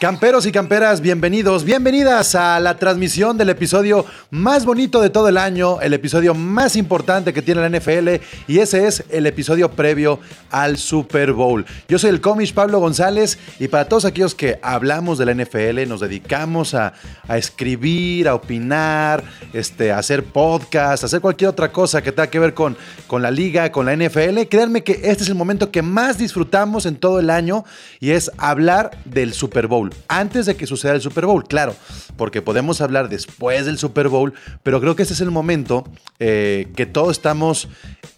Camperos 0.00 0.44
y 0.44 0.52
camperas, 0.52 1.00
bienvenidos, 1.00 1.64
bienvenidas 1.64 2.34
a 2.34 2.60
la 2.60 2.76
transmisión 2.76 3.38
del 3.38 3.48
episodio 3.48 4.04
más 4.28 4.66
bonito 4.66 5.00
de 5.00 5.08
todo 5.08 5.30
el 5.30 5.38
año, 5.38 5.80
el 5.80 5.94
episodio 5.94 6.34
más 6.34 6.76
importante 6.76 7.32
que 7.32 7.40
tiene 7.40 7.66
la 7.66 7.70
NFL 7.70 8.22
y 8.46 8.58
ese 8.58 8.86
es 8.86 9.04
el 9.08 9.24
episodio 9.26 9.70
previo 9.70 10.20
al 10.50 10.76
Super 10.76 11.32
Bowl. 11.32 11.64
Yo 11.88 11.98
soy 11.98 12.10
el 12.10 12.20
cómic 12.20 12.52
Pablo 12.52 12.78
González 12.78 13.38
y 13.58 13.68
para 13.68 13.88
todos 13.88 14.04
aquellos 14.04 14.34
que 14.34 14.58
hablamos 14.62 15.16
de 15.16 15.24
la 15.24 15.34
NFL, 15.34 15.88
nos 15.88 16.00
dedicamos 16.00 16.74
a, 16.74 16.92
escribir, 17.30 18.28
a 18.28 18.34
opinar, 18.34 19.24
este, 19.54 19.92
a 19.92 19.98
hacer 19.98 20.24
podcast, 20.24 21.04
a 21.04 21.06
hacer 21.06 21.22
cualquier 21.22 21.48
otra 21.48 21.72
cosa 21.72 22.02
que 22.02 22.12
tenga 22.12 22.28
que 22.28 22.38
ver 22.38 22.52
con, 22.52 22.76
con 23.06 23.22
la 23.22 23.30
liga, 23.30 23.72
con 23.72 23.86
la 23.86 23.96
NFL, 23.96 24.42
créanme 24.50 24.84
que 24.84 25.00
este 25.04 25.22
es 25.22 25.28
el 25.30 25.36
momento 25.36 25.70
que 25.70 25.80
más 25.80 26.18
disfrutamos 26.18 26.84
en 26.84 26.96
todo 26.96 27.18
el 27.18 27.30
año 27.30 27.64
y 27.98 28.10
es 28.10 28.30
hablar 28.36 28.90
del 29.06 29.32
Super 29.32 29.66
Bowl 29.66 29.86
antes 30.08 30.46
de 30.46 30.56
que 30.56 30.66
suceda 30.66 30.92
el 30.92 31.00
Super 31.00 31.26
Bowl, 31.26 31.46
claro, 31.46 31.74
porque 32.16 32.42
podemos 32.42 32.80
hablar 32.80 33.08
después 33.08 33.66
del 33.66 33.78
Super 33.78 34.08
Bowl, 34.08 34.34
pero 34.62 34.80
creo 34.80 34.96
que 34.96 35.02
ese 35.02 35.14
es 35.14 35.20
el 35.20 35.30
momento 35.30 35.84
eh, 36.18 36.68
que 36.76 36.86
todos 36.86 37.12
estamos 37.12 37.68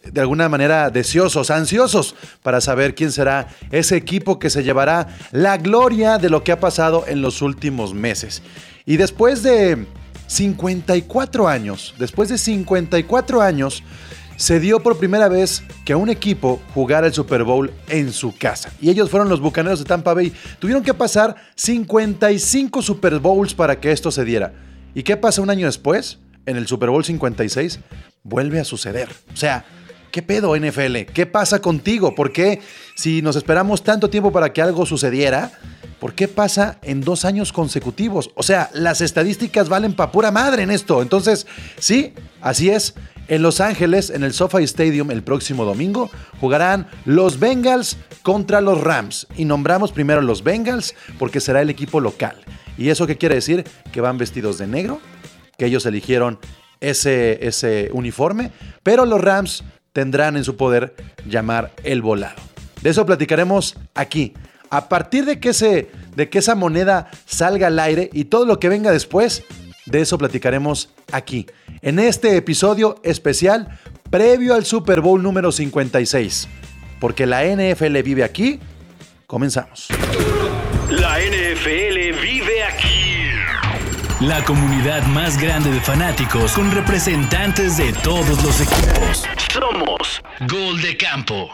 de 0.05 0.21
alguna 0.21 0.49
manera 0.49 0.91
deseosos, 0.91 1.51
ansiosos 1.51 2.15
para 2.43 2.61
saber 2.61 2.95
quién 2.95 3.13
será 3.13 3.49
ese 3.71 3.97
equipo 3.97 4.39
que 4.39 4.51
se 4.51 4.63
llevará 4.63 5.09
la 5.33 5.57
gloria 5.57 6.19
de 6.19 6.31
lo 6.31 6.45
que 6.45 6.53
ha 6.53 6.61
pasado 6.61 7.05
en 7.07 7.23
los 7.23 7.43
últimos 7.43 7.95
meses. 7.95 8.43
Y 8.87 8.97
después 8.97 9.43
de 9.43 9.87
54 10.29 11.49
años, 11.49 11.95
después 11.99 12.29
de 12.29 12.39
54 12.39 13.43
años, 13.43 13.83
se 14.39 14.61
dio 14.61 14.81
por 14.81 14.99
primera 14.99 15.29
vez 15.29 15.65
que 15.85 15.97
un 15.97 16.09
equipo 16.09 16.63
jugara 16.73 17.09
el 17.09 17.13
Super 17.13 17.43
Bowl 17.43 17.73
en 17.89 18.13
su 18.13 18.35
casa. 18.37 18.71
Y 18.81 18.89
ellos 18.89 19.11
fueron 19.11 19.29
los 19.29 19.41
Bucaneros 19.41 19.81
de 19.81 19.85
Tampa 19.85 20.15
Bay. 20.15 20.33
Tuvieron 20.61 20.85
que 20.85 20.95
pasar 20.95 21.35
55 21.57 22.81
Super 22.81 23.19
Bowls 23.19 23.53
para 23.53 23.81
que 23.81 23.91
esto 23.91 24.13
se 24.13 24.25
diera. 24.25 24.55
¿Y 24.95 25.03
qué 25.03 25.17
pasa 25.17 25.43
un 25.43 25.51
año 25.51 25.67
después? 25.67 26.21
En 26.47 26.57
el 26.57 26.69
Super 26.69 26.89
Bowl 26.89 27.05
56 27.05 27.81
vuelve 28.23 28.61
a 28.61 28.65
suceder. 28.65 29.09
O 29.35 29.37
sea, 29.37 29.65
¿qué 30.13 30.23
pedo 30.23 30.57
NFL? 30.57 31.13
¿Qué 31.13 31.27
pasa 31.27 31.61
contigo? 31.61 32.15
¿Por 32.15 32.33
qué 32.33 32.61
si 32.95 33.23
nos 33.23 33.35
esperamos 33.35 33.83
tanto 33.83 34.09
tiempo 34.09 34.31
para 34.31 34.53
que 34.53 34.63
algo 34.63 34.87
sucediera? 34.87 35.51
¿Por 35.99 36.15
qué 36.15 36.29
pasa 36.29 36.79
en 36.83 37.01
dos 37.01 37.25
años 37.25 37.53
consecutivos? 37.53 38.31
O 38.37 38.45
sea, 38.45 38.71
las 38.73 39.01
estadísticas 39.01 39.69
valen 39.69 39.95
pa' 39.95 40.13
pura 40.13 40.31
madre 40.31 40.63
en 40.63 40.71
esto. 40.71 41.03
Entonces, 41.03 41.49
sí, 41.81 42.15
así 42.41 42.71
es. 42.71 42.95
En 43.29 43.43
Los 43.43 43.61
Ángeles, 43.61 44.09
en 44.09 44.25
el 44.25 44.33
SoFi 44.33 44.65
Stadium, 44.65 45.11
el 45.11 45.23
próximo 45.23 45.67
domingo, 45.67 46.11
jugarán 46.41 46.87
los 47.05 47.39
Bengals 47.39 47.99
contra 48.23 48.63
los 48.63 48.81
Rams. 48.81 49.27
Y 49.37 49.45
nombramos 49.45 49.93
primero 49.93 50.23
los 50.23 50.43
Bengals 50.43 50.95
porque 51.19 51.41
será 51.41 51.61
el 51.61 51.69
equipo 51.69 52.01
local. 52.01 52.37
¿Y 52.79 52.89
eso 52.89 53.07
qué 53.07 53.19
quiere 53.19 53.35
decir? 53.35 53.65
Que 53.93 54.01
van 54.01 54.17
vestidos 54.17 54.57
de 54.57 54.67
negro, 54.67 55.01
que 55.59 55.67
ellos 55.67 55.85
eligieron 55.85 56.39
ese, 56.81 57.47
ese 57.47 57.91
uniforme, 57.93 58.51
pero 58.83 59.05
los 59.05 59.21
Rams 59.21 59.63
tendrán 59.93 60.37
en 60.37 60.45
su 60.45 60.57
poder 60.57 60.95
llamar 61.27 61.73
el 61.85 62.01
volado. 62.01 62.41
De 62.81 62.91
eso 62.91 63.05
platicaremos 63.05 63.77
aquí. 63.95 64.33
A 64.71 64.89
partir 64.89 65.25
de 65.25 65.41
que, 65.41 65.91
de 66.15 66.31
que 66.31 66.39
esa 66.39 66.55
moneda 66.55 67.11
salga 67.27 67.67
al 67.67 67.79
aire 67.79 68.09
y 68.13 68.27
todo 68.27 68.47
lo 68.47 68.59
que 68.61 68.69
venga 68.69 68.93
después, 68.93 69.45
de 69.91 70.01
eso 70.01 70.19
platicaremos 70.19 70.91
aquí, 71.13 71.47
en 71.83 71.99
este 71.99 72.37
episodio 72.37 73.01
especial 73.03 73.79
previo 74.11 74.55
al 74.55 74.65
Super 74.65 75.01
Bowl 75.01 75.23
número 75.23 75.53
56. 75.53 76.49
Porque 77.01 77.27
la 77.27 77.45
NFL 77.45 78.03
vive 78.03 78.25
aquí, 78.25 78.59
comenzamos. 79.27 79.89
La 80.91 81.19
NFL 81.21 82.21
vive 82.21 82.65
aquí. 82.65 82.99
La 84.21 84.43
comunidad 84.45 85.07
más 85.07 85.41
grande 85.41 85.71
de 85.71 85.81
fanáticos 85.81 86.53
con 86.53 86.73
representantes 86.73 87.77
de 87.77 87.93
todos 88.03 88.43
los 88.43 88.61
equipos. 88.61 89.25
Somos 89.53 90.21
Gol 90.49 90.83
de 90.83 90.97
Campo. 90.97 91.49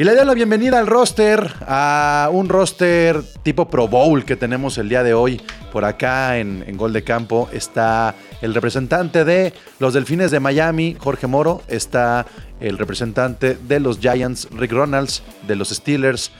Y 0.00 0.04
le 0.04 0.14
doy 0.14 0.24
la 0.24 0.32
bienvenida 0.32 0.78
al 0.78 0.86
roster, 0.86 1.46
a 1.66 2.30
un 2.32 2.48
roster 2.48 3.22
tipo 3.42 3.68
Pro 3.68 3.86
Bowl 3.86 4.24
que 4.24 4.34
tenemos 4.34 4.78
el 4.78 4.88
día 4.88 5.02
de 5.02 5.12
hoy. 5.12 5.38
Por 5.70 5.84
acá 5.84 6.38
en, 6.38 6.64
Gol 6.78 6.94
de 6.94 7.04
Campo 7.04 7.50
está 7.52 8.14
el 8.40 8.54
representante 8.54 9.26
de 9.26 9.52
los 9.78 9.92
Delfines 9.92 10.30
de 10.30 10.40
Miami, 10.40 10.96
Jorge 10.98 11.26
Moro. 11.26 11.60
Está 11.68 12.24
el 12.60 12.78
representante 12.78 13.56
de 13.56 13.78
los 13.78 13.98
Giants, 13.98 14.48
Rick 14.52 14.72
Ronalds, 14.72 15.22
de 15.46 15.54
los 15.54 15.68
Steelers, 15.68 16.32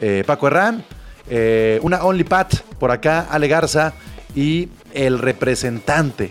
eh, 0.00 0.24
Paco 0.26 0.46
Herrán. 0.46 0.82
Eh, 1.28 1.80
una 1.82 2.04
Only 2.04 2.24
Pat 2.24 2.60
por 2.78 2.90
acá, 2.90 3.26
Ale 3.30 3.46
Garza. 3.46 3.92
Y 4.34 4.70
el 4.94 5.18
representante 5.18 6.30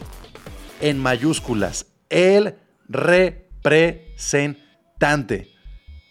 en 0.80 0.98
mayúsculas, 0.98 1.86
el 2.10 2.56
representante 2.90 5.51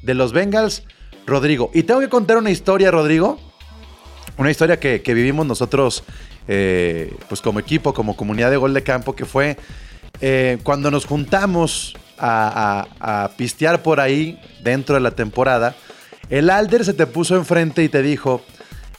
de 0.02 0.14
los 0.14 0.32
Bengals, 0.32 0.82
Rodrigo. 1.26 1.70
Y 1.74 1.82
tengo 1.84 2.00
que 2.00 2.08
contar 2.08 2.38
una 2.38 2.50
historia, 2.50 2.90
Rodrigo. 2.90 3.38
Una 4.36 4.50
historia 4.50 4.80
que, 4.80 5.02
vivimos 5.06 5.46
nosotros, 5.46 6.02
eh, 6.48 7.14
pues 7.28 7.40
como 7.40 7.58
equipo, 7.60 7.92
como 7.92 8.16
comunidad 8.16 8.50
de 8.50 8.56
gol 8.56 8.72
de 8.74 8.82
campo, 8.82 9.14
que 9.14 9.26
fue 9.26 9.56
eh, 10.20 10.58
cuando 10.62 10.90
nos 10.90 11.04
juntamos 11.06 11.94
a, 12.18 13.30
pistear 13.36 13.82
por 13.82 14.00
ahí 14.00 14.40
dentro 14.62 14.94
de 14.94 15.00
la 15.00 15.12
temporada. 15.12 15.74
El 16.28 16.50
Alder 16.50 16.84
se 16.84 16.94
te 16.94 17.06
puso 17.06 17.36
enfrente 17.36 17.82
y 17.82 17.88
te 17.88 18.02
dijo 18.02 18.42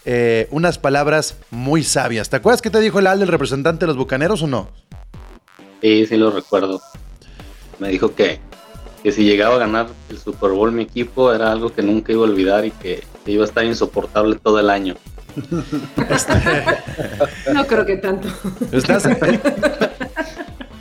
eh, 0.05 0.47
unas 0.51 0.77
palabras 0.77 1.37
muy 1.49 1.83
sabias. 1.83 2.29
¿Te 2.29 2.37
acuerdas 2.37 2.61
qué 2.61 2.69
te 2.69 2.79
dijo 2.79 2.99
el 2.99 3.07
Alder, 3.07 3.27
el 3.27 3.31
representante 3.31 3.81
de 3.81 3.87
los 3.87 3.97
bucaneros 3.97 4.41
o 4.41 4.47
no? 4.47 4.69
Sí, 5.81 6.05
sí 6.05 6.17
lo 6.17 6.31
recuerdo. 6.31 6.81
Me 7.79 7.89
dijo 7.89 8.13
que 8.13 8.39
que 9.03 9.11
si 9.11 9.23
llegaba 9.23 9.55
a 9.55 9.59
ganar 9.59 9.87
el 10.09 10.17
Super 10.17 10.51
Bowl 10.51 10.71
mi 10.71 10.83
equipo 10.83 11.33
era 11.33 11.51
algo 11.51 11.73
que 11.73 11.81
nunca 11.81 12.11
iba 12.11 12.21
a 12.21 12.29
olvidar 12.29 12.65
y 12.65 12.71
que, 12.71 13.03
iba 13.25 13.43
a 13.43 13.47
estar 13.47 13.63
insoportable 13.63 14.35
todo 14.35 14.59
el 14.59 14.69
año. 14.69 14.95
no 17.53 17.67
creo 17.67 17.85
que 17.85 17.97
tanto. 17.97 18.27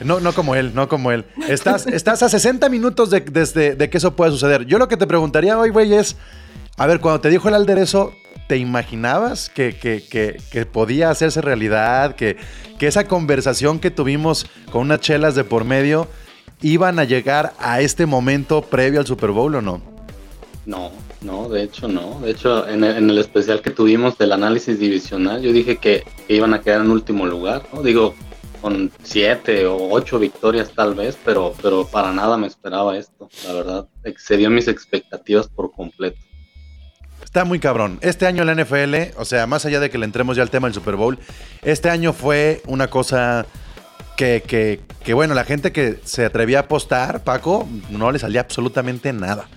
No, 0.03 0.19
no 0.19 0.33
como 0.33 0.55
él, 0.55 0.73
no 0.73 0.89
como 0.89 1.11
él. 1.11 1.25
Estás, 1.47 1.85
estás 1.85 2.23
a 2.23 2.29
60 2.29 2.69
minutos 2.69 3.11
de, 3.11 3.21
de, 3.21 3.89
que 3.91 3.97
eso 3.97 4.15
pueda 4.15 4.31
suceder. 4.31 4.65
Yo 4.65 4.79
lo 4.79 4.87
que 4.87 4.97
te 4.97 5.05
preguntaría 5.05 5.59
hoy, 5.59 5.69
güey, 5.69 5.93
es, 5.93 6.17
a 6.77 6.87
ver, 6.87 6.99
cuando 6.99 7.21
te 7.21 7.29
dijo 7.29 7.49
el 7.49 7.53
Alder 7.53 7.77
eso, 7.77 8.11
¿te 8.47 8.57
imaginabas 8.57 9.51
que, 9.51 9.77
que, 9.77 10.39
que, 10.49 10.65
podía 10.65 11.11
hacerse 11.11 11.41
realidad? 11.41 12.15
Que, 12.15 12.37
que 12.79 12.87
esa 12.87 13.03
conversación 13.03 13.77
que 13.77 13.91
tuvimos 13.91 14.47
con 14.71 14.81
unas 14.81 15.01
chelas 15.01 15.35
de 15.35 15.43
por 15.43 15.65
medio 15.65 16.07
iban 16.61 16.99
a 16.99 17.03
llegar 17.03 17.53
a 17.59 17.81
este 17.81 18.05
momento 18.05 18.61
previo 18.61 18.99
al 18.99 19.05
Super 19.05 19.31
Bowl 19.31 19.55
o 19.55 19.61
no? 19.61 19.81
No, 20.65 20.91
no, 21.21 21.49
de 21.49 21.63
hecho 21.63 21.87
no. 21.87 22.19
De 22.21 22.31
hecho, 22.31 22.67
en 22.67 22.83
el, 22.83 23.17
especial 23.17 23.61
que 23.61 23.71
tuvimos 23.71 24.17
del 24.17 24.31
análisis 24.31 24.79
divisional, 24.79 25.41
yo 25.41 25.51
dije 25.51 25.77
que, 25.77 26.03
iban 26.27 26.53
a 26.53 26.61
quedar 26.61 26.81
en 26.81 26.91
último 26.91 27.25
lugar, 27.25 27.63
¿no? 27.73 27.81
Digo, 27.81 28.15
con 28.61 28.91
siete 29.03 29.65
o 29.65 29.89
ocho 29.91 30.19
victorias 30.19 30.71
tal 30.75 30.93
vez, 30.93 31.17
pero, 31.25 31.53
pero 31.61 31.85
para 31.85 32.13
nada 32.13 32.37
me 32.37 32.47
esperaba 32.47 32.97
esto. 32.97 33.27
La 33.45 33.53
verdad, 33.53 33.87
excedió 34.03 34.49
mis 34.49 34.67
expectativas 34.67 35.47
por 35.47 35.71
completo. 35.71 36.19
Está 37.23 37.45
muy 37.45 37.59
cabrón. 37.59 37.97
Este 38.01 38.27
año 38.27 38.43
la 38.43 38.53
NFL, 38.53 39.17
o 39.17 39.25
sea, 39.25 39.47
más 39.47 39.65
allá 39.65 39.79
de 39.79 39.89
que 39.89 39.97
le 39.97 40.05
entremos 40.05 40.35
ya 40.35 40.43
al 40.43 40.49
tema 40.49 40.67
del 40.67 40.73
Super 40.73 40.95
Bowl, 40.95 41.17
este 41.61 41.89
año 41.89 42.13
fue 42.13 42.61
una 42.67 42.89
cosa 42.89 43.45
que, 44.21 44.79
que, 45.03 45.13
bueno, 45.13 45.33
la 45.33 45.43
gente 45.43 45.71
que 45.71 45.99
se 46.03 46.25
atrevía 46.25 46.59
a 46.59 46.61
apostar, 46.61 47.23
Paco, 47.23 47.67
no 47.89 48.11
le 48.11 48.19
salía 48.19 48.41
absolutamente 48.41 49.11
nada. 49.13 49.47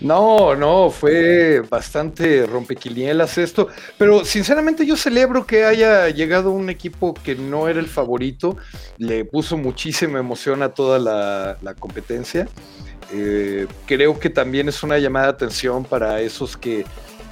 No, 0.00 0.54
no, 0.54 0.90
fue 0.90 1.60
bastante 1.60 2.44
rompequinielas 2.44 3.38
esto, 3.38 3.68
pero 3.96 4.26
sinceramente 4.26 4.84
yo 4.84 4.96
celebro 4.96 5.46
que 5.46 5.64
haya 5.64 6.10
llegado 6.10 6.50
un 6.50 6.68
equipo 6.68 7.14
que 7.14 7.34
no 7.34 7.66
era 7.68 7.80
el 7.80 7.86
favorito, 7.86 8.58
le 8.98 9.24
puso 9.24 9.56
muchísima 9.56 10.18
emoción 10.18 10.62
a 10.62 10.68
toda 10.68 10.98
la, 10.98 11.74
competencia. 11.78 12.46
Eh, 13.12 13.66
creo 13.86 14.18
que 14.18 14.28
también 14.28 14.68
es 14.68 14.82
una 14.82 14.98
llamada 14.98 15.26
de 15.26 15.32
atención 15.32 15.84
para 15.84 16.20
esos 16.20 16.56
que 16.56 16.84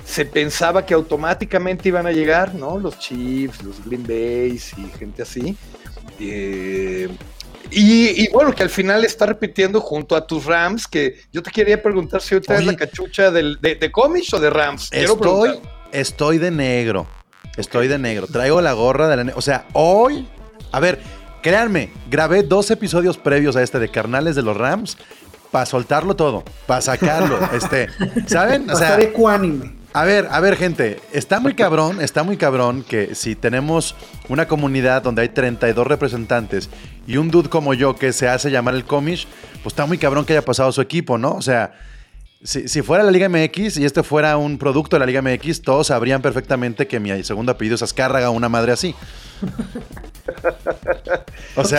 se 0.04 0.24
pensaba 0.26 0.84
que 0.84 0.94
automáticamente 0.94 1.88
iban 1.88 2.06
a 2.06 2.12
llegar, 2.12 2.54
¿no? 2.54 2.78
Los 2.78 2.98
Chiefs, 2.98 3.62
los 3.62 3.84
Green 3.84 4.06
Bays 4.06 4.74
y 4.76 4.98
gente 4.98 5.22
así. 5.22 5.56
Eh, 6.20 7.08
y, 7.70 8.30
bueno, 8.30 8.54
que 8.54 8.62
al 8.62 8.70
final 8.70 9.04
está 9.04 9.26
repitiendo 9.26 9.80
junto 9.80 10.14
a 10.14 10.26
tus 10.26 10.44
Rams, 10.44 10.86
que 10.86 11.20
yo 11.32 11.42
te 11.42 11.50
quería 11.50 11.82
preguntar 11.82 12.20
si 12.20 12.34
hoy 12.34 12.40
traes 12.40 12.64
la 12.64 12.76
cachucha 12.76 13.30
de, 13.30 13.56
de 13.60 13.92
o 13.94 14.40
de 14.40 14.50
Rams. 14.50 14.90
Estoy, 14.92 15.60
estoy 15.90 16.38
de 16.38 16.50
negro. 16.50 17.06
Estoy 17.56 17.88
de 17.88 17.98
negro. 17.98 18.26
Traigo 18.26 18.60
la 18.60 18.72
gorra 18.72 19.08
de 19.08 19.24
la... 19.24 19.32
O 19.34 19.42
sea, 19.42 19.66
hoy... 19.72 20.28
A 20.70 20.80
ver, 20.80 21.00
créanme, 21.40 21.90
grabé 22.10 22.42
dos 22.42 22.70
episodios 22.70 23.16
previos 23.16 23.56
a 23.56 23.62
este 23.62 23.78
de 23.78 23.88
Carnales 23.88 24.34
de 24.34 24.42
los 24.42 24.56
Rams 24.56 24.96
para 25.50 25.66
soltarlo 25.66 26.16
todo, 26.16 26.42
para 26.66 26.80
sacarlo, 26.80 27.38
este, 27.52 27.88
¿saben? 28.26 28.68
O 28.68 28.76
sea, 28.76 29.00
ecuánime. 29.00 29.83
A 29.96 30.04
ver, 30.04 30.26
a 30.32 30.40
ver, 30.40 30.56
gente, 30.56 31.00
está 31.12 31.38
muy 31.38 31.54
cabrón, 31.54 32.00
está 32.00 32.24
muy 32.24 32.36
cabrón 32.36 32.82
que 32.82 33.14
si 33.14 33.36
tenemos 33.36 33.94
una 34.28 34.48
comunidad 34.48 35.02
donde 35.02 35.22
hay 35.22 35.28
32 35.28 35.86
representantes 35.86 36.68
y 37.06 37.16
un 37.16 37.30
dude 37.30 37.48
como 37.48 37.74
yo 37.74 37.94
que 37.94 38.12
se 38.12 38.28
hace 38.28 38.50
llamar 38.50 38.74
el 38.74 38.84
comish, 38.84 39.28
pues 39.62 39.72
está 39.72 39.86
muy 39.86 39.96
cabrón 39.96 40.24
que 40.24 40.32
haya 40.32 40.44
pasado 40.44 40.72
su 40.72 40.80
equipo, 40.80 41.16
¿no? 41.16 41.36
O 41.36 41.42
sea, 41.42 41.74
si, 42.42 42.82
fuera 42.82 43.04
la 43.04 43.12
Liga 43.12 43.28
MX 43.28 43.76
y 43.76 43.84
este 43.84 44.02
fuera 44.02 44.36
un 44.36 44.58
producto 44.58 44.96
de 44.96 45.00
la 45.00 45.06
Liga 45.06 45.22
MX, 45.22 45.62
todos 45.62 45.86
sabrían 45.86 46.20
perfectamente 46.20 46.88
que 46.88 46.98
mi 46.98 47.22
segundo 47.22 47.52
apellido 47.52 47.76
es 47.76 47.82
Azcárraga, 47.82 48.30
una 48.30 48.48
madre 48.48 48.72
así. 48.72 48.96
o 51.54 51.64
sí, 51.64 51.76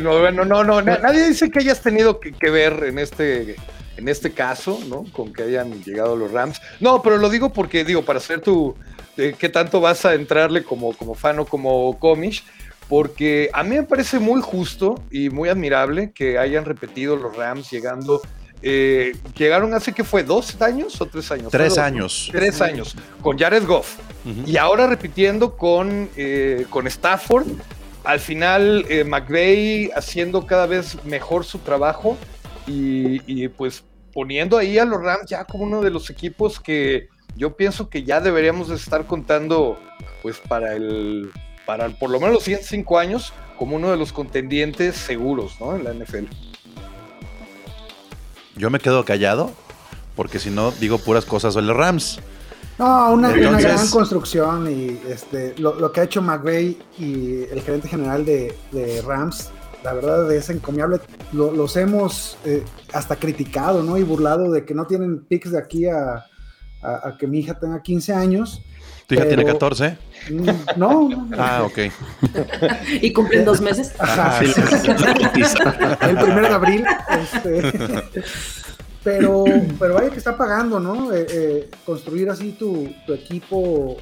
no, 0.00 0.30
no, 0.30 0.64
no, 0.64 0.82
nadie 0.82 1.26
dice 1.26 1.50
que 1.50 1.58
hayas 1.58 1.80
tenido 1.80 2.20
que, 2.20 2.50
ver 2.50 2.84
en 2.84 3.00
este, 3.00 3.56
en 4.00 4.08
este 4.08 4.32
caso, 4.32 4.80
¿no? 4.88 5.04
Con 5.12 5.32
que 5.32 5.44
hayan 5.44 5.82
llegado 5.84 6.16
los 6.16 6.32
Rams. 6.32 6.60
No, 6.80 7.02
pero 7.02 7.18
lo 7.18 7.28
digo 7.28 7.52
porque, 7.52 7.84
digo, 7.84 8.04
para 8.04 8.18
hacer 8.18 8.40
tu, 8.40 8.74
qué 9.16 9.48
tanto 9.48 9.80
vas 9.80 10.04
a 10.04 10.14
entrarle 10.14 10.64
como, 10.64 10.92
como 10.94 11.14
fan 11.14 11.38
o 11.38 11.44
como 11.44 11.98
comish, 11.98 12.44
porque 12.88 13.50
a 13.52 13.62
mí 13.62 13.76
me 13.76 13.82
parece 13.84 14.18
muy 14.18 14.40
justo 14.40 15.02
y 15.10 15.30
muy 15.30 15.48
admirable 15.48 16.12
que 16.12 16.38
hayan 16.38 16.64
repetido 16.64 17.16
los 17.16 17.36
Rams 17.36 17.70
llegando 17.70 18.20
eh, 18.62 19.16
llegaron 19.36 19.72
hace 19.72 19.92
que 19.92 20.04
fue 20.04 20.22
dos 20.22 20.60
años 20.60 21.00
o 21.00 21.06
tres 21.06 21.30
años. 21.30 21.50
Tres 21.50 21.78
años. 21.78 22.28
Tres 22.30 22.60
años 22.60 22.94
con 23.22 23.38
Jared 23.38 23.64
Goff 23.66 23.96
y 24.46 24.58
ahora 24.58 24.86
repitiendo 24.86 25.56
con, 25.56 26.10
eh, 26.16 26.66
con 26.68 26.86
Stafford. 26.86 27.46
Al 28.04 28.20
final, 28.20 28.86
eh, 28.88 29.04
McVeigh 29.04 29.90
haciendo 29.94 30.46
cada 30.46 30.66
vez 30.66 31.02
mejor 31.04 31.44
su 31.44 31.58
trabajo 31.58 32.16
y, 32.66 33.48
pues 33.48 33.84
poniendo 34.12 34.58
ahí 34.58 34.78
a 34.78 34.84
los 34.84 35.02
Rams 35.02 35.26
ya 35.28 35.44
como 35.44 35.64
uno 35.64 35.80
de 35.80 35.90
los 35.90 36.10
equipos 36.10 36.60
que 36.60 37.08
yo 37.36 37.56
pienso 37.56 37.88
que 37.88 38.04
ya 38.04 38.20
deberíamos 38.20 38.70
estar 38.70 39.06
contando 39.06 39.78
pues 40.22 40.38
para 40.38 40.74
el 40.74 41.30
para 41.66 41.88
por 41.88 42.10
lo 42.10 42.18
menos 42.18 42.34
los 42.34 42.44
105 42.44 42.98
años 42.98 43.32
como 43.56 43.76
uno 43.76 43.90
de 43.90 43.96
los 43.96 44.12
contendientes 44.12 44.96
seguros 44.96 45.60
¿no? 45.60 45.76
en 45.76 45.84
la 45.84 45.92
NFL. 45.92 46.26
Yo 48.56 48.70
me 48.70 48.78
quedo 48.78 49.04
callado 49.04 49.52
porque 50.16 50.38
si 50.38 50.50
no 50.50 50.70
digo 50.72 50.98
puras 50.98 51.24
cosas 51.24 51.54
sobre 51.54 51.66
los 51.66 51.76
Rams. 51.76 52.20
No, 52.78 53.12
una, 53.12 53.30
gran 53.30 53.88
construcción 53.88 54.70
y 54.70 54.98
este, 55.10 55.54
lo, 55.58 55.92
que 55.92 56.00
ha 56.00 56.04
hecho 56.04 56.22
McVeigh 56.22 56.78
y 56.98 57.42
el 57.50 57.60
gerente 57.60 57.88
general 57.88 58.24
de, 58.24 59.02
Rams, 59.06 59.50
la 59.82 59.92
verdad 59.92 60.32
es 60.32 60.50
encomiable. 60.50 61.00
los 61.32 61.76
hemos 61.76 62.38
eh, 62.44 62.64
hasta 62.92 63.16
criticado, 63.16 63.82
¿no? 63.82 63.96
Y 63.96 64.02
burlado 64.02 64.50
de 64.50 64.64
que 64.64 64.74
no 64.74 64.86
tienen 64.86 65.20
picks 65.20 65.52
de 65.52 65.58
aquí 65.58 65.86
a, 65.86 66.26
que 67.18 67.26
mi 67.26 67.40
hija 67.40 67.58
tenga 67.58 67.82
15 67.82 68.14
años. 68.14 68.62
¿Tu 69.06 69.14
hija 69.14 69.26
tiene 69.26 69.44
14? 69.44 69.98
Mm, 70.30 70.48
no, 70.76 71.28
Ah, 71.36 71.64
ok. 71.64 71.78
¿Y 73.02 73.12
cumplen 73.12 73.44
dos 73.44 73.60
meses? 73.60 73.92
el 76.00 76.16
primero 76.16 76.48
de 76.48 76.54
abril. 76.54 76.84
Este, 77.10 77.72
pero, 79.02 79.44
pero 79.78 79.94
vaya 79.94 80.10
que 80.10 80.18
está 80.18 80.36
pagando, 80.36 80.78
¿no? 80.78 81.12
Eh, 81.12 81.26
eh, 81.30 81.70
construir 81.86 82.28
así 82.28 82.52
tu, 82.52 82.88
equipo 83.08 83.96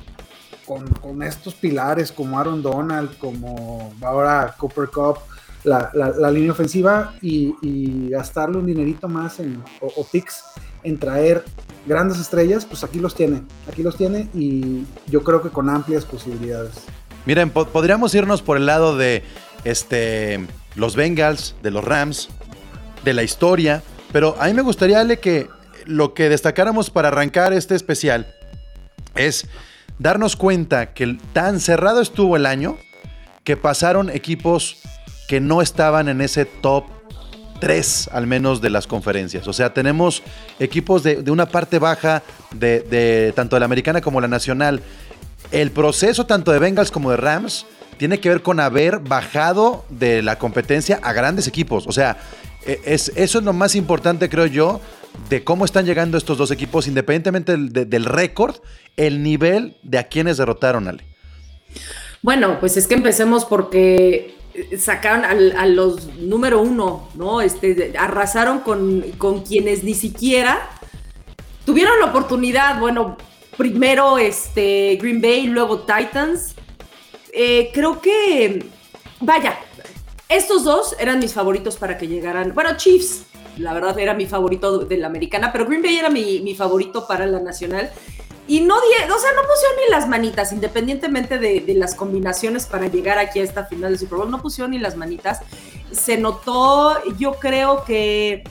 con, 0.65 1.23
estos 1.23 1.55
pilares 1.55 2.13
como 2.13 2.39
Aaron 2.39 2.63
Donald, 2.63 3.17
como 3.19 3.95
ahora 4.03 4.55
Cooper 4.59 4.89
Cup, 4.89 5.19
la, 5.65 6.31
línea 6.31 6.53
ofensiva 6.53 7.15
y, 7.21 8.09
gastarle 8.11 8.59
un 8.59 8.67
dinerito 8.67 9.09
más 9.09 9.41
en, 9.41 9.63
o 9.81 10.05
picks 10.05 10.45
en 10.83 10.99
traer 10.99 11.45
grandes 11.87 12.19
estrellas, 12.19 12.65
pues 12.65 12.85
aquí 12.85 12.99
los 12.99 13.15
tiene, 13.15 13.43
aquí 13.71 13.83
los 13.83 13.97
tiene 13.97 14.29
y 14.35 14.85
yo 15.07 15.23
creo 15.23 15.43
que 15.43 15.49
con 15.49 15.69
amplias 15.69 16.05
posibilidades. 16.05 16.85
Miren, 17.27 17.51
podríamos 17.51 18.15
irnos 18.15 18.43
por 18.43 18.57
el 18.57 18.67
lado 18.67 18.97
de 18.97 19.23
este, 19.65 20.47
los 20.77 20.97
Bengals, 20.97 21.55
de 21.63 21.71
los 21.71 21.85
Rams, 21.85 22.29
de 23.05 23.13
la 23.13 23.23
historia, 23.23 23.83
pero 24.13 24.37
a 24.41 24.47
mí 24.47 24.55
me 24.55 24.63
gustaría, 24.63 25.05
que 25.17 25.49
lo 25.85 26.15
que 26.15 26.29
destacáramos 26.29 26.91
para 26.91 27.09
arrancar 27.09 27.53
este 27.53 27.75
especial 27.75 28.27
es 29.15 29.47
darnos 29.99 30.37
cuenta 30.37 30.95
que 30.95 31.19
tan 31.33 31.61
cerrado 31.61 32.01
estuvo 32.01 32.37
el 32.37 32.47
año 32.47 32.79
que 33.45 33.57
pasaron 33.57 34.11
equipos 34.11 34.81
que 35.29 35.41
no 35.41 35.63
estaban 35.63 36.09
en 36.09 36.21
ese 36.21 36.47
top 36.47 36.85
tres 37.61 38.09
al 38.13 38.27
menos 38.27 38.61
de 38.61 38.71
las 38.71 38.87
conferencias. 38.87 39.47
O 39.47 39.53
sea, 39.53 39.75
tenemos 39.75 40.23
equipos 40.59 41.03
de, 41.03 41.23
una 41.31 41.47
parte 41.47 41.79
baja 41.79 42.23
de, 42.53 43.33
tanto 43.37 43.55
de 43.55 43.61
la 43.61 43.67
americana 43.67 44.01
como 44.01 44.21
la 44.21 44.27
nacional. 44.27 44.83
El 45.53 45.71
proceso 45.71 46.27
tanto 46.27 46.51
de 46.51 46.59
Bengals 46.59 46.91
como 46.91 47.11
de 47.11 47.19
Rams 47.19 47.67
tiene 47.99 48.21
que 48.21 48.31
ver 48.31 48.43
con 48.43 48.59
haber 48.59 49.01
bajado 49.01 49.85
de 49.91 50.23
la 50.23 50.39
competencia 50.39 50.99
a 51.03 51.13
grandes 51.13 51.47
equipos. 51.47 51.87
O 51.87 51.93
sea, 51.93 52.17
e, 52.65 52.81
es, 52.85 53.13
eso 53.15 53.39
es 53.39 53.45
lo 53.45 53.53
más 53.53 53.75
importante, 53.75 54.31
creo 54.31 54.47
yo, 54.47 54.81
de 55.29 55.45
cómo 55.45 55.65
están 55.65 55.85
llegando 55.85 56.17
estos 56.17 56.39
dos 56.39 56.51
equipos, 56.51 56.87
independientemente 56.87 57.53
del, 57.53 57.73
del 57.91 58.05
récord, 58.05 58.57
el 58.97 59.23
nivel 59.23 59.77
de 59.83 59.99
a 59.99 60.05
quienes 60.05 60.39
derrotaron, 60.39 60.89
Ale. 60.89 61.05
Bueno, 62.23 62.59
pues 62.61 62.77
es 62.77 62.87
que 62.87 62.95
empecemos 62.95 63.45
porque 63.45 64.38
sacaron 64.79 65.25
a, 65.25 65.67
los 65.67 66.07
número 66.17 66.61
uno, 66.61 67.09
¿no? 67.15 67.41
Este, 67.41 67.95
arrasaron 67.99 68.61
con, 68.61 69.03
con, 69.19 69.43
quienes 69.43 69.85
ni 69.85 69.95
siquiera 69.95 70.71
tuvieron 71.65 72.01
la 72.01 72.07
oportunidad, 72.07 72.81
bueno, 72.81 73.17
primero 73.57 74.19
este, 74.19 74.97
Green 75.01 75.21
Bay, 75.21 75.47
luego 75.47 75.81
Titans. 75.81 76.55
Eh, 77.33 77.71
creo 77.75 78.01
que, 78.01 78.67
vaya, 79.21 79.59
estos 80.29 80.65
dos 80.65 80.97
eran 80.99 81.19
mis 81.19 81.35
favoritos 81.35 81.77
para 81.77 81.99
que 81.99 82.09
llegaran, 82.09 82.55
bueno, 82.55 82.77
Chiefs, 82.77 83.25
la 83.59 83.75
verdad 83.75 83.99
era 83.99 84.15
mi 84.15 84.27
favorito 84.27 84.79
de 84.79 84.97
la 84.97 85.09
americana, 85.09 85.53
pero 85.53 85.67
Green 85.67 85.83
Bay 85.83 85.97
era 85.97 86.11
mi, 86.11 86.41
mi 86.41 86.55
favorito 86.55 87.07
para 87.07 87.27
la 87.27 87.41
nacional. 87.41 87.91
Y 88.49 88.63
no, 88.63 88.77
o 88.77 89.19
sea, 89.19 89.31
no 89.37 89.43
pusieron 89.43 89.77
ni 89.85 89.91
las 89.91 90.09
manitas, 90.09 90.53
independientemente 90.53 91.39
de, 91.39 91.75
las 91.75 91.95
combinaciones 91.95 92.65
para 92.65 92.89
llegar 92.89 93.19
aquí 93.19 93.41
a 93.41 93.45
esta 93.45 93.67
final 93.67 93.91
del 93.91 93.99
Super 93.99 94.19
Bowl, 94.19 94.31
no 94.31 94.41
pusieron 94.41 94.71
ni 94.71 94.79
las 94.79 94.97
manitas. 94.97 95.41
Se 95.93 96.17
notó, 96.17 96.97
yo 97.19 97.35
creo 97.35 97.85
que, 97.85 98.45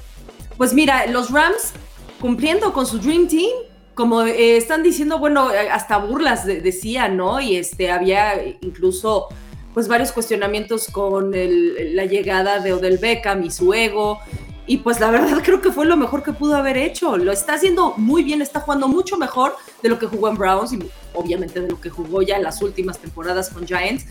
pues 0.55 0.75
mira, 0.75 1.07
los 1.07 1.31
Rams 1.31 1.73
cumpliendo 2.21 2.73
con 2.73 2.85
su 2.85 2.99
Dream 2.99 3.27
Team, 3.27 3.49
como 3.95 4.21
eh, 4.21 4.57
están 4.57 4.83
diciendo, 4.83 5.17
bueno, 5.17 5.49
hasta 5.71 5.97
burlas 5.97 6.45
decían, 6.45 7.17
¿no? 7.17 7.41
Y 7.41 7.55
este, 7.55 7.89
había 7.89 8.35
incluso 8.61 9.29
pues 9.73 9.87
varios 9.87 10.11
cuestionamientos 10.11 10.87
con 10.91 11.31
la 11.31 12.05
llegada 12.05 12.59
de 12.59 12.73
Odell 12.73 12.99
Beckham 12.99 13.43
y 13.43 13.51
su 13.51 13.73
ego. 13.73 14.19
Y 14.67 14.77
pues 14.77 14.99
la 14.99 15.09
verdad 15.09 15.41
creo 15.43 15.61
que 15.61 15.71
fue 15.71 15.85
lo 15.85 15.97
mejor 15.97 16.21
que 16.21 16.33
pudo 16.33 16.55
haber 16.55 16.77
hecho. 16.77 17.17
Lo 17.17 17.31
está 17.31 17.53
haciendo 17.53 17.93
muy 17.97 18.23
bien, 18.23 18.41
está 18.41 18.59
jugando 18.59 18.87
mucho 18.87 19.17
mejor 19.17 19.55
de 19.81 19.89
lo 19.89 19.97
que 19.97 20.05
jugó 20.05 20.27
en 20.27 20.35
Browns 20.35 20.73
y 20.73 20.79
obviamente 21.13 21.61
de 21.61 21.69
lo 21.69 21.81
que 21.81 21.89
jugó 21.89 22.21
ya 22.21 22.35
en 22.35 22.43
las 22.43 22.61
últimas 22.61 22.99
temporadas 22.99 23.49
con 23.49 23.65
Giants. 23.65 24.05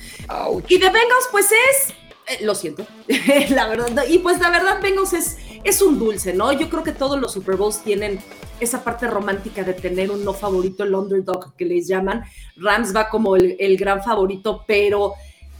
Y 0.68 0.78
de 0.78 0.86
Bengals 0.86 1.28
pues 1.30 1.46
es, 1.52 1.94
eh, 2.26 2.44
lo 2.44 2.54
siento, 2.54 2.86
la 3.50 3.68
verdad. 3.68 4.04
Y 4.08 4.18
pues 4.18 4.40
la 4.40 4.50
verdad 4.50 4.80
Bengals 4.82 5.12
es, 5.12 5.36
es 5.62 5.82
un 5.82 5.98
dulce, 5.98 6.32
¿no? 6.32 6.52
Yo 6.52 6.68
creo 6.70 6.82
que 6.82 6.92
todos 6.92 7.20
los 7.20 7.32
Super 7.32 7.56
Bowls 7.56 7.82
tienen 7.82 8.18
esa 8.58 8.82
parte 8.82 9.06
romántica 9.06 9.62
de 9.62 9.74
tener 9.74 10.10
un 10.10 10.24
no 10.24 10.32
favorito, 10.32 10.82
el 10.82 10.94
underdog 10.94 11.54
que 11.56 11.66
les 11.66 11.86
llaman. 11.86 12.24
Rams 12.56 12.96
va 12.96 13.10
como 13.10 13.36
el, 13.36 13.56
el 13.58 13.76
gran 13.76 14.02
favorito, 14.02 14.64
pero 14.66 15.12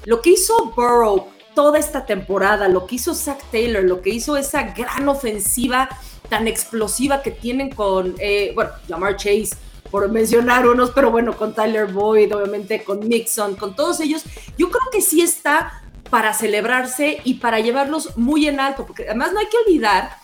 lo 0.07 0.23
que 0.23 0.31
hizo 0.31 0.73
Burrow 0.75 1.29
toda 1.57 1.79
esta 1.79 2.05
temporada, 2.05 2.69
lo 2.69 2.87
que 2.87 2.97
hizo 2.97 3.15
Zach 3.15 3.43
Taylor, 3.51 3.83
lo 3.83 4.03
que 4.03 4.11
hizo 4.11 4.37
esa 4.37 4.63
gran 4.63 5.09
ofensiva 5.09 5.89
tan 6.29 6.47
explosiva 6.47 7.23
que 7.23 7.31
tienen 7.31 7.71
con, 7.71 8.15
eh, 8.19 8.53
bueno, 8.55 8.73
Jamar 8.87 9.17
Chase, 9.17 9.51
por 9.91 10.11
mencionar 10.11 10.69
unos, 10.69 10.91
pero 10.91 11.11
bueno, 11.11 11.35
con 11.35 11.55
Tyler 11.55 11.87
Boyd, 11.87 12.35
obviamente 12.37 12.85
con 12.85 13.09
Mixon, 13.09 13.57
con 13.57 13.75
todos 13.75 14.01
ellos, 14.01 14.23
yo 14.59 14.69
creo 14.69 14.83
que 14.93 15.01
sí 15.01 15.23
está 15.23 15.83
para 16.11 16.35
celebrarse 16.35 17.23
y 17.25 17.35
para 17.35 17.59
llevarlos 17.61 18.19
muy 18.19 18.47
en 18.47 18.61
alto, 18.61 18.85
porque 18.85 19.05
además 19.05 19.33
no 19.33 19.41
hay 19.41 19.47
que 19.47 19.57
olvidar 19.57 20.19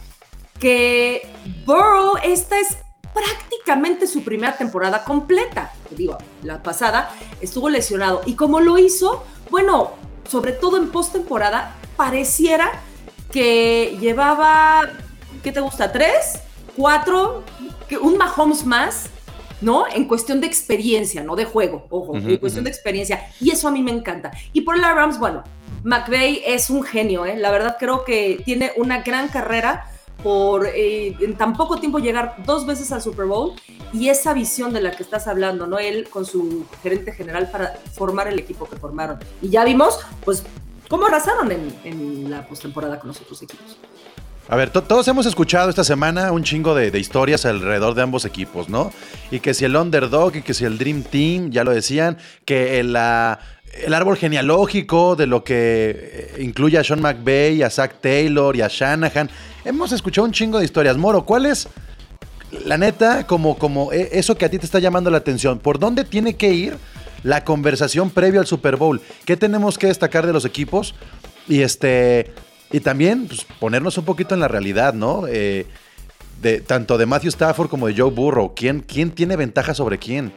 que 0.60 1.26
Burrow, 1.64 2.18
esta 2.22 2.58
es 2.58 2.76
prácticamente 3.14 4.06
su 4.06 4.22
primera 4.22 4.54
temporada 4.56 5.02
completa. 5.02 5.72
Digo, 5.90 6.18
la 6.42 6.62
pasada 6.62 7.10
estuvo 7.40 7.70
lesionado 7.70 8.20
y 8.26 8.36
como 8.36 8.60
lo 8.60 8.78
hizo, 8.78 9.24
bueno, 9.50 9.92
sobre 10.28 10.52
todo 10.52 10.76
en 10.76 10.90
postemporada, 10.90 11.76
pareciera 11.96 12.72
que 13.30 13.96
llevaba, 14.00 14.88
¿qué 15.42 15.52
te 15.52 15.60
gusta? 15.60 15.92
¿Tres? 15.92 16.40
¿Cuatro? 16.76 17.44
¿Un 18.00 18.16
Mahomes 18.16 18.64
más? 18.64 19.10
¿no? 19.62 19.86
En 19.88 20.06
cuestión 20.06 20.40
de 20.40 20.46
experiencia, 20.46 21.22
no 21.22 21.36
de 21.36 21.44
juego, 21.44 21.86
ojo, 21.88 22.16
en 22.16 22.36
cuestión 22.38 22.64
de 22.64 22.70
experiencia. 22.70 23.28
Y 23.40 23.50
eso 23.50 23.68
a 23.68 23.70
mí 23.70 23.80
me 23.80 23.92
encanta. 23.92 24.32
Y 24.52 24.62
por 24.62 24.76
la 24.76 24.92
Rams, 24.92 25.18
bueno, 25.18 25.44
McVeigh 25.84 26.42
es 26.44 26.68
un 26.68 26.82
genio, 26.82 27.24
¿eh? 27.24 27.36
La 27.36 27.50
verdad 27.50 27.76
creo 27.78 28.04
que 28.04 28.42
tiene 28.44 28.72
una 28.76 29.02
gran 29.02 29.28
carrera 29.28 29.86
por 30.22 30.66
eh, 30.66 31.16
en 31.20 31.36
tan 31.36 31.54
poco 31.56 31.78
tiempo 31.78 31.98
llegar 31.98 32.36
dos 32.46 32.66
veces 32.66 32.92
al 32.92 33.02
Super 33.02 33.26
Bowl 33.26 33.52
y 33.92 34.08
esa 34.08 34.32
visión 34.32 34.72
de 34.72 34.80
la 34.80 34.92
que 34.92 35.02
estás 35.02 35.26
hablando, 35.26 35.66
¿no? 35.66 35.78
Él 35.78 36.08
con 36.08 36.24
su 36.24 36.64
gerente 36.82 37.12
general 37.12 37.50
para 37.50 37.74
formar 37.92 38.28
el 38.28 38.38
equipo 38.38 38.68
que 38.68 38.76
formaron. 38.76 39.18
Y 39.42 39.50
ya 39.50 39.64
vimos, 39.64 39.98
pues, 40.24 40.42
cómo 40.88 41.06
arrasaron 41.06 41.50
en, 41.50 42.30
la 42.30 42.46
postemporada 42.46 42.98
con 42.98 43.08
los 43.08 43.20
otros 43.20 43.42
equipos. 43.42 43.76
A 44.48 44.56
ver, 44.56 44.70
to- 44.70 44.82
todos 44.82 45.06
hemos 45.08 45.26
escuchado 45.26 45.70
esta 45.70 45.84
semana 45.84 46.32
un 46.32 46.42
chingo 46.42 46.74
de, 46.74 46.90
de 46.90 46.98
historias 46.98 47.46
alrededor 47.46 47.94
de 47.94 48.02
ambos 48.02 48.24
equipos, 48.24 48.68
¿no? 48.68 48.92
Y 49.30 49.40
que 49.40 49.54
si 49.54 49.64
el 49.64 49.76
underdog 49.76 50.36
y 50.36 50.42
que 50.42 50.52
si 50.52 50.64
el 50.64 50.78
Dream 50.78 51.02
Team, 51.04 51.50
ya 51.50 51.62
lo 51.64 51.70
decían, 51.70 52.18
que 52.44 52.80
el, 52.80 52.94
ah, 52.96 53.38
el 53.72 53.94
árbol 53.94 54.16
genealógico 54.16 55.16
de 55.16 55.26
lo 55.26 55.42
que 55.44 56.34
eh, 56.36 56.42
incluye 56.42 56.78
a 56.78 56.84
Sean 56.84 57.00
McVay, 57.00 57.62
a 57.62 57.70
Zach 57.70 57.94
Taylor 58.00 58.54
y 58.54 58.60
a 58.60 58.68
Shanahan. 58.68 59.30
Hemos 59.64 59.92
escuchado 59.92 60.26
un 60.26 60.32
chingo 60.32 60.58
de 60.58 60.64
historias. 60.64 60.96
Moro, 60.96 61.24
¿cuál 61.24 61.46
es, 61.46 61.68
la 62.64 62.76
neta, 62.76 63.26
como, 63.26 63.58
como 63.58 63.92
eh, 63.92 64.10
eso 64.12 64.36
que 64.36 64.44
a 64.44 64.50
ti 64.50 64.58
te 64.58 64.66
está 64.66 64.78
llamando 64.78 65.10
la 65.10 65.18
atención? 65.18 65.58
¿Por 65.58 65.78
dónde 65.78 66.04
tiene 66.04 66.36
que 66.36 66.52
ir 66.52 66.76
la 67.22 67.44
conversación 67.44 68.10
previo 68.10 68.40
al 68.40 68.46
Super 68.46 68.76
Bowl? 68.76 69.00
¿Qué 69.24 69.36
tenemos 69.36 69.78
que 69.78 69.86
destacar 69.86 70.26
de 70.26 70.32
los 70.32 70.44
equipos? 70.44 70.94
Y 71.48 71.62
este. 71.62 72.32
Y 72.70 72.80
también 72.80 73.26
pues, 73.26 73.44
ponernos 73.60 73.98
un 73.98 74.04
poquito 74.04 74.34
en 74.34 74.40
la 74.40 74.48
realidad, 74.48 74.94
¿no? 74.94 75.26
Eh, 75.28 75.66
de, 76.40 76.60
tanto 76.60 76.98
de 76.98 77.06
Matthew 77.06 77.28
Stafford 77.28 77.68
como 77.68 77.86
de 77.86 77.94
Joe 77.96 78.10
Burrow. 78.10 78.54
¿Quién, 78.54 78.80
¿Quién 78.80 79.10
tiene 79.10 79.36
ventaja 79.36 79.74
sobre 79.74 79.98
quién? 79.98 80.32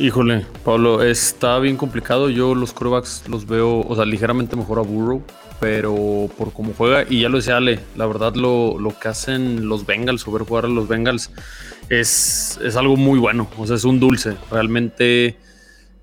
Híjole, 0.00 0.46
Pablo, 0.64 1.02
está 1.02 1.58
bien 1.58 1.76
complicado. 1.76 2.30
Yo 2.30 2.54
los 2.54 2.72
corebacks 2.72 3.24
los 3.28 3.46
veo, 3.46 3.80
o 3.80 3.94
sea, 3.94 4.06
ligeramente 4.06 4.56
mejor 4.56 4.78
a 4.78 4.80
Burrow, 4.80 5.22
pero 5.60 6.30
por 6.38 6.54
cómo 6.54 6.72
juega, 6.74 7.04
y 7.06 7.20
ya 7.20 7.28
lo 7.28 7.36
decía 7.36 7.58
Ale, 7.58 7.80
la 7.96 8.06
verdad 8.06 8.34
lo, 8.34 8.78
lo 8.78 8.98
que 8.98 9.08
hacen 9.08 9.68
los 9.68 9.84
Bengals, 9.84 10.26
o 10.26 10.32
ver 10.32 10.44
jugar 10.44 10.64
a 10.64 10.68
los 10.68 10.88
Bengals, 10.88 11.30
es, 11.90 12.58
es 12.64 12.76
algo 12.76 12.96
muy 12.96 13.18
bueno. 13.18 13.46
O 13.58 13.66
sea, 13.66 13.76
es 13.76 13.84
un 13.84 14.00
dulce. 14.00 14.38
Realmente 14.50 15.36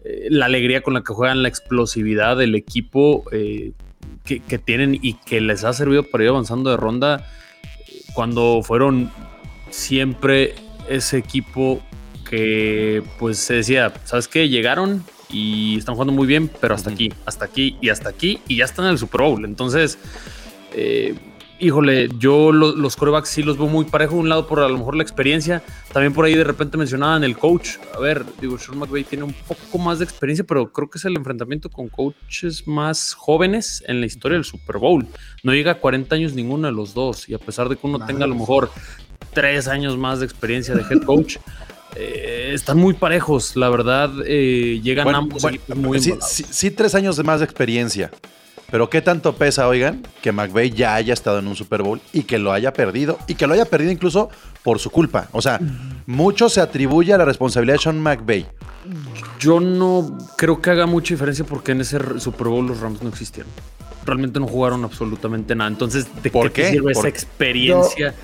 eh, 0.06 0.27
la 0.30 0.46
alegría 0.46 0.82
con 0.82 0.94
la 0.94 1.01
que 1.01 1.16
juegan, 1.16 1.42
la 1.42 1.50
explosividad 1.50 2.38
del 2.38 2.54
equipo 2.54 3.24
eh, 3.32 3.72
que, 4.24 4.42
que 4.42 4.60
tienen 4.60 5.00
y 5.01 5.16
que 5.16 5.42
les 5.42 5.63
ha 5.63 5.74
servido 5.74 6.04
para 6.04 6.24
ir 6.24 6.30
avanzando 6.30 6.70
de 6.70 6.77
ronda 6.77 7.25
eh, 7.88 8.01
cuando 8.13 8.62
fueron 8.62 9.12
siempre 9.72 10.54
ese 10.88 11.18
equipo 11.18 11.82
que 12.30 13.04
pues 13.20 13.38
se 13.38 13.56
decía, 13.56 13.94
¿sabes 14.06 14.28
qué? 14.28 14.50
Llegaron 14.50 15.04
y 15.30 15.78
están 15.78 15.96
jugando 15.96 16.14
muy 16.14 16.28
bien, 16.28 16.50
pero 16.62 16.76
hasta 16.76 16.90
aquí, 16.90 17.12
hasta 17.26 17.46
aquí 17.46 17.78
y 17.82 17.90
hasta 17.90 18.10
aquí 18.10 18.40
y 18.48 18.58
ya 18.58 18.66
están 18.66 18.86
en 18.86 18.92
el 18.92 18.98
Super 18.98 19.22
Bowl. 19.22 19.44
Entonces, 19.46 19.98
eh, 20.74 21.16
híjole, 21.60 22.08
yo 22.20 22.52
lo- 22.52 22.76
los 22.76 22.96
corebacks 22.96 23.30
sí 23.30 23.44
los 23.44 23.58
veo 23.58 23.68
muy 23.68 23.86
parejos. 23.86 24.16
Un 24.20 24.30
lado 24.30 24.46
por 24.48 24.60
a 24.60 24.70
lo 24.70 24.78
mejor 24.78 24.96
la 24.96 25.04
experiencia, 25.04 25.64
también 25.92 26.14
por 26.14 26.24
ahí 26.26 26.36
de 26.36 26.44
repente 26.44 26.78
mencionaban 26.78 27.24
el 27.24 27.36
coach. 27.38 27.72
A 27.96 28.00
ver, 28.00 28.24
digo, 28.40 28.58
Sean 28.60 28.78
McVay 28.78 29.04
tiene 29.04 29.24
un 29.26 29.34
poco 29.34 29.78
más 29.80 30.00
de 30.00 30.06
experiencia, 30.06 30.46
pero 30.46 30.72
creo 30.72 30.90
que 30.90 30.98
es 31.00 31.06
el 31.06 31.16
enfrentamiento 31.18 31.70
con 31.70 31.90
coaches 31.90 32.68
más 32.68 33.14
jóvenes 33.14 33.84
en 33.88 34.00
la 34.00 34.06
historia 34.06 34.36
del 34.38 34.46
Super 34.46 34.78
Bowl. 34.78 35.08
No 35.44 35.54
llega 35.54 35.72
a 35.72 35.76
40 35.80 36.16
años 36.16 36.34
ninguno 36.34 36.68
de 36.68 36.74
los 36.74 36.94
dos 36.94 37.28
y 37.28 37.34
a 37.34 37.40
pesar 37.40 37.70
de 37.70 37.76
que 37.76 37.88
uno 37.88 38.06
tenga 38.06 38.26
a 38.26 38.28
lo 38.28 38.36
mejor 38.36 38.70
tres 39.34 39.68
años 39.68 39.98
más 39.98 40.20
de 40.20 40.26
experiencia 40.26 40.76
de 40.76 40.82
head 40.84 41.02
coach. 41.04 41.38
eh, 41.98 42.51
están 42.54 42.77
muy 42.77 42.94
parejos, 42.94 43.56
la 43.56 43.70
verdad. 43.70 44.12
eh, 44.25 44.80
llegan 44.84 45.06
Bueno, 45.06 45.20
ambos 45.20 45.42
bueno, 45.42 45.58
muy 45.75 46.00
sí, 46.00 46.13
sí- 46.22 46.46
sí, 46.50 46.72
tres 46.72 46.96
años 46.96 47.18
de 47.18 47.24
más 47.24 47.39
de 47.39 47.46
experiencia. 47.46 48.12
Pero 48.70 48.89
¿qué 48.89 49.01
tanto 49.01 49.34
pesa, 49.34 49.66
oigan, 49.70 50.04
que 50.22 50.34
McVay 50.34 50.72
ya 50.72 50.94
haya 50.96 51.13
estado 51.13 51.39
en 51.39 51.48
un 51.48 51.56
Super 51.56 51.84
Bowl 51.84 52.01
y 52.12 52.24
que 52.24 52.38
lo 52.38 52.51
haya 52.51 52.74
perdido? 52.74 53.18
Y 53.25 53.36
que 53.36 53.48
lo 53.48 53.54
haya 53.54 53.63
perdido 53.63 53.94
incluso 53.94 54.30
por 54.62 54.80
su 54.80 54.89
culpa. 54.89 55.30
O 55.32 55.42
sea, 55.42 55.60
mucho 56.06 56.50
se 56.50 56.60
atribuye 56.60 57.13
a 57.13 57.18
la 57.18 57.24
responsabilidad 57.24 57.75
de 57.77 57.82
Sean 57.84 58.01
McVay. 58.01 58.46
Yo 59.39 59.62
no 59.62 60.18
creo 60.38 60.62
que 60.62 60.70
haga 60.70 60.86
mucha 60.86 61.13
diferencia 61.13 61.46
porque 61.46 61.72
en 61.72 61.82
ese 61.82 61.98
Super 62.20 62.48
Bowl 62.48 62.68
los 62.68 62.80
Rams 62.82 63.01
no 63.01 63.08
existieron. 63.10 63.50
Realmente 64.06 64.38
no 64.39 64.48
jugaron 64.48 64.84
absolutamente 64.84 65.56
nada. 65.56 65.70
Entonces, 65.70 66.06
¿de 66.22 66.30
¿Por 66.30 66.51
qué, 66.51 66.63
te 66.63 66.70
sirve 66.72 66.92
¿Por- 66.94 67.06
esa 67.06 67.08
experiencia? 67.08 68.10
Yo 68.12 68.16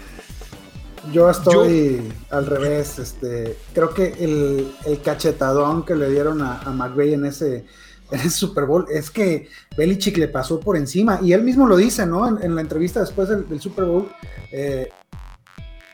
estoy 1.29 2.13
al 2.29 2.45
revés. 2.45 2.99
Este, 2.99 3.57
creo 3.73 3.93
que 3.93 4.13
el, 4.19 4.71
el 4.85 5.01
cachetadón 5.01 5.85
que 5.85 5.95
le 5.95 6.09
dieron 6.09 6.41
a, 6.41 6.59
a 6.61 6.69
McVay 6.71 7.13
en 7.13 7.25
ese, 7.25 7.65
en 8.11 8.19
ese 8.19 8.29
Super 8.29 8.65
Bowl 8.65 8.85
es 8.93 9.09
que 9.11 9.49
Belichick 9.77 10.17
le 10.17 10.27
pasó 10.27 10.59
por 10.59 10.77
encima. 10.77 11.19
Y 11.21 11.33
él 11.33 11.43
mismo 11.43 11.67
lo 11.67 11.75
dice, 11.77 12.05
¿no? 12.05 12.27
En, 12.27 12.43
en 12.43 12.55
la 12.55 12.61
entrevista 12.61 12.99
después 13.01 13.27
del, 13.29 13.47
del 13.49 13.59
Super 13.59 13.85
Bowl. 13.85 14.09
eh, 14.51 14.89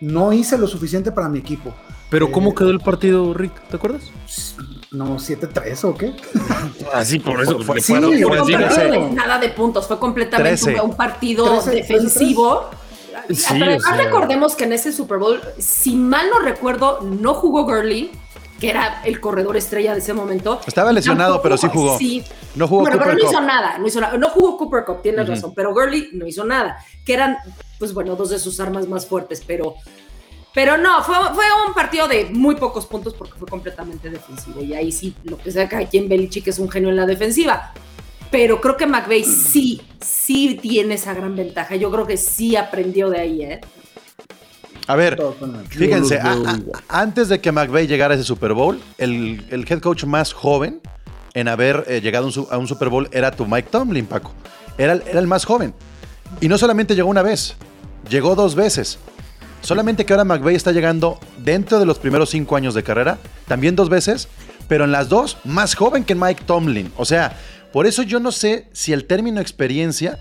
no 0.02 0.32
hice 0.32 0.58
lo 0.58 0.66
suficiente 0.68 1.12
para 1.12 1.28
mi 1.28 1.40
equipo. 1.40 1.74
Pero 2.10 2.28
Eh, 2.28 2.32
¿cómo 2.32 2.56
quedó 2.56 2.70
el 2.70 2.80
partido, 2.80 3.34
Rick? 3.34 3.52
¿Te 3.70 3.76
acuerdas? 3.76 4.04
No, 4.92 5.18
7-3 5.18 5.84
o 5.84 5.96
qué? 5.98 6.14
Así 6.94 7.20
por 7.20 7.42
eso. 7.42 7.60
Fue- 7.60 7.82
sí, 7.82 7.94
No, 7.94 9.10
nada 9.14 9.38
de 9.40 9.50
puntos, 9.50 9.88
fue 9.88 10.00
completamente 10.00 10.74
un, 10.82 10.92
un 10.92 10.96
partido 10.96 11.62
defensivo. 11.62 12.70
Sí, 13.30 13.46
Pero 13.50 13.66
o 13.66 13.68
además 13.70 13.84
sea- 13.96 13.98
recordemos 14.06 14.56
que 14.56 14.64
en 14.66 14.74
ese 14.74 14.92
Super 14.92 15.18
Bowl, 15.20 15.42
si 15.60 15.96
mal 15.96 16.30
no 16.30 16.40
recuerdo, 16.40 17.00
no 17.02 17.34
jugó 17.36 17.64
Gurley, 17.64 18.12
que 18.60 18.70
era 18.72 19.02
el 19.06 19.22
corredor 19.22 19.56
estrella 19.56 19.94
de 19.94 20.00
ese 20.00 20.14
momento. 20.14 20.60
Estaba 20.68 20.92
lesionado, 20.92 21.42
pero 21.42 21.58
sí 21.58 21.68
jugó. 21.72 21.98
Sí. 21.98 22.24
No 22.56 22.68
jugó 22.68 22.82
bueno, 22.82 22.98
Cooper 22.98 23.12
pero 23.16 23.18
no 23.24 23.26
Cup. 23.30 23.32
hizo 23.34 23.42
nada, 23.46 23.78
no 23.78 23.88
hizo 23.88 24.02
nada. 24.02 24.18
No 24.18 24.30
jugó 24.30 24.58
Cooper 24.58 24.84
Cup, 24.84 25.02
tienes 25.02 25.28
razón, 25.30 25.54
pero 25.56 25.74
Gurley 25.74 26.10
no 26.14 26.26
hizo 26.28 26.44
nada, 26.44 26.78
que 27.06 27.14
eran, 27.14 27.38
pues 27.78 27.94
bueno, 27.94 28.16
dos 28.16 28.32
de 28.32 28.40
sus 28.40 28.60
armas 28.60 28.88
más 28.88 29.06
fuertes, 29.06 29.42
pero... 29.46 29.76
Pero 30.52 30.78
no, 30.78 31.04
fue, 31.04 31.16
fue 31.36 31.46
un 31.68 31.76
partido 31.76 32.08
de 32.08 32.26
muy 32.32 32.56
pocos 32.56 32.88
puntos 32.88 33.14
porque 33.14 33.38
fue 33.38 33.48
completamente 33.48 34.10
defensivo. 34.10 34.60
Y 34.62 34.74
ahí 34.74 34.92
sí, 34.92 35.14
lo 35.24 35.38
que 35.38 35.52
sea 35.52 35.70
que 35.70 35.76
aquí 35.76 36.00
en 36.00 36.10
Belichick 36.10 36.48
es 36.48 36.58
un 36.58 36.70
genio 36.72 36.90
en 36.90 36.96
la 36.96 37.06
defensiva. 37.06 37.72
Pero 38.32 38.62
creo 38.62 38.78
que 38.78 38.86
McVeigh 38.86 39.24
sí, 39.26 39.82
sí 40.02 40.60
tiene 40.62 40.96
esa 40.96 41.14
gran 41.14 41.36
ventaja. 41.36 41.76
Yo 41.76 41.90
creo 41.92 42.06
que 42.06 42.18
sí 42.18 42.56
aprendió 42.56 43.10
de 43.10 43.20
ahí, 43.20 43.42
¿eh? 43.44 43.62
A 44.88 44.96
ver, 44.96 45.20
fíjense, 45.70 46.18
a- 46.20 46.32
a- 46.34 46.60
antes 47.02 47.30
de 47.30 47.40
que 47.40 47.52
McVay 47.52 47.86
llegara 47.88 48.14
a 48.14 48.18
ese 48.18 48.24
Super 48.26 48.54
Bowl, 48.54 48.80
el, 48.98 49.46
el 49.52 49.66
head 49.72 49.80
coach 49.82 50.04
más 50.06 50.34
joven 50.34 50.82
en 51.36 51.48
haber 51.48 51.86
eh, 51.88 52.02
llegado 52.02 52.26
a 52.26 52.28
un, 52.28 52.34
su- 52.34 52.48
a 52.50 52.58
un 52.58 52.68
Super 52.68 52.90
Bowl 52.90 53.08
era 53.12 53.30
tu 53.32 53.46
Mike 53.46 53.70
Tomlin, 53.72 54.06
Paco. 54.08 54.34
Era, 54.78 54.94
el- 54.94 55.04
era 55.08 55.20
el 55.20 55.28
más 55.28 55.46
joven. 55.46 55.74
Y 56.42 56.48
no 56.48 56.58
solamente 56.58 56.96
llegó 56.96 57.10
una 57.10 57.22
vez, 57.22 57.56
llegó 58.10 58.36
dos 58.36 58.56
veces. 58.56 58.98
Solamente 59.62 60.06
que 60.06 60.14
ahora 60.14 60.24
McVay 60.24 60.56
está 60.56 60.72
llegando 60.72 61.20
dentro 61.38 61.80
de 61.80 61.86
los 61.86 62.00
primeros 62.00 62.30
cinco 62.30 62.56
años 62.56 62.74
de 62.74 62.82
carrera, 62.84 63.18
también 63.48 63.76
dos 63.76 63.90
veces, 63.90 64.28
pero 64.68 64.86
en 64.86 64.92
las 64.92 65.10
dos 65.10 65.38
más 65.44 65.76
joven 65.76 66.04
que 66.04 66.16
Mike 66.16 66.44
Tomlin. 66.46 66.92
O 66.98 67.06
sea, 67.06 67.38
por 67.72 67.88
eso 67.88 68.04
yo 68.04 68.20
no 68.20 68.32
sé 68.32 68.68
si 68.72 68.94
el 68.94 69.06
término 69.06 69.42
experiencia 69.42 70.20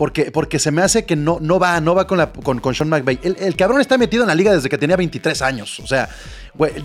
porque, 0.00 0.30
porque 0.30 0.58
se 0.58 0.70
me 0.70 0.80
hace 0.80 1.04
que 1.04 1.14
no, 1.14 1.38
no 1.42 1.58
va, 1.58 1.78
no 1.80 1.94
va 1.94 2.06
con, 2.06 2.18
con, 2.60 2.74
Sean 2.74 2.88
McVay. 2.88 3.18
El, 3.22 3.36
el 3.38 3.54
cabrón 3.54 3.82
está 3.82 3.98
metido 3.98 4.22
en 4.22 4.28
la 4.28 4.34
liga 4.34 4.50
desde 4.50 4.70
que 4.70 4.78
tenía 4.78 4.96
23 4.96 5.42
años. 5.42 5.78
O 5.80 5.86
sea, 5.86 6.08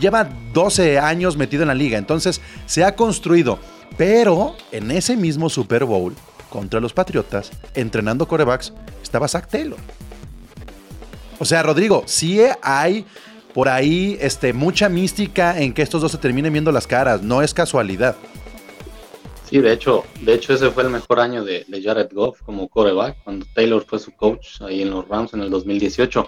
lleva 0.01 0.27
12 0.53 0.99
años 0.99 1.37
metido 1.37 1.61
en 1.61 1.69
la 1.69 1.75
liga. 1.75 1.97
Entonces, 1.97 2.41
se 2.65 2.83
ha 2.83 2.93
construido. 2.93 3.57
Pero 3.97 4.57
en 4.73 4.91
ese 4.91 5.15
mismo 5.15 5.49
Super 5.49 5.85
Bowl, 5.85 6.13
contra 6.49 6.81
los 6.81 6.91
Patriotas, 6.91 7.51
entrenando 7.73 8.27
corebacks, 8.27 8.73
estaba 9.01 9.29
Zach 9.29 9.47
Taylor. 9.47 9.79
O 11.39 11.45
sea, 11.45 11.63
Rodrigo, 11.63 12.03
sí 12.05 12.41
hay 12.61 13.05
por 13.53 13.69
ahí 13.69 14.17
este, 14.19 14.51
mucha 14.51 14.89
mística 14.89 15.57
en 15.57 15.73
que 15.73 15.81
estos 15.83 16.01
dos 16.01 16.11
se 16.11 16.17
terminen 16.17 16.51
viendo 16.51 16.73
las 16.73 16.85
caras. 16.85 17.21
No 17.21 17.41
es 17.41 17.53
casualidad. 17.53 18.17
Sí, 19.49 19.59
de 19.59 19.73
hecho, 19.73 20.03
de 20.21 20.33
hecho 20.33 20.53
ese 20.53 20.71
fue 20.71 20.83
el 20.83 20.89
mejor 20.89 21.19
año 21.19 21.43
de, 21.43 21.65
de 21.67 21.81
Jared 21.83 22.09
Goff 22.11 22.41
como 22.41 22.67
coreback, 22.67 23.23
cuando 23.23 23.45
Taylor 23.53 23.85
fue 23.87 23.99
su 23.99 24.11
coach 24.15 24.61
ahí 24.61 24.81
en 24.81 24.89
los 24.89 25.07
Rams 25.07 25.33
en 25.33 25.41
el 25.41 25.49
2018. 25.51 26.27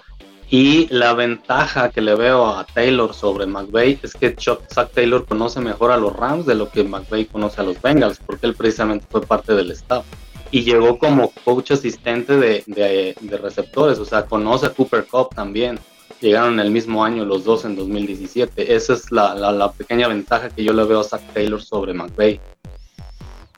Y 0.50 0.86
la 0.88 1.12
ventaja 1.12 1.90
que 1.90 2.00
le 2.00 2.14
veo 2.14 2.46
a 2.46 2.64
Taylor 2.64 3.12
sobre 3.12 3.44
McVay 3.44 3.98
es 4.02 4.14
que 4.14 4.34
Zach 4.38 4.90
Taylor 4.94 5.26
conoce 5.26 5.60
mejor 5.60 5.90
a 5.90 5.96
los 5.98 6.14
Rams 6.16 6.46
de 6.46 6.54
lo 6.54 6.70
que 6.70 6.84
McVay 6.84 7.26
conoce 7.26 7.60
a 7.60 7.64
los 7.64 7.82
Bengals, 7.82 8.18
porque 8.24 8.46
él 8.46 8.54
precisamente 8.54 9.04
fue 9.10 9.20
parte 9.20 9.52
del 9.54 9.70
staff. 9.72 10.06
Y 10.50 10.62
llegó 10.62 10.96
como 10.98 11.30
coach 11.44 11.72
asistente 11.72 12.38
de, 12.38 12.62
de- 12.66 13.14
de 13.20 13.36
receptores, 13.36 13.98
o 13.98 14.06
sea, 14.06 14.24
conoce 14.24 14.66
a 14.66 14.70
Cooper 14.70 15.04
Cup 15.06 15.34
también. 15.34 15.78
Llegaron 16.22 16.58
el 16.58 16.70
mismo 16.70 17.04
año 17.04 17.24
los 17.26 17.44
dos 17.44 17.66
en 17.66 17.76
2017. 17.76 18.74
Esa 18.74 18.94
es 18.94 19.12
la, 19.12 19.34
la- 19.34 19.52
la 19.52 19.70
pequeña 19.72 20.08
ventaja 20.08 20.48
que 20.48 20.64
yo 20.64 20.72
le 20.72 20.84
veo 20.84 21.00
a 21.00 21.04
Zach 21.04 21.20
Taylor 21.34 21.60
sobre 21.60 21.92
McVay. 21.92 22.40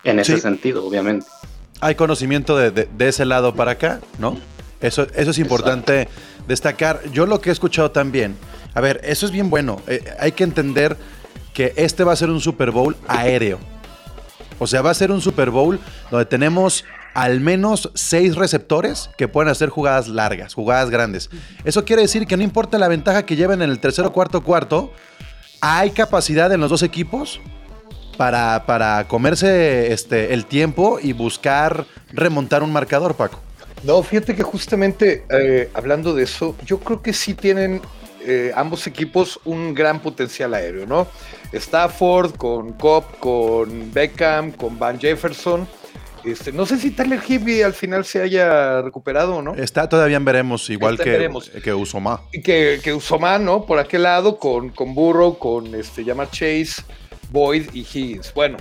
En 0.04 0.19
ese 0.19 0.37
Sí. 0.37 0.40
sentido, 0.40 0.85
obviamente. 0.87 1.26
hay 1.83 1.95
conocimiento 1.95 2.57
de, 2.59 2.71
de- 2.71 2.88
de 2.97 3.09
ese 3.09 3.25
lado 3.25 3.54
para 3.54 3.73
acá, 3.73 4.00
¿no? 4.19 4.38
Eso, 4.83 5.07
eso 5.14 5.30
es 5.30 5.38
importante 5.38 6.09
destacar. 6.47 7.00
Yo 7.12 7.25
lo 7.26 7.40
que 7.40 7.49
he 7.50 7.52
escuchado 7.52 7.90
también, 7.90 8.37
a 8.75 8.80
ver, 8.83 9.00
eso 9.04 9.25
es 9.26 9.33
bien 9.33 9.49
bueno. 9.50 9.80
Eh, 9.87 10.02
hay 10.19 10.33
que 10.33 10.45
entender 10.45 10.97
que 11.54 11.73
este 11.76 12.04
va 12.04 12.12
a 12.12 12.16
ser 12.16 12.28
un 12.30 12.40
Super 12.40 12.71
Bowl 12.71 12.97
aéreo. 13.09 13.59
O 14.59 14.66
sea, 14.66 14.83
va 14.83 14.90
a 14.90 14.95
ser 14.95 15.11
un 15.11 15.21
Super 15.23 15.49
Bowl 15.50 15.80
donde 16.11 16.26
tenemos 16.26 16.85
al 17.14 17.40
menos 17.40 17.90
seis 17.95 18.37
receptores 18.37 19.09
que 19.19 19.26
pueden 19.26 19.50
hacer 19.50 19.69
jugadas 19.71 20.07
largas, 20.09 20.52
jugadas 20.54 20.90
grandes. 20.90 21.30
Eso 21.64 21.85
quiere 21.87 22.02
decir 22.02 22.26
que 22.26 22.37
no 22.37 22.42
importa 22.42 22.78
la 22.78 22.88
ventaja 22.88 23.25
que 23.25 23.37
lleven 23.37 23.62
en 23.62 23.71
el 23.71 23.80
tercero, 23.80 24.12
cuarto, 24.12 24.42
cuarto, 24.42 24.92
hay 25.62 25.90
capacidad 25.92 26.52
en 26.52 26.61
los 26.61 26.69
dos 26.71 26.83
equipos 26.83 27.40
para, 28.21 28.67
para 28.67 29.09
comerse 29.09 29.95
este, 29.95 30.35
el 30.35 30.45
tiempo 30.45 30.99
y 31.00 31.15
buscar 31.15 31.87
remontar 32.12 32.62
un 32.62 32.71
marcador, 32.71 33.15
Paco. 33.15 33.41
No, 33.83 34.03
fíjate 34.03 34.37
que 34.37 34.43
justamente 34.43 35.25
eh, 35.31 35.71
hablando 35.73 36.15
de 36.15 36.25
eso, 36.25 36.55
yo 36.67 36.81
creo 36.81 37.00
que 37.00 37.15
sí 37.15 37.33
tienen 37.33 37.81
eh, 38.27 38.53
ambos 38.55 38.87
equipos 38.87 39.41
un 39.47 39.73
gran 39.73 40.00
potencial 40.00 40.53
aéreo, 40.53 40.85
¿no? 40.85 41.07
Stafford 41.50 42.37
con 42.37 42.75
Cobb, 42.75 43.05
con 43.21 43.91
Beckham, 43.91 44.53
con 44.53 44.79
Van 44.79 45.00
Jefferson. 45.00 45.67
Este, 46.23 46.53
no 46.53 46.67
sé 46.67 46.77
si 46.77 46.91
Tyler 46.91 47.23
Hibby 47.27 47.62
al 47.62 47.73
final 47.73 48.05
se 48.05 48.21
haya 48.21 48.83
recuperado 48.83 49.37
o 49.37 49.41
no. 49.41 49.55
Está 49.55 49.89
todavía 49.89 50.19
en 50.19 50.27
veremos, 50.27 50.69
igual 50.69 50.97
Está 50.97 51.05
que, 51.05 51.11
veremos. 51.11 51.49
que 51.49 51.73
Usoma. 51.73 52.21
Que, 52.45 52.81
que 52.85 52.93
Usoma, 52.93 53.39
¿no? 53.39 53.65
Por 53.65 53.79
aquel 53.79 54.03
lado, 54.03 54.37
con, 54.37 54.69
con 54.69 54.95
Burrow, 54.95 55.39
con 55.39 55.75
este, 55.75 56.05
Llama 56.05 56.31
Chase, 56.31 56.83
Boyd 57.31 57.71
y 57.73 57.81
Higgins. 57.81 58.33
Bueno, 58.35 58.59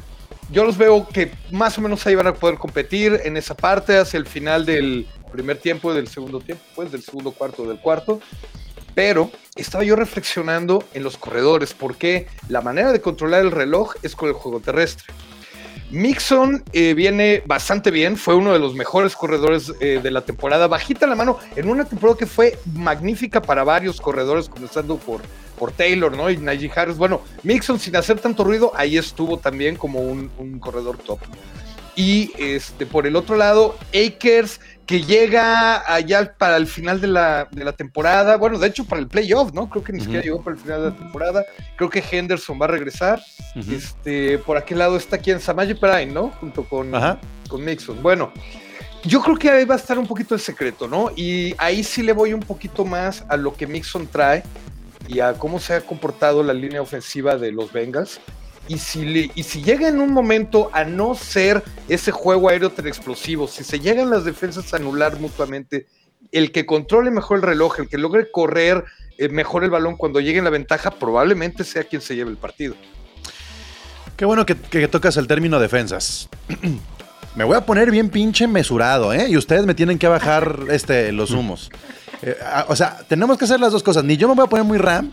yo 0.51 0.63
los 0.63 0.77
veo 0.77 1.07
que 1.07 1.31
más 1.51 1.77
o 1.77 1.81
menos 1.81 2.05
ahí 2.07 2.15
van 2.15 2.27
a 2.27 2.33
poder 2.33 2.57
competir 2.57 3.21
en 3.23 3.37
esa 3.37 3.55
parte 3.55 3.97
hacia 3.97 4.17
el 4.17 4.25
final 4.25 4.65
del 4.65 5.07
primer 5.31 5.57
tiempo 5.57 5.91
y 5.91 5.95
del 5.95 6.07
segundo 6.07 6.39
tiempo, 6.39 6.63
pues 6.75 6.91
del 6.91 7.03
segundo 7.03 7.31
cuarto 7.31 7.63
del 7.63 7.79
cuarto. 7.79 8.19
Pero 8.95 9.31
estaba 9.55 9.83
yo 9.83 9.95
reflexionando 9.95 10.83
en 10.93 11.03
los 11.03 11.17
corredores, 11.17 11.73
porque 11.73 12.27
la 12.47 12.61
manera 12.61 12.91
de 12.91 13.01
controlar 13.01 13.41
el 13.41 13.51
reloj 13.51 13.93
es 14.01 14.15
con 14.15 14.29
el 14.29 14.33
juego 14.33 14.59
terrestre. 14.59 15.13
Mixon 15.91 16.63
eh, 16.71 16.93
viene 16.93 17.41
bastante 17.45 17.89
bien, 17.89 18.15
fue 18.15 18.35
uno 18.35 18.53
de 18.53 18.59
los 18.59 18.75
mejores 18.75 19.15
corredores 19.15 19.73
eh, 19.79 19.99
de 20.01 20.11
la 20.11 20.21
temporada, 20.21 20.67
bajita 20.67 21.07
la 21.07 21.15
mano, 21.15 21.39
en 21.55 21.69
una 21.69 21.85
temporada 21.85 22.17
que 22.17 22.27
fue 22.27 22.59
magnífica 22.75 23.41
para 23.41 23.63
varios 23.63 23.99
corredores, 23.99 24.49
comenzando 24.49 24.97
por, 24.97 25.21
por 25.57 25.71
Taylor, 25.71 26.15
¿no? 26.15 26.29
Y 26.29 26.37
Najee 26.37 26.71
Harris. 26.75 26.97
Bueno, 26.97 27.21
Mixon 27.41 27.79
sin 27.79 27.95
hacer 27.95 28.19
tanto 28.19 28.43
ruido, 28.43 28.71
ahí 28.75 28.97
estuvo 28.97 29.37
también 29.37 29.75
como 29.75 29.99
un, 29.99 30.29
un 30.37 30.59
corredor 30.59 30.97
top. 30.97 31.19
Y 31.99 32.31
este, 32.37 32.85
por 32.85 33.07
el 33.07 33.17
otro 33.17 33.35
lado, 33.35 33.77
Akers, 33.89 34.61
que 34.85 35.03
llega 35.03 35.83
allá 35.93 36.33
para 36.37 36.55
el 36.55 36.65
final 36.65 37.01
de 37.01 37.07
la, 37.07 37.49
de 37.51 37.65
la 37.65 37.73
temporada, 37.73 38.37
bueno, 38.37 38.57
de 38.57 38.67
hecho 38.67 38.85
para 38.85 39.01
el 39.01 39.09
playoff, 39.09 39.51
¿no? 39.51 39.69
Creo 39.69 39.83
que 39.83 39.91
ni 39.91 39.99
siquiera 39.99 40.23
llegó 40.23 40.41
para 40.41 40.55
el 40.55 40.61
final 40.61 40.81
de 40.81 40.89
la 40.91 40.95
temporada. 40.95 41.45
Creo 41.75 41.89
que 41.89 42.01
Henderson 42.09 42.57
va 42.57 42.67
a 42.67 42.69
regresar. 42.69 43.21
este, 43.69 44.37
por 44.37 44.55
aquel 44.55 44.77
lado 44.77 44.95
está 44.95 45.17
quien 45.17 45.41
Samaje 45.41 45.75
Perine, 45.75 46.13
¿no? 46.13 46.29
Junto 46.39 46.63
con, 46.63 46.95
Ajá. 46.95 47.19
con 47.49 47.65
Mixon. 47.65 48.01
Bueno, 48.01 48.31
yo 49.03 49.21
creo 49.21 49.35
que 49.35 49.49
ahí 49.49 49.65
va 49.65 49.75
a 49.75 49.77
estar 49.77 49.99
un 49.99 50.07
poquito 50.07 50.35
el 50.35 50.39
secreto, 50.39 50.87
¿no? 50.87 51.11
Y 51.17 51.53
ahí 51.57 51.83
sí 51.83 52.01
le 52.01 52.13
voy 52.13 52.31
un 52.31 52.39
poquito 52.39 52.85
más 52.85 53.25
a 53.27 53.35
lo 53.35 53.53
que 53.53 53.67
Mixon 53.67 54.07
trae 54.07 54.43
y 55.05 55.19
a 55.19 55.33
cómo 55.33 55.59
se 55.59 55.73
ha 55.73 55.81
comportado 55.81 56.43
la 56.43 56.53
línea 56.53 56.81
ofensiva 56.81 57.35
de 57.35 57.51
los 57.51 57.73
Bengals. 57.73 58.21
Y 58.69 58.77
si, 58.77 59.63
llega 59.63 59.87
en 59.87 59.99
un 59.99 60.13
momento 60.13 60.69
a 60.73 60.83
no 60.85 61.15
ser 61.15 61.63
ese 61.87 62.11
juego 62.11 62.49
aéreo 62.49 62.69
tan 62.69 62.85
explosivo, 62.85 63.47
si 63.47 63.63
se 63.63 63.79
llegan 63.79 64.11
las 64.11 64.25
defensas 64.25 64.71
a 64.71 64.77
anular 64.77 65.19
mutuamente, 65.19 65.87
el 66.31 66.51
que 66.51 66.67
controle 66.67 67.09
mejor 67.09 67.37
el 67.37 67.43
reloj, 67.43 67.79
el 67.79 67.89
que 67.89 67.97
logre 67.97 68.29
correr 68.31 68.85
eh, 69.17 69.27
mejor 69.27 69.63
el 69.63 69.71
balón 69.71 69.97
cuando 69.97 70.19
llegue 70.19 70.37
en 70.37 70.43
la 70.43 70.51
ventaja, 70.51 70.91
probablemente 70.91 71.63
sea 71.63 71.83
quien 71.83 72.03
se 72.03 72.15
lleve 72.15 72.29
el 72.29 72.37
partido. 72.37 72.75
Qué 74.15 74.25
bueno 74.25 74.45
que, 74.45 74.53
tocas 74.87 75.17
el 75.17 75.25
término 75.25 75.59
defensas. 75.59 76.29
me 77.35 77.43
voy 77.43 77.57
a 77.57 77.65
poner 77.65 77.89
bien 77.89 78.09
pinche 78.09 78.47
mesurado, 78.47 79.13
¿eh? 79.13 79.29
Y 79.29 79.37
ustedes 79.37 79.65
me 79.65 79.73
tienen 79.73 79.97
que 79.97 80.07
bajar 80.07 80.59
este, 80.69 81.11
los 81.11 81.31
humos. 81.31 81.71
Eh, 82.21 82.37
o 82.67 82.75
sea, 82.75 82.99
tenemos 83.07 83.39
que 83.39 83.45
hacer 83.45 83.59
las 83.59 83.71
dos 83.71 83.81
cosas. 83.81 84.03
Ni 84.03 84.15
yo 84.15 84.27
me 84.27 84.35
voy 84.35 84.45
a 84.45 84.49
poner 84.49 84.65
muy 84.65 84.77
ram. 84.77 85.09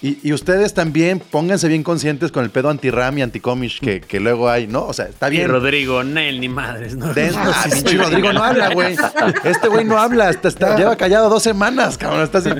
Y, 0.00 0.18
y 0.22 0.32
ustedes 0.32 0.74
también 0.74 1.18
pónganse 1.18 1.66
bien 1.66 1.82
conscientes 1.82 2.30
con 2.30 2.44
el 2.44 2.50
pedo 2.50 2.70
anti-ram 2.70 3.18
y 3.18 3.22
anti-comish 3.22 3.80
que, 3.80 4.00
que 4.00 4.20
luego 4.20 4.48
hay, 4.48 4.68
¿no? 4.68 4.84
O 4.86 4.92
sea, 4.92 5.06
está 5.06 5.26
Y 5.26 5.32
bien. 5.32 5.48
Rodrigo, 5.50 6.04
Nel, 6.04 6.40
ni 6.40 6.48
madres. 6.48 6.94
No, 6.96 7.12
Den- 7.12 7.32
No, 7.34 7.40
ah, 7.50 7.64
sí 7.64 7.78
estoy- 7.78 7.96
Rodrigo 7.96 8.32
no 8.32 8.44
habla, 8.44 8.72
güey. 8.72 8.96
Este 9.42 9.66
güey 9.66 9.84
no 9.84 9.98
habla. 9.98 10.30
está- 10.30 10.46
está- 10.48 10.76
lleva 10.76 10.94
callado 10.96 11.28
dos 11.28 11.42
semanas, 11.42 11.98
cabrón. 11.98 12.22
Está 12.22 12.38
así. 12.38 12.50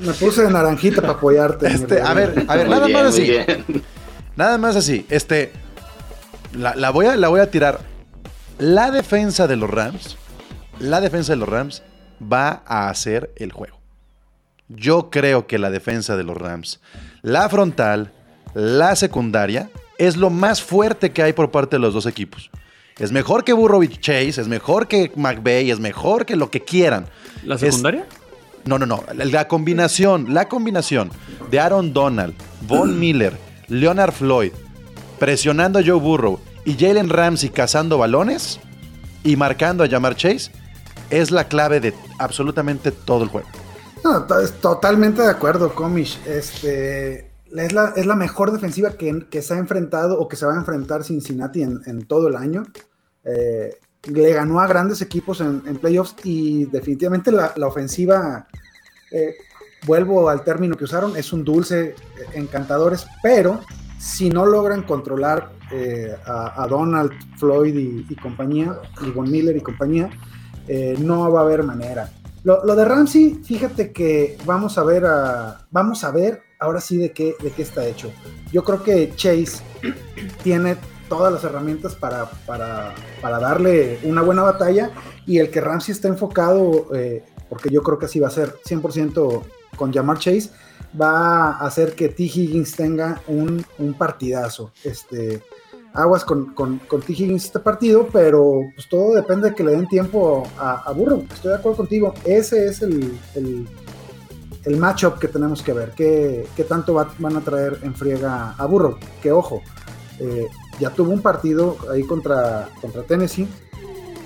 Me 0.00 0.12
puse 0.12 0.42
de 0.42 0.50
naranjita 0.50 1.00
para 1.00 1.14
apoyarte. 1.14 1.68
Este, 1.68 2.02
a 2.02 2.12
ver, 2.12 2.44
a 2.48 2.56
ver, 2.56 2.66
Muy 2.66 2.74
nada 2.74 2.86
bien, 2.86 2.98
más 2.98 3.06
así. 3.14 3.22
bien. 3.22 3.64
Nada 4.36 4.58
más 4.58 4.76
así. 4.76 5.06
Este. 5.08 5.52
La, 6.52 6.74
la 6.74 6.90
voy 6.90 7.06
a, 7.06 7.16
la 7.16 7.28
voy 7.28 7.40
a 7.40 7.50
tirar. 7.50 7.80
La 8.58 8.90
defensa 8.90 9.46
de 9.46 9.56
los 9.56 9.70
Rams. 9.70 10.18
La 10.80 11.00
defensa 11.00 11.32
de 11.32 11.36
los 11.36 11.48
Rams 11.48 11.82
va 12.22 12.62
a 12.66 12.90
hacer 12.90 13.32
el 13.36 13.52
juego. 13.52 13.80
Yo 14.68 15.10
creo 15.10 15.46
que 15.46 15.58
la 15.58 15.70
defensa 15.70 16.16
de 16.16 16.24
los 16.24 16.36
Rams, 16.36 16.80
la 17.22 17.48
frontal, 17.48 18.12
la 18.54 18.96
secundaria, 18.96 19.68
es 19.98 20.16
lo 20.16 20.30
más 20.30 20.62
fuerte 20.62 21.12
que 21.12 21.22
hay 21.22 21.32
por 21.32 21.50
parte 21.50 21.76
de 21.76 21.80
los 21.80 21.94
dos 21.94 22.06
equipos. 22.06 22.50
Es 22.98 23.12
mejor 23.12 23.44
que 23.44 23.52
Burrow 23.52 23.82
y 23.82 23.88
Chase, 23.88 24.40
es 24.40 24.48
mejor 24.48 24.88
que 24.88 25.10
McVay, 25.16 25.70
es 25.70 25.80
mejor 25.80 26.24
que 26.24 26.36
lo 26.36 26.50
que 26.50 26.60
quieran. 26.60 27.06
¿La 27.44 27.56
Es- 27.56 27.60
secundaria? 27.60 28.06
no, 28.64 28.78
no, 28.78 28.86
no. 28.86 29.04
La 29.14 29.46
combinación, 29.48 30.32
la 30.32 30.48
combinación 30.48 31.10
de 31.50 31.60
Aaron 31.60 31.92
Donald, 31.92 32.34
Von 32.62 32.98
Miller, 33.00 33.36
Leonard 33.68 34.12
Floyd, 34.12 34.52
presionando 35.18 35.78
a 35.78 35.82
Joe 35.82 35.98
Burrow 36.00 36.40
y 36.64 36.74
Jalen 36.74 37.10
Ramsey 37.10 37.50
cazando 37.50 37.98
balones 37.98 38.58
y 39.22 39.36
marcando 39.36 39.84
a 39.84 39.88
Jamar 39.88 40.16
Chase 40.16 40.50
es 41.10 41.30
la 41.30 41.48
clave 41.48 41.80
de 41.80 41.92
absolutamente 42.18 42.90
todo 42.92 43.24
el 43.24 43.28
juego. 43.28 43.48
No, 44.04 44.26
totalmente 44.60 45.22
de 45.22 45.30
acuerdo, 45.30 45.74
Comish. 45.74 46.20
Este, 46.26 47.30
es, 47.56 47.72
la, 47.72 47.94
es 47.96 48.04
la 48.04 48.14
mejor 48.14 48.52
defensiva 48.52 48.92
que, 48.92 49.26
que 49.30 49.40
se 49.40 49.54
ha 49.54 49.56
enfrentado 49.56 50.20
o 50.20 50.28
que 50.28 50.36
se 50.36 50.44
va 50.44 50.52
a 50.52 50.58
enfrentar 50.58 51.04
Cincinnati 51.04 51.62
en, 51.62 52.04
todo 52.06 52.28
el 52.28 52.36
año. 52.36 52.64
Eh, 53.24 53.78
le 54.02 54.32
ganó 54.34 54.60
a 54.60 54.66
grandes 54.66 55.00
equipos 55.00 55.40
en, 55.40 55.62
playoffs 55.78 56.16
y 56.22 56.66
definitivamente 56.66 57.32
la, 57.32 57.54
la 57.56 57.66
ofensiva, 57.66 58.46
eh, 59.10 59.36
vuelvo 59.86 60.28
al 60.28 60.44
término 60.44 60.76
que 60.76 60.84
usaron, 60.84 61.16
es 61.16 61.32
un 61.32 61.42
dulce, 61.42 61.84
eh, 61.84 61.94
encantadores, 62.34 63.06
pero 63.22 63.62
si 63.98 64.28
no 64.28 64.44
logran 64.44 64.82
controlar 64.82 65.50
a, 66.26 66.66
Donald, 66.68 67.10
Floyd 67.38 67.74
y, 67.74 68.06
y 68.08 68.16
compañía, 68.16 68.78
y 69.00 69.10
Von 69.10 69.30
Miller 69.30 69.56
y 69.56 69.60
compañía, 69.60 70.10
no 70.98 71.32
va 71.32 71.40
a 71.40 71.42
haber 71.42 71.64
manera. 71.64 72.12
Lo, 72.44 72.62
lo 72.64 72.76
de 72.76 72.84
Ramsey, 72.84 73.40
fíjate 73.42 73.90
que 73.90 74.36
vamos 74.44 74.76
a 74.76 74.84
ver 74.84 75.06
a, 75.06 75.66
vamos 75.70 76.04
a 76.04 76.10
ver 76.10 76.42
ahora 76.58 76.80
sí 76.80 76.98
de 76.98 77.10
qué, 77.10 77.34
de 77.42 77.50
qué 77.50 77.62
está 77.62 77.86
hecho. 77.86 78.12
Yo 78.52 78.62
creo 78.62 78.82
que 78.82 79.14
Chase 79.16 79.62
tiene 80.42 80.76
todas 81.08 81.32
las 81.32 81.42
herramientas 81.44 81.94
para, 81.94 82.26
para, 82.46 82.94
para 83.22 83.38
darle 83.38 83.98
una 84.04 84.20
buena 84.20 84.42
batalla 84.42 84.90
y 85.26 85.38
el 85.38 85.50
que 85.50 85.62
Ramsey 85.62 85.92
está 85.92 86.08
enfocado, 86.08 86.94
eh, 86.94 87.24
porque 87.48 87.70
yo 87.70 87.82
creo 87.82 87.98
que 87.98 88.06
así 88.06 88.20
va 88.20 88.28
a 88.28 88.30
ser 88.30 88.54
100% 88.62 89.42
con 89.76 89.92
Jamar 89.92 90.18
Chase, 90.18 90.50
va 91.00 91.52
a 91.52 91.66
hacer 91.66 91.94
que 91.94 92.10
T. 92.10 92.24
Higgins 92.24 92.76
tenga 92.76 93.22
un, 93.26 93.64
un 93.78 93.94
partidazo. 93.94 94.70
Este, 94.84 95.42
aguas 95.94 96.24
con, 96.24 96.54
con, 96.54 96.78
con 96.80 97.00
T. 97.00 97.12
Higgins 97.12 97.44
este 97.44 97.60
partido, 97.60 98.08
pero 98.12 98.60
pues 98.74 98.88
todo 98.88 99.14
depende 99.14 99.50
de 99.50 99.54
que 99.54 99.62
le 99.64 99.72
den 99.72 99.86
tiempo 99.88 100.42
a, 100.58 100.82
a 100.86 100.92
Burrow. 100.92 101.24
Estoy 101.32 101.50
de 101.52 101.56
acuerdo 101.56 101.76
contigo. 101.78 102.12
Ese 102.24 102.66
es 102.66 102.82
el, 102.82 103.16
el, 103.36 103.66
el 104.64 104.76
matchup 104.76 105.18
que 105.18 105.28
tenemos 105.28 105.62
que 105.62 105.72
ver. 105.72 105.92
¿Qué, 105.96 106.46
qué 106.56 106.64
tanto 106.64 106.94
va- 106.94 107.14
van 107.18 107.36
a 107.36 107.40
traer 107.40 107.78
en 107.82 107.94
friega 107.94 108.54
a 108.58 108.66
Burrow? 108.66 108.98
Que 109.22 109.30
ojo, 109.32 109.62
eh, 110.18 110.48
ya 110.80 110.90
tuvo 110.90 111.12
un 111.12 111.22
partido 111.22 111.76
ahí 111.92 112.02
contra, 112.02 112.68
contra 112.80 113.02
Tennessee 113.02 113.46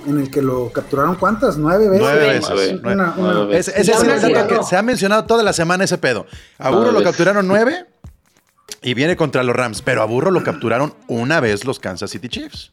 en 0.07 0.19
el 0.19 0.31
que 0.31 0.41
lo 0.41 0.71
capturaron 0.73 1.17
cuántas, 1.17 1.59
nueve 1.59 1.89
veces. 1.91 2.01
Nueve 2.03 2.27
veces. 2.29 2.81
Una- 2.83 2.93
una- 2.93 3.15
Nueve 3.17 3.59
es 3.59 3.69
el 3.69 3.87
dato 3.87 4.27
acuerdo. 4.27 4.49
que 4.49 4.63
se 4.65 4.77
ha 4.77 4.83
mencionado 4.83 5.27
toda 5.27 5.43
la 5.43 5.53
semana 5.53 5.85
ese 5.85 5.99
pedo. 5.99 6.25
A 6.59 6.71
Burro 6.71 6.93
lo 6.93 7.03
capturaron 7.03 7.47
nueve 7.47 7.85
y 8.83 8.95
viene 8.95 9.17
contra 9.17 9.43
los 9.43 9.55
Rams, 9.57 9.83
pero 9.83 10.03
a 10.03 10.05
Burro 10.05 10.31
lo 10.31 10.43
capturaron 10.45 10.95
una 11.09 11.41
vez 11.41 11.65
los 11.65 11.79
Kansas 11.79 12.11
City 12.11 12.29
Chiefs. 12.29 12.71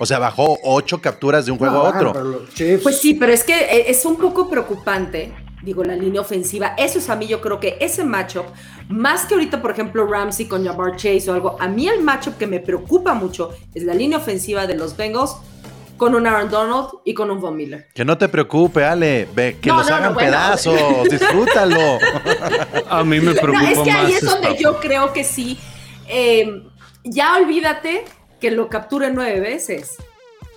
O 0.00 0.06
sea, 0.06 0.18
bajó 0.18 0.58
ocho 0.62 1.00
capturas 1.00 1.44
de 1.46 1.52
un 1.52 1.58
juego 1.58 1.74
No, 1.74 1.80
a 1.80 1.88
otro. 1.90 2.12
pero 2.12 2.24
los 2.24 2.54
Chiefs- 2.54 2.82
Pues 2.82 2.98
sí, 3.00 3.14
pero 3.14 3.32
es 3.32 3.42
que 3.44 3.52
eh, 3.54 3.84
es 3.90 4.04
un 4.04 4.16
poco 4.16 4.48
preocupante, 4.48 5.32
digo, 5.62 5.82
la 5.82 5.96
línea 5.96 6.20
ofensiva. 6.20 6.74
Eso 6.78 6.98
es 7.00 7.08
a 7.10 7.16
mí, 7.16 7.26
yo 7.26 7.40
creo 7.40 7.58
que 7.58 7.76
ese 7.80 8.04
matchup, 8.04 8.44
más 8.88 9.26
que 9.26 9.34
ahorita, 9.34 9.60
por 9.60 9.72
ejemplo, 9.72 10.06
Ramsey 10.06 10.46
con 10.46 10.64
Jamar 10.64 10.96
Chase 10.96 11.28
o 11.30 11.34
algo, 11.34 11.56
a 11.60 11.66
mí 11.68 11.88
el 11.88 12.02
matchup 12.02 12.36
que 12.38 12.46
me 12.46 12.60
preocupa 12.60 13.14
mucho 13.14 13.50
es 13.74 13.82
la 13.82 13.94
línea 13.94 14.18
ofensiva 14.18 14.66
de 14.68 14.76
los 14.76 14.96
Bengals 14.96 15.36
con 15.98 16.14
un 16.14 16.26
Aaron 16.26 16.48
Donald 16.48 16.88
y 17.04 17.12
con 17.12 17.30
un 17.30 17.40
Von 17.40 17.56
Miller. 17.56 17.88
Que 17.92 18.04
no 18.04 18.16
te 18.16 18.28
preocupe, 18.28 18.84
Ale, 18.84 19.28
ve, 19.34 19.58
que 19.60 19.68
No, 19.68 19.78
los 19.78 19.86
no, 19.86 19.90
no, 19.90 19.96
hagan 19.96 20.14
bueno. 20.14 20.30
pedazos, 20.30 21.04
disfrútalo. 21.10 21.98
A 22.88 23.04
mí 23.04 23.20
me 23.20 23.34
preocupa 23.34 23.60
No, 23.62 23.68
es 23.68 23.78
que 23.80 23.90
ahí 23.90 24.12
es 24.12 24.22
donde 24.24 24.56
yo 24.56 24.78
creo 24.80 25.12
que 25.12 25.24
sí. 25.24 25.58
eh, 26.08 26.62
ya 27.04 27.36
olvídate 27.36 28.04
que 28.40 28.50
lo 28.50 28.68
capture 28.68 29.10
nueve 29.10 29.40
veces. 29.40 29.96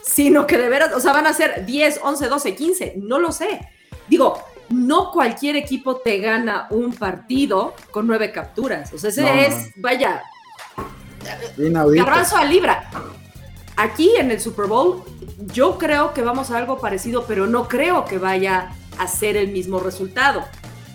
sino 0.04 0.48
que 0.48 0.58
de 0.58 0.70
veras, 0.70 0.94
o 0.94 1.00
sea, 1.00 1.14
van 1.14 1.28
a 1.28 1.34
ser 1.34 1.66
10, 1.66 2.00
11, 2.04 2.28
12, 2.28 2.56
15, 2.56 2.94
no 2.98 3.20
lo 3.20 3.32
sé. 3.32 3.68
Digo, 4.08 4.42
no 4.70 5.12
cualquier 5.12 5.56
equipo 5.56 5.98
te 5.98 6.18
gana 6.20 6.68
un 6.72 6.94
partido 6.94 7.74
con 7.92 8.08
nueve 8.08 8.32
capturas. 8.32 8.92
O 8.94 8.98
sea, 8.98 9.10
ese 9.10 9.22
No, 9.22 9.28
es, 9.30 9.72
vaya, 9.78 10.22
Inaudito. 11.58 12.04
garbanzo 12.06 12.38
a 12.38 12.46
libra. 12.46 12.90
Aquí 13.78 14.12
en 14.18 14.32
el 14.32 14.40
Super 14.40 14.66
Bowl, 14.66 15.04
yo 15.54 15.78
creo 15.78 16.14
que 16.14 16.22
vamos 16.22 16.52
a 16.52 16.58
algo 16.58 16.80
parecido, 16.80 17.26
pero 17.28 17.48
no 17.48 17.68
creo 17.68 18.06
que 18.06 18.18
vaya 18.18 18.72
a 18.98 19.08
ser 19.08 19.38
el 19.38 19.50
mismo 19.50 19.80
resultado, 19.80 20.44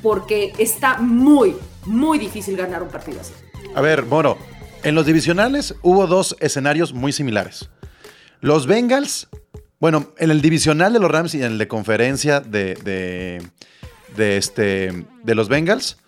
porque 0.03 0.53
está 0.59 0.99
muy, 0.99 1.57
muy 1.85 2.19
difícil 2.19 2.57
ganar 2.57 2.83
un 2.83 2.89
partido 2.89 3.21
así. 3.21 3.33
A 3.75 3.81
ver, 3.81 4.05
Moro, 4.05 4.39
en 4.83 4.95
los 4.95 5.07
divisionales 5.07 5.75
hubo 5.83 6.07
dos 6.07 6.37
escenarios 6.41 6.93
muy 6.93 7.13
similares. 7.13 7.69
Los 8.41 8.67
Bengals, 8.67 9.29
bueno, 9.81 10.13
en 10.19 10.31
el 10.31 10.41
divisional 10.41 10.93
de 10.93 11.01
los 11.01 11.11
Rams 11.11 11.35
y 11.35 11.39
en 11.39 11.53
el 11.53 11.59
de 11.59 11.69
conferencia 11.69 12.41
de, 12.41 12.75
de, 12.75 13.43
de 14.17 14.37
este, 14.37 15.07
de 15.23 15.35
los 15.35 15.49
Bengals, 15.49 15.99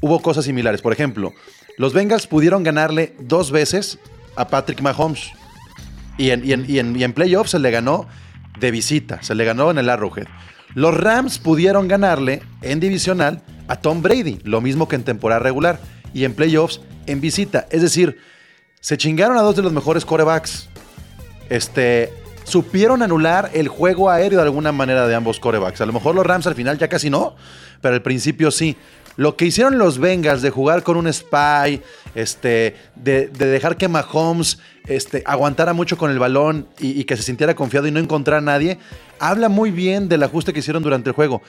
hubo 0.00 0.20
cosas 0.20 0.44
similares. 0.44 0.82
Por 0.82 0.92
ejemplo, 0.92 1.32
los 1.78 1.92
Bengals 1.92 2.26
pudieron 2.26 2.62
ganarle 2.62 3.16
dos 3.20 3.50
veces 3.50 3.98
a 4.36 4.48
Patrick 4.48 4.80
Mahomes. 4.80 5.32
Y 6.18 6.30
en, 6.30 6.44
y 6.44 6.52
en- 6.52 6.96
y 6.96 7.04
en- 7.04 7.12
playoffs 7.12 7.50
se 7.52 7.58
le 7.58 7.70
ganó 7.70 8.06
de 8.60 8.70
visita, 8.70 9.22
se 9.22 9.34
le 9.34 9.44
ganó 9.44 9.70
en 9.70 9.78
el 9.78 9.88
Arrowhead. 9.88 10.26
Los 10.74 10.94
Rams 10.96 11.38
pudieron 11.38 11.88
ganarle 11.88 12.42
en 12.62 12.80
divisional 12.80 13.42
a 13.68 13.76
Tom 13.76 14.02
Brady, 14.02 14.38
lo 14.44 14.60
mismo 14.60 14.88
que 14.88 14.96
en 14.96 15.04
temporada 15.04 15.38
regular, 15.40 15.78
y 16.14 16.24
en 16.24 16.34
playoffs 16.34 16.80
en 17.06 17.20
visita. 17.20 17.66
Es 17.70 17.82
decir, 17.82 18.18
se 18.80 18.96
chingaron 18.96 19.36
a 19.36 19.42
dos 19.42 19.56
de 19.56 19.62
los 19.62 19.72
mejores 19.72 20.04
corebacks. 20.04 20.68
Este, 21.50 22.12
supieron 22.44 23.02
anular 23.02 23.50
el 23.54 23.68
juego 23.68 24.10
aéreo 24.10 24.38
de 24.38 24.44
alguna 24.44 24.72
manera 24.72 25.06
de 25.06 25.14
ambos 25.14 25.38
corebacks. 25.40 25.80
A 25.80 25.86
lo 25.86 25.92
mejor 25.92 26.14
los 26.14 26.26
Rams 26.26 26.46
al 26.46 26.54
final 26.54 26.78
ya 26.78 26.88
casi 26.88 27.10
no, 27.10 27.36
pero 27.80 27.94
al 27.94 28.02
principio 28.02 28.50
sí. 28.50 28.76
Lo 29.16 29.36
que 29.36 29.44
hicieron 29.44 29.76
los 29.76 29.98
Bengals 29.98 30.40
de 30.40 30.48
jugar 30.50 30.82
con 30.82 30.96
un 30.96 31.12
spy, 31.12 31.82
este, 32.14 32.76
de 32.94 33.28
dejar 33.28 33.76
que 33.76 33.86
Mahomes 33.88 34.58
este, 34.86 35.22
aguantara 35.26 35.72
mucho 35.72 35.96
con 35.96 36.10
el 36.10 36.18
balón 36.18 36.66
y, 36.78 37.04
que 37.04 37.16
se 37.16 37.22
sintiera 37.22 37.54
confiado 37.54 37.86
y 37.86 37.90
no 37.90 38.00
encontrar 38.00 38.38
a 38.38 38.42
nadie, 38.42 38.78
habla 39.18 39.48
muy 39.48 39.70
bien 39.70 40.08
del 40.08 40.22
ajuste 40.22 40.52
que 40.52 40.60
hicieron 40.60 40.82
durante 40.82 41.10
el 41.10 41.14
juego. 41.14 41.42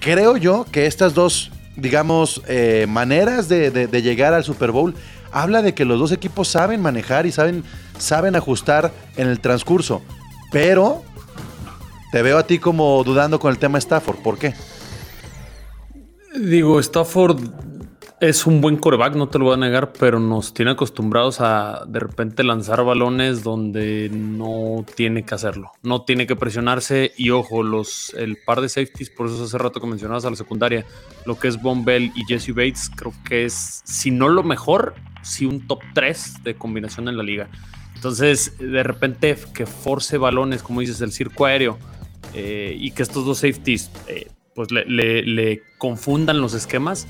Creo 0.00 0.36
yo 0.36 0.64
que 0.70 0.86
estas 0.86 1.14
dos, 1.14 1.50
digamos, 1.76 2.42
eh, 2.48 2.86
maneras 2.88 3.48
de, 3.48 3.70
de- 3.70 3.86
de 3.86 4.02
llegar 4.02 4.34
al 4.34 4.44
Super 4.44 4.70
Bowl 4.70 4.94
habla 5.32 5.60
de 5.62 5.74
que 5.74 5.84
los 5.84 5.98
dos 5.98 6.12
equipos 6.12 6.48
saben 6.48 6.80
manejar 6.80 7.26
y 7.26 7.32
saben, 7.32 7.64
saben 7.98 8.36
ajustar 8.36 8.92
en 9.16 9.28
el 9.28 9.40
transcurso. 9.40 10.02
Pero 10.50 11.02
te 12.12 12.22
veo 12.22 12.38
a 12.38 12.46
ti 12.46 12.58
como 12.58 13.02
dudando 13.04 13.38
con 13.38 13.50
el 13.50 13.58
tema 13.58 13.76
Stafford. 13.78 14.16
¿Por 14.18 14.38
qué? 14.38 14.54
Digo, 16.38 16.78
Stafford 16.80 17.40
es 18.20 18.46
un 18.46 18.60
buen 18.60 18.76
coreback, 18.76 19.14
no 19.14 19.28
te 19.28 19.38
lo 19.38 19.46
voy 19.46 19.54
a 19.54 19.58
negar, 19.58 19.92
pero 19.92 20.18
nos 20.18 20.52
tiene 20.52 20.72
acostumbrados 20.72 21.40
a 21.40 21.84
de 21.86 22.00
repente 22.00 22.42
lanzar 22.42 22.84
balones 22.84 23.44
donde 23.44 24.10
no 24.12 24.84
tiene 24.94 25.24
que 25.24 25.34
hacerlo, 25.34 25.72
no 25.82 26.02
tiene 26.02 26.26
que 26.26 26.34
presionarse 26.34 27.12
y 27.16 27.30
ojo, 27.30 27.62
los 27.62 28.12
el 28.14 28.38
par 28.44 28.60
de 28.60 28.68
safeties, 28.68 29.10
por 29.10 29.26
eso 29.26 29.44
hace 29.44 29.58
rato 29.58 29.80
que 29.80 29.86
mencionabas 29.86 30.24
a 30.24 30.30
la 30.30 30.36
secundaria, 30.36 30.84
lo 31.26 31.38
que 31.38 31.48
es 31.48 31.62
Von 31.62 31.84
Bell 31.84 32.10
y 32.14 32.24
Jesse 32.24 32.50
Bates, 32.50 32.90
creo 32.94 33.12
que 33.24 33.44
es, 33.44 33.82
si 33.84 34.10
no 34.10 34.28
lo 34.28 34.42
mejor, 34.42 34.94
sí 35.22 35.46
un 35.46 35.66
top 35.66 35.80
3 35.94 36.42
de 36.42 36.54
combinación 36.54 37.08
en 37.08 37.16
la 37.16 37.22
liga. 37.22 37.48
Entonces, 37.94 38.56
de 38.58 38.82
repente 38.82 39.36
que 39.54 39.66
force 39.66 40.18
balones, 40.18 40.62
como 40.62 40.80
dices, 40.80 41.00
el 41.00 41.12
circo 41.12 41.46
aéreo 41.46 41.78
eh, 42.34 42.76
y 42.78 42.92
que 42.92 43.02
estos 43.02 43.24
dos 43.24 43.38
safeties 43.38 43.90
eh, 44.06 44.28
pues 44.54 44.70
le 44.72 45.62
confundan 45.78 46.40
los 46.40 46.54
esquemas, 46.54 47.06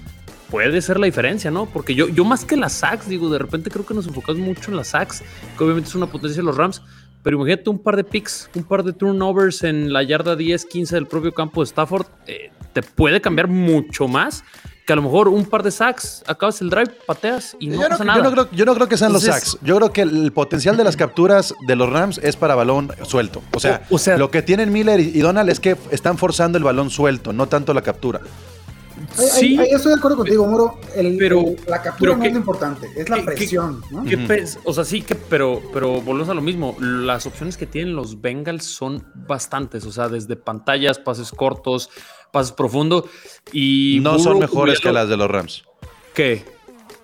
puede 0.51 0.81
ser 0.83 0.99
la 0.99 1.07
diferencia, 1.07 1.51
¿no? 1.51 1.67
Porque 1.67 1.95
yo, 1.95 2.09
yo 2.09 2.25
más 2.25 2.45
que 2.45 2.57
las 2.57 2.73
sacks, 2.73 3.09
digo, 3.09 3.29
de 3.31 3.39
repente 3.39 3.71
creo 3.71 3.85
que 3.87 3.95
nos 3.95 4.07
enfocamos 4.07 4.41
mucho 4.41 4.71
en 4.71 4.77
las 4.77 4.89
sacks, 4.89 5.23
que 5.57 5.65
obviamente 5.65 5.89
es 5.91 5.95
una 5.95 6.07
potencia 6.07 6.39
de 6.39 6.45
los 6.45 6.57
Rams, 6.57 6.83
pero 7.23 7.37
imagínate 7.37 7.69
un 7.71 7.79
par 7.83 7.97
de 7.97 8.05
picks, 8.05 8.49
un 8.55 8.63
par 8.65 8.83
de 8.85 8.93
turnovers 8.93 9.63
en 9.65 9.93
la 9.93 10.03
yarda 10.03 10.37
10, 10.37 10.65
15 10.65 10.95
del 10.95 11.07
propio 11.07 11.33
campo 11.33 11.61
de 11.61 11.67
Stafford, 11.67 12.07
eh, 12.27 12.51
te 12.73 12.83
puede 12.83 13.21
cambiar 13.21 13.49
mucho 13.49 14.09
más 14.09 14.45
que 14.87 14.95
a 14.95 14.97
lo 14.97 15.03
mejor 15.03 15.29
un 15.29 15.45
par 15.45 15.63
de 15.63 15.71
sacks, 15.71 16.23
acabas 16.27 16.63
el 16.63 16.71
drive, 16.71 16.91
pateas 17.07 17.55
y 17.61 17.67
no 17.67 17.75
yo, 17.83 17.89
pasa 17.91 18.05
no, 18.05 18.15
nada. 18.15 18.19
yo 18.19 18.25
no 18.25 18.31
creo, 18.31 18.49
yo 18.53 18.65
no 18.65 18.75
creo 18.75 18.89
que 18.89 18.97
sean 18.97 19.13
los 19.13 19.23
sacks. 19.23 19.59
Yo 19.61 19.77
creo 19.77 19.93
que 19.93 20.01
el 20.01 20.33
potencial 20.33 20.79
de 20.79 20.85
las 20.85 20.97
capturas 20.97 21.55
de 21.67 21.77
los 21.77 21.91
Rams 21.91 22.19
es 22.23 22.37
para 22.37 22.55
balón 22.55 22.91
suelto. 23.05 23.43
O 23.53 23.61
sea, 23.61 23.83
O- 23.91 23.97
o 23.97 23.99
sea- 23.99 24.17
lo 24.17 24.31
que 24.31 24.41
tienen 24.41 24.73
Miller 24.73 24.99
y 25.01 25.19
Donald 25.21 25.51
es 25.51 25.61
que 25.61 25.77
están 25.91 26.17
forzando 26.17 26.57
el 26.57 26.65
balón 26.65 26.89
suelto, 26.89 27.35
no 27.35 27.49
tanto 27.49 27.75
la 27.75 27.83
captura. 27.83 28.21
Ahí- 29.17 29.27
Sí. 29.29 29.59
ahí 29.59 29.71
estoy 29.71 29.93
de 29.93 29.99
acuerdo 29.99 30.19
contigo, 30.19 30.47
Moro. 30.47 30.79
El- 30.95 31.17
Pero- 31.17 31.41
el- 31.41 31.57
la 31.67 31.83
captura 31.83 31.97
pero 31.99 32.17
no 32.17 32.23
que- 32.23 32.29
es 32.29 32.33
lo 32.35 32.39
importante, 32.41 32.89
es 32.97 33.09
la 33.09 33.17
que- 33.17 33.23
que- 33.23 33.27
presión, 33.33 33.83
¿no? 33.91 34.05
¿Qué 34.05 34.17
pes- 34.19 34.59
o 34.65 34.73
sea, 34.73 34.85
sí 34.85 35.03
que, 35.03 35.15
pero, 35.15 35.61
pero 35.73 36.01
volvemos 36.01 36.29
a 36.29 36.35
lo 36.35 36.43
mismo. 36.43 36.77
Las 36.81 37.27
opciones 37.27 37.57
que 37.57 37.67
tienen 37.67 37.97
los 37.97 38.21
Bengals 38.21 38.65
son 38.65 39.05
bastantes. 39.15 39.85
O 39.87 39.93
sea, 39.93 40.09
desde 40.09 40.37
pantallas, 40.37 40.99
pases 40.99 41.31
cortos, 41.33 41.91
pases 42.33 42.53
profundos. 42.53 43.05
Y 43.53 43.99
no 44.03 44.19
son 44.19 44.39
mejores 44.39 44.81
que 44.81 44.93
las 44.93 45.09
de 45.09 45.17
los 45.17 45.29
Rams. 45.31 45.65
¿Qué? 46.15 46.45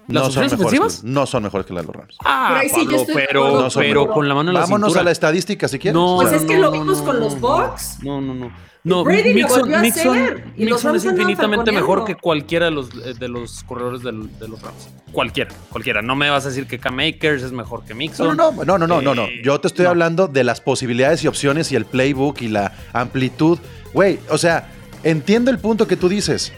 ¿Las 0.07 0.25
No 0.25 0.31
son, 0.31 0.43
mejores 0.43 0.53
ofensivas? 0.53 1.05
no 1.05 1.25
son 1.27 1.43
mejores 1.45 1.67
que 1.67 1.73
las 1.73 1.83
de 1.83 1.87
los 1.87 1.97
Rams. 1.97 2.17
Ah, 2.23 2.59
Pero 2.61 2.75
sí, 2.75 2.81
Pablo, 2.85 2.97
estoy 2.99 3.15
de 3.15 3.27
pero, 3.27 3.41
acuerdo 3.47 3.63
No 3.65 3.71
pero 3.75 4.07
con 4.11 4.29
la 4.29 4.35
mano 4.35 4.51
en 4.51 4.55
la 4.55 4.61
Vámonos 4.61 4.89
cintura. 4.89 5.01
a 5.01 5.05
la 5.05 5.11
estadística 5.13 5.67
si 5.67 5.79
quieres. 5.79 5.95
No, 5.95 6.17
O 6.17 6.17
Pues 6.19 6.29
sea, 6.29 6.39
es 6.39 6.45
que 6.45 6.57
no, 6.57 6.61
lo 6.63 6.71
vimos 6.73 6.99
no, 6.99 7.05
con 7.07 7.15
no, 7.17 7.21
los 7.25 7.35
no. 7.35 7.41
Bucks. 7.41 7.99
No, 8.03 8.21
no, 8.21 8.35
no. 8.35 8.53
No, 8.85 9.03
Brady 9.03 9.31
lo 9.31 9.49
Mixon, 9.49 9.81
Mixon, 9.81 10.19
hacer, 10.19 10.45
y 10.59 10.67
los 10.67 10.85
Mixon 10.85 10.93
Rams 10.93 11.05
es 11.05 11.11
infinitamente 11.11 11.73
mejor 11.73 12.05
que 12.05 12.17
cualquiera 12.17 12.67
de 12.67 12.71
los, 12.71 12.91
eh, 12.91 13.15
de 13.19 13.29
los 13.29 13.65
corredores 13.65 14.03
de 14.03 14.13
los 14.13 14.61
Rams. 14.61 14.89
Cualquiera, 15.11 15.51
cualquiera. 15.71 16.03
No 16.03 16.15
me 16.15 16.29
vas 16.29 16.45
a 16.45 16.51
decir 16.51 16.67
que 16.67 16.79
Cam 16.79 16.99
Akers 16.99 17.43
es 17.43 17.53
mejor 17.53 17.85
que 17.87 17.95
Mixon. 17.95 18.37
No, 18.37 18.53
no, 18.53 18.65
no, 18.65 18.77
no, 18.77 18.87
no, 18.87 19.01
no, 19.01 19.15
no. 19.15 19.25
Eh, 19.25 19.41
Yo 19.43 19.59
te 19.59 19.69
estoy 19.69 19.85
no. 19.85 19.91
hablando 19.91 20.29
de 20.29 20.45
las 20.45 20.61
posibilidades 20.61 21.25
y 21.25 21.29
opciones 21.29 21.73
y 21.73 21.77
el 21.77 21.87
playbook 21.87 22.43
y 22.43 22.49
la 22.49 22.73
amplitud. 22.93 23.59
Güey, 23.95 24.19
o 24.29 24.37
sea, 24.37 24.69
entiendo 25.03 25.51
el 25.51 25.59
punto 25.59 25.87
que 25.87 25.97
tú 25.97 26.11
dices. 26.11 26.53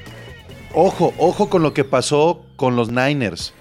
Ojo, 0.75 1.15
ojo 1.19 1.49
con 1.49 1.63
lo 1.63 1.73
que 1.75 1.85
pasó 1.85 2.45
con 2.57 2.75
los 2.75 2.91
Niners. 2.91 3.55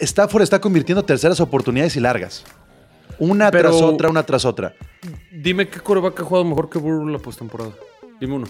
Stafford 0.00 0.42
está 0.42 0.60
convirtiendo 0.60 1.04
terceras 1.04 1.38
oportunidades 1.38 1.96
y 1.96 2.00
largas. 2.00 2.44
Una 3.18 3.50
Pero- 3.50 3.70
tras 3.70 3.82
otra, 3.82 4.08
una 4.10 4.22
tras 4.24 4.44
otra. 4.44 4.74
Dime 5.32 5.68
qué 5.68 5.80
coreback 5.80 6.20
ha 6.20 6.24
jugado 6.24 6.44
mejor 6.44 6.68
que 6.68 6.78
Burrow 6.78 7.06
la 7.08 7.18
postemporada. 7.18 7.72
Dime 8.20 8.34
uno. 8.36 8.46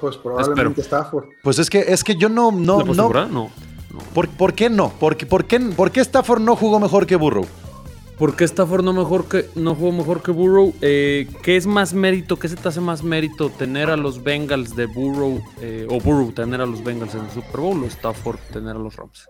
Pues 0.00 0.16
probablemente 0.16 0.80
Espero. 0.80 1.00
Stafford. 1.02 1.24
Pues 1.42 1.58
es 1.58 1.68
que, 1.70 1.80
es 1.80 2.04
que 2.04 2.14
yo 2.16 2.28
no, 2.28 2.52
no, 2.52 2.78
¿La 2.78 2.84
no. 2.84 2.86
postemporada? 2.86 3.26
No. 3.26 3.50
no. 3.92 3.98
¿Por, 4.14 4.28
por 4.28 4.54
qué 4.54 4.70
no? 4.70 4.90
¿Por, 4.90 5.16
qué- 5.16 5.26
por, 5.26 5.44
qué, 5.46 5.58
¿Por 5.60 5.90
qué 5.90 6.00
Stafford 6.00 6.40
no 6.40 6.54
jugó 6.56 6.78
mejor 6.80 7.06
que 7.06 7.16
Burrow? 7.16 7.46
¿Por 8.18 8.34
qué 8.34 8.44
Stafford 8.44 8.82
no, 8.82 8.92
mejor 8.94 9.26
que, 9.26 9.46
no 9.56 9.74
jugó 9.74 9.92
mejor 9.92 10.22
que 10.22 10.30
Burrow? 10.30 10.72
Eh, 10.80 11.28
¿Qué 11.42 11.56
es 11.56 11.66
más 11.66 11.92
mérito? 11.92 12.38
¿Qué 12.38 12.48
se 12.48 12.56
te 12.56 12.66
hace 12.68 12.80
más 12.80 13.02
mérito? 13.02 13.50
¿Tener 13.50 13.90
a 13.90 13.96
los 13.96 14.22
Bengals 14.22 14.74
de 14.74 14.86
Burrow 14.86 15.42
eh, 15.60 15.86
o 15.90 16.00
Burrow 16.00 16.32
tener 16.32 16.60
a 16.62 16.66
los 16.66 16.82
Bengals 16.82 17.14
en 17.14 17.24
el 17.26 17.30
Super 17.30 17.60
Bowl 17.60 17.82
o 17.84 17.86
Stafford 17.86 18.38
tener 18.52 18.74
a 18.76 18.78
los 18.78 18.96
Rams? 18.96 19.28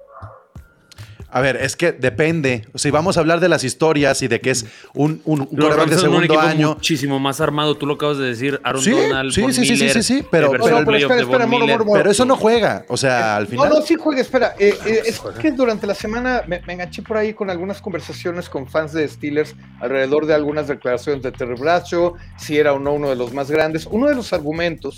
A 1.36 1.40
ver, 1.42 1.56
es 1.56 1.76
que 1.76 1.92
depende. 1.92 2.66
Si 2.76 2.90
vamos 2.90 3.18
a 3.18 3.20
hablar 3.20 3.40
de 3.40 3.48
las 3.50 3.62
historias 3.62 4.22
y 4.22 4.28
de 4.28 4.40
que 4.40 4.50
es 4.52 4.64
un, 4.94 5.20
un, 5.26 5.42
un 5.42 5.46
quarterback 5.48 5.88
de 5.90 5.94
un 5.96 6.00
segundo 6.00 6.24
equipo 6.24 6.40
año. 6.40 6.68
muchísimo 6.76 7.18
más 7.18 7.42
armado. 7.42 7.76
Tú 7.76 7.84
lo 7.86 7.94
acabas 7.94 8.16
de 8.16 8.24
decir. 8.24 8.58
Aaron 8.64 8.80
Sí, 8.82 8.90
Donald, 8.92 9.32
sí, 9.32 9.42
Von 9.42 9.52
sí, 9.52 9.60
sí, 9.60 9.66
sí, 9.66 9.72
Miller, 9.84 9.90
sí, 9.92 10.02
sí, 10.02 10.26
pero- 10.30 10.46
eh, 10.46 10.50
pero- 10.52 10.64
pero 10.64 10.84
playoff 10.86 11.10
espera, 11.10 11.22
espera, 11.22 11.46
Moro, 11.46 11.60
Miller. 11.60 11.76
Moro, 11.78 11.84
Moro. 11.84 11.98
Pero 12.00 12.10
eso 12.10 12.24
no 12.24 12.36
juega. 12.36 12.86
O 12.88 12.96
sea, 12.96 13.36
al 13.36 13.46
final. 13.48 13.68
No, 13.68 13.74
no, 13.80 13.82
sí 13.84 13.96
juega, 13.98 14.22
espera. 14.22 14.54
eh, 14.58 14.74
eh, 14.86 15.02
es 15.04 15.20
que 15.38 15.52
durante 15.52 15.86
la 15.86 15.94
semana 15.94 16.42
me, 16.46 16.62
me 16.66 16.72
enganché 16.72 17.02
por 17.02 17.18
ahí 17.18 17.34
con 17.34 17.50
algunas 17.50 17.82
conversaciones 17.82 18.48
con 18.48 18.66
fans 18.66 18.94
de 18.94 19.06
Steelers 19.06 19.54
alrededor 19.80 20.24
de 20.24 20.32
algunas 20.34 20.68
declaraciones 20.68 21.22
de 21.22 21.32
Terry 21.32 21.54
Bradshaw, 21.60 22.14
si 22.38 22.56
era 22.56 22.72
o 22.72 22.78
no 22.78 22.94
uno 22.94 23.10
de 23.10 23.16
los 23.16 23.34
más 23.34 23.50
grandes. 23.50 23.86
Uno 23.90 24.06
de 24.08 24.14
los 24.14 24.32
argumentos 24.32 24.96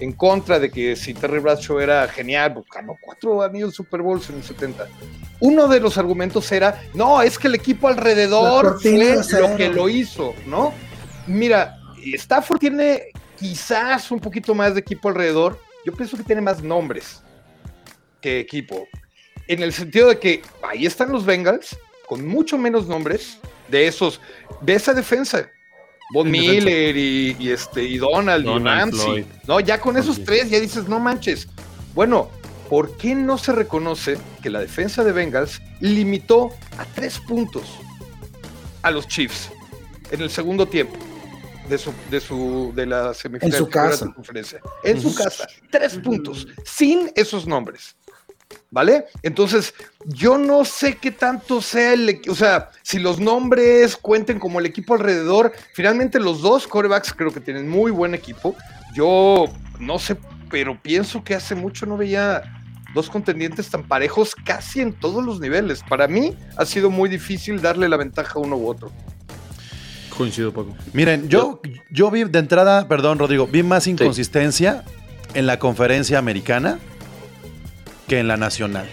en 0.00 0.12
contra 0.12 0.58
de 0.58 0.70
que 0.70 0.96
si 0.96 1.14
Terry 1.14 1.38
Bradshaw 1.38 1.78
era 1.78 2.08
genial, 2.08 2.54
pues, 2.54 2.66
ganó 2.72 2.96
cuatro 3.00 3.42
anillos 3.42 3.74
Super 3.74 4.02
Bowls 4.02 4.28
en 4.30 4.36
el 4.36 4.42
70. 4.42 4.88
Uno 5.40 5.68
de 5.68 5.80
los 5.80 5.98
argumentos 5.98 6.50
era, 6.52 6.82
no, 6.94 7.22
es 7.22 7.38
que 7.38 7.48
el 7.48 7.54
equipo 7.54 7.88
alrededor 7.88 8.80
fue 8.80 9.40
lo 9.40 9.56
que 9.56 9.68
lo 9.68 9.88
hizo, 9.88 10.34
¿no? 10.46 10.72
Mira, 11.26 11.78
Stafford 12.14 12.58
tiene 12.58 13.12
quizás 13.38 14.10
un 14.10 14.20
poquito 14.20 14.54
más 14.54 14.74
de 14.74 14.80
equipo 14.80 15.08
alrededor. 15.08 15.58
Yo 15.84 15.92
pienso 15.92 16.16
que 16.16 16.22
tiene 16.22 16.40
más 16.40 16.62
nombres 16.62 17.22
que 18.20 18.40
equipo. 18.40 18.86
En 19.48 19.62
el 19.62 19.72
sentido 19.72 20.08
de 20.08 20.18
que 20.18 20.42
ahí 20.62 20.86
están 20.86 21.10
los 21.10 21.24
Bengals, 21.24 21.76
con 22.06 22.26
mucho 22.26 22.56
menos 22.56 22.86
nombres 22.86 23.38
de 23.68 23.86
esos, 23.86 24.20
de 24.60 24.74
esa 24.74 24.94
defensa. 24.94 25.48
Von. 26.12 26.30
Miller 26.30 26.96
y, 26.96 27.36
y 27.38 27.50
este, 27.50 27.82
y 27.84 27.98
Donald, 27.98 28.46
y 28.46 28.58
Ramsey. 28.58 29.00
Floyd. 29.00 29.24
No, 29.46 29.60
ya 29.60 29.80
con 29.80 29.96
esos 29.96 30.22
tres 30.24 30.50
ya 30.50 30.60
dices, 30.60 30.88
no 30.88 31.00
manches. 31.00 31.48
Bueno, 31.94 32.30
¿por 32.68 32.96
qué 32.96 33.14
no 33.14 33.38
se 33.38 33.52
reconoce 33.52 34.18
que 34.42 34.50
la 34.50 34.60
defensa 34.60 35.04
de 35.04 35.12
Bengals 35.12 35.60
limitó 35.80 36.50
a 36.78 36.84
tres 36.94 37.18
puntos 37.18 37.64
a 38.82 38.90
los 38.90 39.08
Chiefs? 39.08 39.50
en 40.12 40.20
el 40.20 40.30
segundo 40.30 40.66
tiempo 40.66 40.94
de 41.68 41.78
su, 41.78 41.92
de 42.10 42.20
su, 42.20 42.72
de 42.74 42.86
la 42.86 43.14
semifinal 43.14 43.52
En 43.52 43.58
su 43.58 43.68
casa. 43.68 44.04
de 44.06 44.14
conferencia. 44.14 44.60
En 44.84 45.00
su 45.00 45.14
casa. 45.14 45.46
Tres 45.70 45.96
puntos. 45.96 46.46
Sin 46.64 47.10
esos 47.16 47.46
nombres. 47.46 47.96
¿Vale? 48.70 49.06
Entonces, 49.22 49.74
yo 50.04 50.38
no 50.38 50.64
sé 50.64 50.96
qué 50.96 51.10
tanto 51.10 51.60
sea 51.60 51.92
el 51.92 52.20
o 52.28 52.34
sea, 52.34 52.70
si 52.82 52.98
los 52.98 53.20
nombres 53.20 53.96
cuenten 53.96 54.38
como 54.38 54.60
el 54.60 54.66
equipo 54.66 54.94
alrededor, 54.94 55.52
finalmente 55.74 56.18
los 56.18 56.40
dos 56.40 56.66
corebacks 56.66 57.12
creo 57.12 57.32
que 57.32 57.40
tienen 57.40 57.68
muy 57.68 57.90
buen 57.90 58.14
equipo. 58.14 58.54
Yo 58.94 59.44
no 59.78 59.98
sé, 59.98 60.16
pero 60.50 60.80
pienso 60.80 61.22
que 61.24 61.34
hace 61.34 61.54
mucho 61.54 61.86
no 61.86 61.96
veía 61.96 62.42
dos 62.94 63.08
contendientes 63.08 63.68
tan 63.70 63.84
parejos 63.84 64.34
casi 64.34 64.80
en 64.80 64.92
todos 64.92 65.24
los 65.24 65.40
niveles. 65.40 65.82
Para 65.88 66.08
mí 66.08 66.36
ha 66.56 66.64
sido 66.64 66.90
muy 66.90 67.08
difícil 67.08 67.60
darle 67.60 67.88
la 67.88 67.96
ventaja 67.96 68.34
a 68.34 68.38
uno 68.38 68.56
u 68.56 68.68
otro. 68.68 68.90
Coincido, 70.16 70.52
Paco. 70.52 70.74
Miren, 70.92 71.28
yo, 71.28 71.60
yo 71.90 72.10
vi 72.10 72.24
de 72.24 72.38
entrada, 72.38 72.86
perdón, 72.86 73.18
Rodrigo, 73.18 73.46
vi 73.46 73.62
más 73.62 73.86
inconsistencia 73.86 74.84
en 75.34 75.46
la 75.46 75.58
conferencia 75.58 76.18
americana 76.18 76.78
que 78.12 78.18
en 78.18 78.28
la 78.28 78.36
nacional. 78.36 78.86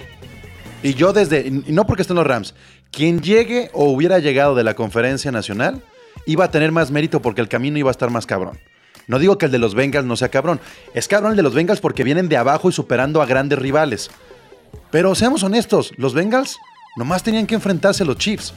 Y 0.82 0.94
yo 0.94 1.12
desde, 1.12 1.46
y 1.48 1.74
no 1.74 1.86
porque 1.86 2.04
estén 2.04 2.16
los 2.16 2.26
Rams, 2.26 2.56
quien 2.90 3.20
llegue 3.22 3.70
o 3.74 3.90
hubiera 3.90 4.20
llegado 4.20 4.56
de 4.56 4.64
la 4.64 4.76
conferencia 4.76 5.30
nacional 5.30 5.82
iba 6.26 6.46
a 6.46 6.52
tener 6.52 6.72
más 6.72 6.90
mérito 6.90 7.22
porque 7.22 7.42
el 7.42 7.50
camino 7.50 7.78
iba 7.78 7.90
a 7.90 7.92
estar 7.92 8.10
más 8.12 8.26
cabrón. 8.26 8.58
No 9.08 9.20
digo 9.20 9.38
que 9.38 9.48
el 9.48 9.52
de 9.52 9.58
los 9.58 9.76
Bengals 9.76 10.06
no 10.06 10.16
sea 10.16 10.30
cabrón. 10.30 10.62
Es 10.94 11.10
cabrón 11.10 11.32
el 11.32 11.36
de 11.36 11.44
los 11.44 11.54
Bengals 11.54 11.82
porque 11.82 12.06
vienen 12.06 12.30
de 12.30 12.38
abajo 12.38 12.70
y 12.70 12.72
superando 12.72 13.22
a 13.22 13.26
grandes 13.26 13.60
rivales. 13.60 14.10
Pero 14.90 15.14
seamos 15.16 15.44
honestos, 15.44 15.92
los 15.98 16.14
Bengals 16.14 16.56
nomás 16.96 17.22
tenían 17.22 17.46
que 17.46 17.56
enfrentarse 17.56 18.04
a 18.04 18.06
los 18.06 18.16
Chiefs. 18.18 18.54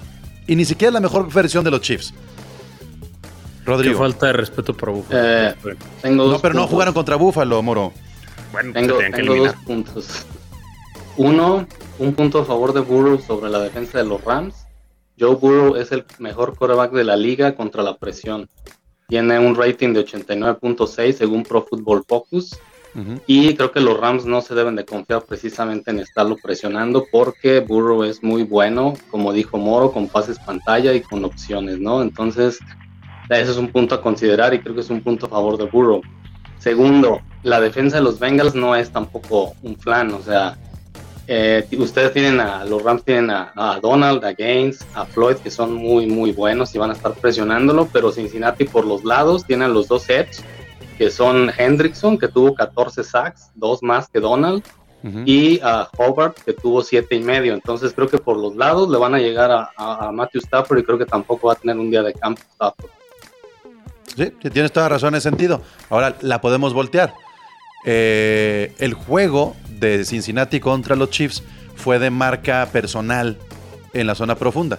Y 0.46 0.55
ni 0.55 0.64
siquiera 0.64 0.92
la 0.92 1.01
mejor 1.01 1.33
versión 1.33 1.64
de 1.64 1.72
los 1.72 1.81
Chiefs. 1.81 2.12
Qué 2.12 3.64
Rodrigo. 3.66 3.98
falta 3.98 4.27
de 4.27 4.33
respeto 4.35 4.77
para 4.77 4.92
Buffalo. 4.92 5.20
Eh, 5.25 5.55
tengo 6.03 6.25
No, 6.25 6.31
dos 6.31 6.40
pero 6.40 6.55
no 6.55 6.68
jugaron 6.68 6.94
contra 6.94 7.16
Búfalo, 7.16 7.61
Moro. 7.64 7.92
bueno, 8.53 8.72
Tengo, 8.72 8.94
tenían 8.94 9.12
que 9.12 9.22
tengo 9.22 9.35
dos 9.46 9.55
puntos. 9.66 10.27
Uno, 11.16 11.66
un 11.98 12.14
punto 12.14 12.40
a 12.40 12.44
favor 12.44 12.72
de 12.72 12.81
Burrow 12.81 13.18
sobre 13.18 13.51
la 13.51 13.61
defensa 13.61 13.98
de 13.98 14.05
los 14.05 14.25
Rams. 14.25 14.66
Joe 15.18 15.35
Burrow 15.35 15.77
es 15.77 15.92
el 15.92 16.05
mejor 16.18 16.57
quarterback 16.57 16.92
de 16.92 17.05
la 17.05 17.16
liga 17.16 17.55
contra 17.55 17.83
la 17.83 17.98
presión. 17.98 18.48
Tiene 19.09 19.38
un 19.38 19.55
rating 19.55 19.92
de 19.92 20.07
89.6 20.07 21.12
según 21.12 21.42
Pro 21.42 21.62
Football 21.62 22.05
Focus. 22.09 22.59
Y 23.27 23.55
creo 23.55 23.72
que 23.72 23.81
los 23.81 23.98
Rams 23.98 24.27
no 24.27 24.42
se 24.42 24.55
deben 24.55 24.77
de 24.77 24.85
confiar 24.85 25.22
precisamente 25.22 25.90
en 25.90 25.98
estarlo 25.98 26.37
presionando 26.37 27.07
porque 27.11 27.61
Burrow 27.61 28.05
es 28.05 28.22
muy 28.22 28.42
bueno, 28.42 28.94
como 29.11 29.33
dijo 29.33 29.57
Moro, 29.57 29.92
con 29.92 30.09
pases 30.09 30.38
pantalla 30.38 30.92
y 30.92 31.01
con 31.01 31.25
opciones, 31.25 31.79
¿no? 31.79 32.03
Entonces, 32.03 32.59
ese 33.31 33.51
es 33.51 33.57
un 33.57 33.68
punto 33.68 33.94
a 33.94 34.03
considerar 34.03 34.53
y 34.53 34.61
creo 34.61 34.75
que 34.75 34.83
es 34.83 34.90
un 34.90 35.03
punto 35.03 35.25
a 35.27 35.31
favor 35.31 35.57
de 35.57 35.64
Burrow. 35.64 36.03
Segundo, 36.59 37.20
la 37.42 37.61
defensa 37.61 37.96
de 37.96 38.03
los 38.03 38.18
Bengals 38.18 38.55
no 38.55 38.77
es 38.77 38.90
tampoco 38.90 39.55
un 39.62 39.77
flan, 39.79 40.12
o 40.12 40.20
sea, 40.20 40.59
eh, 41.28 41.66
ustedes 41.78 42.12
tienen 42.12 42.40
a, 42.40 42.64
los 42.64 42.82
Rams 42.82 43.04
tienen 43.04 43.30
a, 43.30 43.52
a 43.54 43.80
Donald, 43.80 44.24
a 44.24 44.32
Gaines, 44.32 44.85
a 44.94 45.04
Floyd, 45.06 45.37
que 45.37 45.50
son 45.50 45.72
muy, 45.74 46.06
muy 46.06 46.32
buenos 46.32 46.74
y 46.74 46.78
van 46.78 46.90
a 46.90 46.94
estar 46.94 47.12
presionándolo, 47.14 47.88
pero 47.92 48.11
Cincinnati 48.12 48.64
por 48.64 48.85
los 48.87 49.04
lados 49.04 49.44
tienen 49.46 49.72
los 49.72 49.88
dos 49.88 50.02
sets, 50.02 50.42
que 50.98 51.11
son 51.11 51.50
Hendrickson, 51.56 52.18
que 52.18 52.28
tuvo 52.28 52.54
14 52.54 53.02
sacks, 53.04 53.50
dos 53.54 53.82
más 53.82 54.08
que 54.08 54.20
Donald, 54.20 54.62
y 55.26 55.58
a 55.64 55.88
Hobart, 55.98 56.38
que 56.44 56.52
tuvo 56.52 56.80
siete 56.82 57.16
y 57.16 57.20
medio. 57.20 57.54
Entonces 57.54 57.92
creo 57.92 58.06
que 58.08 58.18
por 58.18 58.37
los 58.37 58.54
lados 58.54 58.88
le 58.88 58.98
van 58.98 59.14
a 59.16 59.18
llegar 59.18 59.50
a, 59.50 59.70
a- 59.76 60.06
a 60.08 60.12
Matthew 60.12 60.42
Stafford 60.42 60.78
y 60.78 60.85
creo 60.85 60.96
que 60.96 61.06
tampoco 61.06 61.48
va 61.48 61.54
a 61.54 61.56
tener 61.56 61.76
un 61.76 61.90
día 61.90 62.04
de 62.04 62.12
campo 62.14 62.40
Stafford. 62.52 62.90
Sí, 64.16 64.30
tienes 64.52 64.70
toda 64.70 64.88
razón 64.88 65.08
en 65.08 65.18
ese 65.18 65.28
sentido. 65.30 65.61
Ahora 65.90 66.14
la 66.20 66.40
podemos 66.40 66.72
voltear. 66.72 67.14
Eh, 67.85 68.75
el 68.79 68.95
juego 68.95 69.57
de 69.79 70.05
Cincinnati 70.05 70.61
contra 70.61 70.97
los 70.97 71.11
Chiefs 71.11 71.42
fue 71.75 71.99
de 71.99 72.11
marca 72.11 72.68
personal 72.73 73.38
en 73.92 74.07
la 74.07 74.14
zona 74.14 74.37
profunda. 74.37 74.79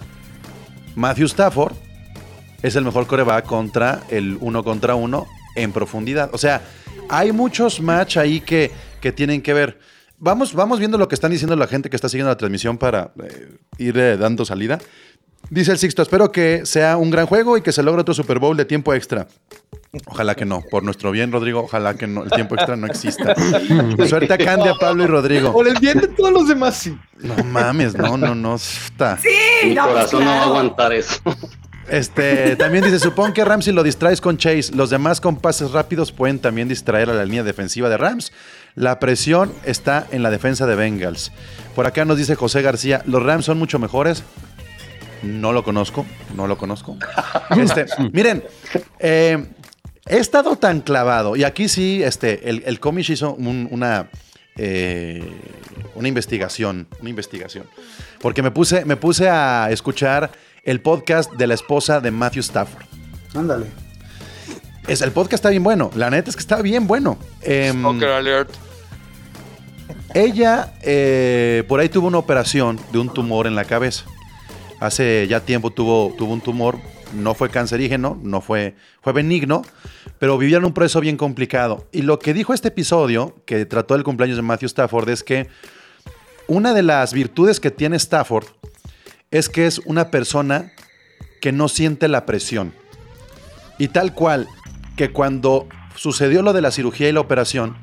Matthew 0.94 1.26
Stafford 1.26 1.74
es 2.62 2.76
el 2.76 2.84
mejor 2.84 3.06
coreback 3.06 3.44
contra 3.44 4.02
el 4.08 4.38
uno 4.40 4.64
contra 4.64 4.94
uno 4.94 5.26
en 5.54 5.72
profundidad. 5.72 6.30
O 6.32 6.38
sea, 6.38 6.62
hay 7.08 7.32
muchos 7.32 7.80
match 7.80 8.16
ahí 8.16 8.40
que, 8.40 8.70
que 9.00 9.12
tienen 9.12 9.42
que 9.42 9.52
ver. 9.52 9.78
Vamos, 10.18 10.54
vamos 10.54 10.78
viendo 10.78 10.96
lo 10.96 11.08
que 11.08 11.14
están 11.14 11.30
diciendo 11.30 11.54
la 11.56 11.66
gente 11.66 11.90
que 11.90 11.96
está 11.96 12.08
siguiendo 12.08 12.30
la 12.30 12.38
transmisión 12.38 12.78
para 12.78 13.12
eh, 13.22 13.58
ir 13.78 13.98
eh, 13.98 14.16
dando 14.16 14.44
salida. 14.44 14.78
Dice 15.50 15.72
el 15.72 15.78
Sixto, 15.78 16.00
espero 16.00 16.32
que 16.32 16.64
sea 16.64 16.96
un 16.96 17.10
gran 17.10 17.26
juego 17.26 17.58
y 17.58 17.62
que 17.62 17.72
se 17.72 17.82
logre 17.82 18.00
otro 18.00 18.14
Super 18.14 18.38
Bowl 18.38 18.56
de 18.56 18.64
tiempo 18.64 18.94
extra. 18.94 19.26
Ojalá 20.06 20.34
que 20.34 20.44
no, 20.44 20.62
por 20.62 20.82
nuestro 20.82 21.10
bien, 21.10 21.32
Rodrigo, 21.32 21.60
ojalá 21.60 21.94
que 21.94 22.06
no, 22.06 22.24
el 22.24 22.30
tiempo 22.30 22.54
extra 22.54 22.76
no 22.76 22.86
exista. 22.86 23.34
Suerte 24.08 24.32
a 24.32 24.38
Candy, 24.38 24.68
a 24.68 24.74
Pablo 24.74 25.04
y 25.04 25.06
Rodrigo. 25.06 25.52
Por 25.52 25.68
el 25.68 25.78
bien 25.78 25.98
de 25.98 26.08
todos 26.08 26.32
los 26.32 26.48
demás, 26.48 26.76
sí. 26.76 26.98
No 27.18 27.42
mames, 27.44 27.94
no, 27.94 28.16
no, 28.16 28.34
no. 28.34 28.56
Está. 28.56 29.18
Sí, 29.18 29.28
Mi 29.64 29.74
no, 29.74 29.84
pues 29.84 29.94
corazón 29.94 30.24
no 30.24 30.30
va 30.30 30.38
a 30.38 30.44
aguantar 30.44 30.92
eso. 30.92 31.20
Este, 31.88 32.56
también 32.56 32.84
dice, 32.84 32.98
supón 32.98 33.32
que 33.32 33.44
Ramsey 33.44 33.72
lo 33.72 33.82
distraes 33.82 34.20
con 34.20 34.38
Chase. 34.38 34.72
Los 34.74 34.90
demás 34.90 35.20
con 35.20 35.36
pases 35.36 35.72
rápidos 35.72 36.12
pueden 36.12 36.38
también 36.38 36.68
distraer 36.68 37.10
a 37.10 37.14
la 37.14 37.24
línea 37.24 37.42
defensiva 37.42 37.88
de 37.88 37.96
Rams. 37.96 38.32
La 38.74 38.98
presión 38.98 39.52
está 39.64 40.06
en 40.10 40.22
la 40.22 40.30
defensa 40.30 40.66
de 40.66 40.74
Bengals. 40.74 41.30
Por 41.74 41.86
acá 41.86 42.04
nos 42.04 42.18
dice 42.18 42.34
José 42.34 42.62
García, 42.62 43.02
los 43.06 43.22
Rams 43.22 43.44
son 43.44 43.58
mucho 43.58 43.78
mejores. 43.78 44.24
No 45.22 45.52
lo 45.52 45.62
conozco, 45.62 46.04
no 46.36 46.46
lo 46.46 46.58
conozco. 46.58 46.96
Este, 47.56 47.86
miren, 48.12 48.44
eh, 48.98 49.46
he 50.06 50.18
estado 50.18 50.56
tan 50.56 50.80
clavado, 50.80 51.36
y 51.36 51.44
aquí 51.44 51.68
sí, 51.68 52.02
este, 52.02 52.48
el, 52.50 52.62
el 52.66 52.78
Comish 52.80 53.10
hizo 53.10 53.34
un- 53.34 53.68
una, 53.70 54.08
eh, 54.56 55.22
una 55.94 56.08
investigación, 56.08 56.86
una 57.00 57.10
investigación. 57.10 57.66
Porque 58.20 58.42
me 58.42 58.50
puse, 58.50 58.84
me 58.84 58.96
puse 58.96 59.28
a 59.28 59.68
escuchar 59.70 60.30
el 60.64 60.80
podcast 60.80 61.32
de 61.32 61.46
la 61.46 61.54
esposa 61.54 62.00
de 62.00 62.10
Matthew 62.10 62.40
Stafford. 62.40 62.84
Ándale. 63.34 63.66
Es, 64.86 65.00
el 65.00 65.12
podcast 65.12 65.34
está 65.34 65.48
bien 65.50 65.62
bueno, 65.62 65.90
la 65.94 66.10
neta 66.10 66.28
es 66.30 66.36
que 66.36 66.40
está 66.40 66.60
bien 66.60 66.86
bueno. 66.86 67.18
Stalker 67.40 68.08
alert. 68.10 68.50
ella 70.14 70.74
eh, 70.82 71.64
por 71.68 71.80
ahí 71.80 71.88
tuvo 71.88 72.06
una 72.08 72.18
operación 72.18 72.78
de 72.92 72.98
un 72.98 73.12
tumor 73.12 73.46
en 73.46 73.54
la 73.54 73.64
cabeza. 73.64 74.04
Hace 74.80 75.26
ya 75.28 75.40
tiempo 75.40 75.70
tuvo, 75.70 76.14
tuvo 76.18 76.32
un 76.34 76.40
tumor, 76.40 76.78
no 77.14 77.34
fue 77.34 77.50
cancerígeno, 77.50 78.18
no 78.22 78.40
fue, 78.40 78.74
fue 79.00 79.12
benigno, 79.12 79.62
pero 80.18 80.38
vivía 80.38 80.58
en 80.58 80.64
un 80.64 80.74
proceso 80.74 81.00
bien 81.00 81.16
complicado. 81.16 81.86
Y 81.92 82.02
lo 82.02 82.18
que 82.18 82.34
dijo 82.34 82.54
este 82.54 82.68
episodio, 82.68 83.34
que 83.46 83.64
trató 83.66 83.94
el 83.94 84.04
cumpleaños 84.04 84.36
de 84.36 84.42
Matthew 84.42 84.66
Stafford, 84.66 85.08
es 85.08 85.22
que 85.22 85.48
una 86.46 86.74
de 86.74 86.82
las 86.82 87.12
virtudes 87.12 87.60
que 87.60 87.70
tiene 87.70 87.96
Stafford 87.96 88.46
es 89.30 89.48
que 89.48 89.66
es 89.66 89.80
una 89.86 90.10
persona 90.10 90.72
que 91.40 91.52
no 91.52 91.68
siente 91.68 92.08
la 92.08 92.26
presión. 92.26 92.72
Y 93.78 93.88
tal 93.88 94.14
cual, 94.14 94.46
que 94.96 95.10
cuando 95.10 95.66
sucedió 95.96 96.42
lo 96.42 96.52
de 96.52 96.62
la 96.62 96.70
cirugía 96.70 97.08
y 97.08 97.12
la 97.12 97.20
operación, 97.20 97.76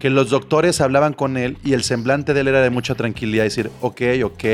que 0.00 0.10
los 0.10 0.30
doctores 0.30 0.80
hablaban 0.80 1.12
con 1.12 1.36
él 1.36 1.58
y 1.62 1.74
el 1.74 1.84
semblante 1.84 2.34
de 2.34 2.40
él 2.40 2.48
era 2.48 2.62
de 2.62 2.70
mucha 2.70 2.94
tranquilidad, 2.94 3.44
decir, 3.44 3.70
ok, 3.80 4.02
ok, 4.24 4.44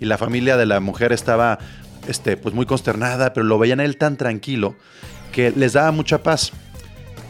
y 0.00 0.04
la 0.04 0.16
familia 0.16 0.56
de 0.56 0.64
la 0.64 0.80
mujer 0.80 1.12
estaba 1.12 1.58
este, 2.06 2.36
pues 2.36 2.54
muy 2.54 2.66
consternada, 2.66 3.32
pero 3.32 3.44
lo 3.44 3.58
veían 3.58 3.80
a 3.80 3.84
él 3.84 3.96
tan 3.96 4.16
tranquilo 4.16 4.74
que 5.32 5.50
les 5.50 5.74
daba 5.74 5.90
mucha 5.92 6.22
paz. 6.22 6.52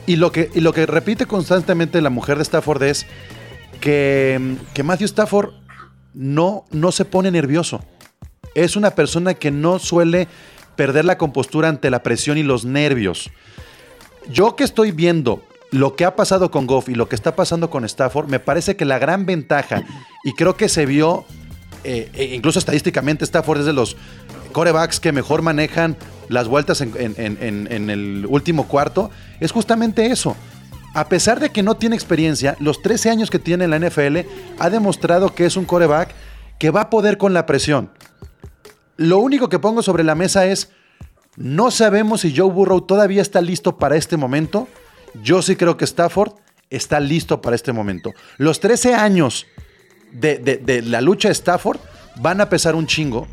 Y 0.06 0.16
lo 0.16 0.32
que, 0.32 0.50
y 0.54 0.60
lo 0.60 0.72
que 0.72 0.86
repite 0.86 1.26
constantemente 1.26 2.00
la 2.00 2.10
mujer 2.10 2.36
de 2.36 2.42
Stafford 2.42 2.82
es 2.82 3.06
que, 3.80 4.56
que 4.74 4.82
Matthew 4.82 5.06
Stafford 5.06 5.50
no, 6.14 6.64
no 6.70 6.92
se 6.92 7.04
pone 7.04 7.30
nervioso. 7.30 7.84
Es 8.54 8.76
una 8.76 8.90
persona 8.90 9.34
que 9.34 9.50
no 9.50 9.78
suele 9.78 10.28
perder 10.76 11.04
la 11.04 11.18
compostura 11.18 11.68
ante 11.68 11.90
la 11.90 12.02
presión 12.02 12.38
y 12.38 12.42
los 12.42 12.64
nervios. 12.64 13.30
Yo 14.28 14.56
que 14.56 14.64
estoy 14.64 14.92
viendo 14.92 15.42
lo 15.70 15.96
que 15.96 16.04
ha 16.04 16.16
pasado 16.16 16.50
con 16.50 16.66
Goff 16.66 16.88
y 16.88 16.94
lo 16.94 17.08
que 17.08 17.16
está 17.16 17.34
pasando 17.34 17.70
con 17.70 17.84
Stafford, 17.84 18.28
me 18.28 18.38
parece 18.38 18.76
que 18.76 18.84
la 18.84 18.98
gran 18.98 19.24
ventaja, 19.24 19.82
y 20.22 20.34
creo 20.34 20.54
que 20.54 20.68
se 20.68 20.84
vio, 20.84 21.24
eh, 21.82 22.10
e 22.12 22.34
incluso 22.34 22.58
estadísticamente, 22.58 23.24
Stafford 23.24 23.60
es 23.60 23.66
de 23.66 23.72
los 23.72 23.96
corebacks 24.52 25.00
que 25.00 25.12
mejor 25.12 25.42
manejan 25.42 25.96
las 26.28 26.48
vueltas 26.48 26.80
en, 26.80 27.90
el 27.90 28.26
último 28.28 28.68
cuarto, 28.68 29.10
es 29.40 29.52
justamente 29.52 30.06
eso. 30.06 30.36
A 30.94 31.08
pesar 31.08 31.40
de 31.40 31.50
que 31.50 31.62
no 31.62 31.76
tiene 31.76 31.96
experiencia, 31.96 32.56
los 32.60 32.82
13 32.82 33.10
años 33.10 33.30
que 33.30 33.38
tiene 33.38 33.64
en 33.64 33.70
la 33.70 33.78
NFL, 33.78 34.18
ha 34.58 34.70
demostrado 34.70 35.34
que 35.34 35.46
es 35.46 35.56
un 35.56 35.64
coreback 35.64 36.10
que 36.58 36.70
va 36.70 36.82
a 36.82 36.90
poder 36.90 37.18
con 37.18 37.32
la 37.34 37.46
presión. 37.46 37.90
Lo 38.96 39.18
único 39.18 39.48
que 39.48 39.58
pongo 39.58 39.82
sobre 39.82 40.04
la 40.04 40.14
mesa 40.14 40.46
es, 40.46 40.70
no 41.36 41.70
sabemos 41.70 42.20
si 42.20 42.36
Joe 42.36 42.50
Burrow 42.50 42.82
todavía 42.82 43.22
está 43.22 43.40
listo 43.40 43.78
para 43.78 43.96
este 43.96 44.16
momento. 44.18 44.68
Yo 45.22 45.40
sí 45.42 45.56
creo 45.56 45.76
que 45.76 45.84
Stafford 45.86 46.34
está 46.70 47.00
listo 47.00 47.40
para 47.40 47.56
este 47.56 47.72
momento. 47.72 48.12
Los 48.36 48.60
13 48.60 48.94
años 48.94 49.46
de- 50.12 50.38
de 50.38 50.82
la 50.82 51.00
lucha 51.00 51.28
de 51.28 51.32
Stafford 51.32 51.78
van 52.16 52.40
a 52.42 52.48
pesar 52.50 52.74
un 52.74 52.86
chingo 52.86 53.26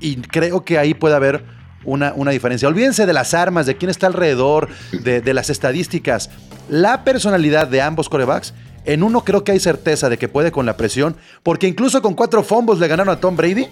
y 0.00 0.16
creo 0.16 0.64
que 0.64 0.78
ahí 0.78 0.94
puede 0.94 1.14
haber 1.14 1.44
una, 1.84 2.12
una 2.14 2.30
diferencia. 2.30 2.68
Olvídense 2.68 3.06
de 3.06 3.12
las 3.12 3.34
armas, 3.34 3.66
de 3.66 3.76
quién 3.76 3.90
está 3.90 4.06
alrededor, 4.06 4.68
de, 4.92 5.20
de 5.20 5.34
las 5.34 5.50
estadísticas. 5.50 6.30
La 6.68 7.04
personalidad 7.04 7.68
de 7.68 7.82
ambos 7.82 8.08
corebacks, 8.08 8.54
en 8.84 9.02
uno 9.02 9.24
creo 9.24 9.44
que 9.44 9.52
hay 9.52 9.60
certeza 9.60 10.08
de 10.08 10.18
que 10.18 10.28
puede 10.28 10.52
con 10.52 10.66
la 10.66 10.76
presión, 10.76 11.16
porque 11.42 11.66
incluso 11.66 12.02
con 12.02 12.14
cuatro 12.14 12.42
fumbles 12.42 12.78
le 12.78 12.88
ganaron 12.88 13.14
a 13.14 13.20
Tom 13.20 13.36
Brady. 13.36 13.66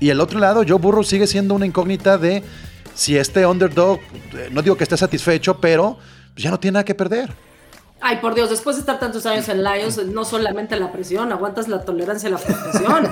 Y 0.00 0.10
el 0.10 0.20
otro 0.20 0.38
lado, 0.38 0.64
Joe 0.66 0.78
Burrow 0.78 1.04
sigue 1.04 1.26
siendo 1.26 1.54
una 1.54 1.66
incógnita 1.66 2.18
de 2.18 2.42
si 2.94 3.16
este 3.16 3.46
underdog, 3.46 4.00
eh, 4.34 4.48
no 4.50 4.62
digo 4.62 4.76
que 4.76 4.84
esté 4.84 4.96
satisfecho, 4.96 5.60
pero 5.60 5.98
ya 6.36 6.50
no 6.50 6.60
tiene 6.60 6.74
nada 6.74 6.84
que 6.84 6.94
perder. 6.94 7.30
Ay, 8.06 8.18
por 8.18 8.34
Dios, 8.34 8.50
después 8.50 8.76
de 8.76 8.80
estar 8.80 8.98
tantos 8.98 9.24
años 9.24 9.48
en 9.48 9.64
Lions, 9.64 9.96
no 10.08 10.26
solamente 10.26 10.76
la 10.78 10.92
presión, 10.92 11.32
aguantas 11.32 11.68
la 11.68 11.80
tolerancia 11.86 12.28
a 12.28 12.32
la 12.32 12.38
frustración. 12.38 13.08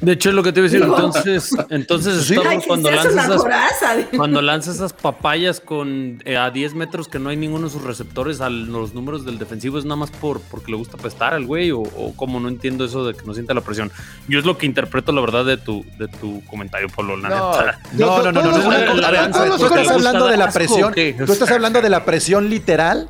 De 0.00 0.12
hecho, 0.12 0.30
es 0.30 0.34
lo 0.34 0.42
que 0.42 0.52
te 0.52 0.60
iba 0.60 0.68
a 0.68 0.70
decir. 0.70 0.82
Digo- 0.84 0.96
Entonces, 0.96 1.50
entonces 1.68 2.24
Sí. 2.26 2.34
Cuando 2.66 2.88
seas 2.88 3.14
lanza 3.14 3.42
una 3.42 3.66
esas, 3.68 4.06
cuando 4.16 4.40
lanza 4.40 4.70
esas 4.70 4.92
papayas 4.94 5.60
con 5.60 6.22
eh, 6.24 6.38
a 6.38 6.50
10 6.50 6.72
metros 6.74 7.08
que 7.08 7.18
no 7.18 7.28
hay 7.28 7.36
ninguno 7.36 7.66
de 7.66 7.72
sus 7.74 7.82
receptores 7.84 8.40
a 8.40 8.48
los 8.48 8.94
números 8.94 9.26
del 9.26 9.38
defensivo, 9.38 9.78
es 9.78 9.84
nada 9.84 9.96
más 9.96 10.10
por 10.10 10.40
porque 10.40 10.70
le 10.70 10.78
gusta 10.78 10.96
pestar 10.96 11.34
al 11.34 11.44
güey 11.44 11.70
o, 11.72 11.80
o 11.80 12.14
como 12.16 12.40
no 12.40 12.48
entiendo 12.48 12.86
eso 12.86 13.04
de 13.04 13.12
que 13.14 13.24
no 13.26 13.34
siente 13.34 13.52
la 13.52 13.60
presión. 13.60 13.92
Yo 14.28 14.38
es 14.38 14.46
lo 14.46 14.56
que 14.56 14.64
interpreto 14.64 15.12
la 15.12 15.20
verdad 15.20 15.44
de 15.44 15.58
tu 15.58 15.84
de 15.98 16.08
tu 16.08 16.42
comentario, 16.46 16.88
Pablo, 16.88 17.16
la 17.18 17.28
No, 17.28 17.50
neta. 17.52 17.80
No, 17.92 18.22
no, 18.22 18.32
no, 18.32 18.32
no, 18.32 18.50
no, 18.50 18.58
no, 18.58 18.70
no, 18.70 18.86
no, 18.86 18.94
la 18.94 19.08
a 19.08 19.10
ver, 19.10 19.20
lanza 19.20 19.44
de 19.44 19.50
tú 19.50 19.56
porque 19.58 19.74
le 19.74 19.82
estás 19.82 19.94
gusta 19.96 20.08
hablando 20.08 20.24
de 20.24 20.30
dar 20.30 20.38
la 20.38 20.44
asco, 20.46 20.54
presión, 20.58 20.90
¿o 20.90 20.94
qué? 20.94 21.16
tú 21.26 21.32
estás 21.32 21.50
hablando 21.50 21.82
de 21.82 21.90
la 21.90 22.04
presión 22.06 22.48
literal 22.48 23.08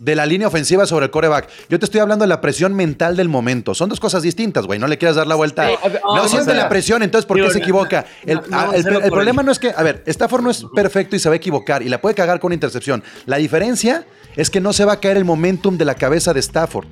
de 0.00 0.16
la 0.16 0.24
línea 0.24 0.48
ofensiva 0.48 0.86
sobre 0.86 1.04
el 1.04 1.10
coreback. 1.10 1.46
Yo 1.68 1.78
te 1.78 1.84
estoy 1.84 2.00
hablando 2.00 2.22
de 2.22 2.28
la 2.28 2.40
presión 2.40 2.72
mental 2.74 3.16
del 3.16 3.28
momento. 3.28 3.74
Son 3.74 3.90
dos 3.90 4.00
cosas 4.00 4.22
distintas, 4.22 4.64
güey. 4.64 4.78
No 4.78 4.86
le 4.86 4.96
quieras 4.96 5.14
dar 5.14 5.26
la 5.26 5.34
vuelta. 5.34 5.68
Sí, 5.68 5.74
ver, 5.90 6.00
no 6.02 6.14
vamos 6.14 6.30
siente 6.30 6.54
la 6.54 6.70
presión, 6.70 7.02
entonces 7.02 7.26
¿por 7.26 7.36
qué 7.36 7.42
Digo, 7.42 7.52
se 7.52 7.58
equivoca? 7.58 8.06
El, 8.24 8.36
no, 8.36 8.42
no, 8.48 8.58
ah, 8.58 8.70
el- 8.74 9.10
problema 9.10 9.42
no 9.42 9.52
es 9.52 9.58
que, 9.58 9.74
a 9.76 9.82
ver, 9.82 10.02
Stafford 10.06 10.42
no 10.42 10.50
es 10.50 10.64
perfecto 10.74 11.16
y 11.16 11.18
se 11.18 11.28
va 11.28 11.34
a 11.34 11.36
equivocar 11.36 11.82
y 11.82 11.90
la 11.90 12.00
puede 12.00 12.14
cagar 12.14 12.40
con 12.40 12.54
intercepción. 12.54 13.04
La 13.26 13.36
diferencia 13.36 14.06
es 14.36 14.48
que 14.48 14.58
no 14.60 14.72
se 14.72 14.86
va 14.86 14.94
a 14.94 15.00
caer 15.00 15.18
el 15.18 15.26
momentum 15.26 15.76
de 15.76 15.84
la 15.84 15.94
cabeza 15.94 16.32
de 16.32 16.40
Stafford. 16.40 16.86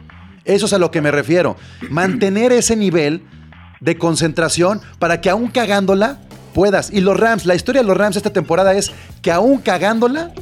Eso 0.44 0.66
es 0.66 0.72
a 0.74 0.78
lo 0.78 0.90
que 0.90 1.00
me 1.00 1.10
refiero. 1.10 1.56
Mantener 1.88 2.52
ese 2.52 2.76
nivel 2.76 3.22
de 3.80 3.96
concentración 3.96 4.82
para 4.98 5.22
que 5.22 5.30
aún 5.30 5.48
cagándola 5.48 6.18
puedas. 6.52 6.90
Y 6.90 7.00
los 7.00 7.18
Rams, 7.18 7.46
la 7.46 7.54
historia 7.54 7.80
de 7.80 7.88
los 7.88 7.96
Rams 7.96 8.16
esta 8.16 8.30
temporada 8.34 8.74
es 8.74 8.90
que 9.22 9.32
aún 9.32 9.58
cagándola 9.60 10.32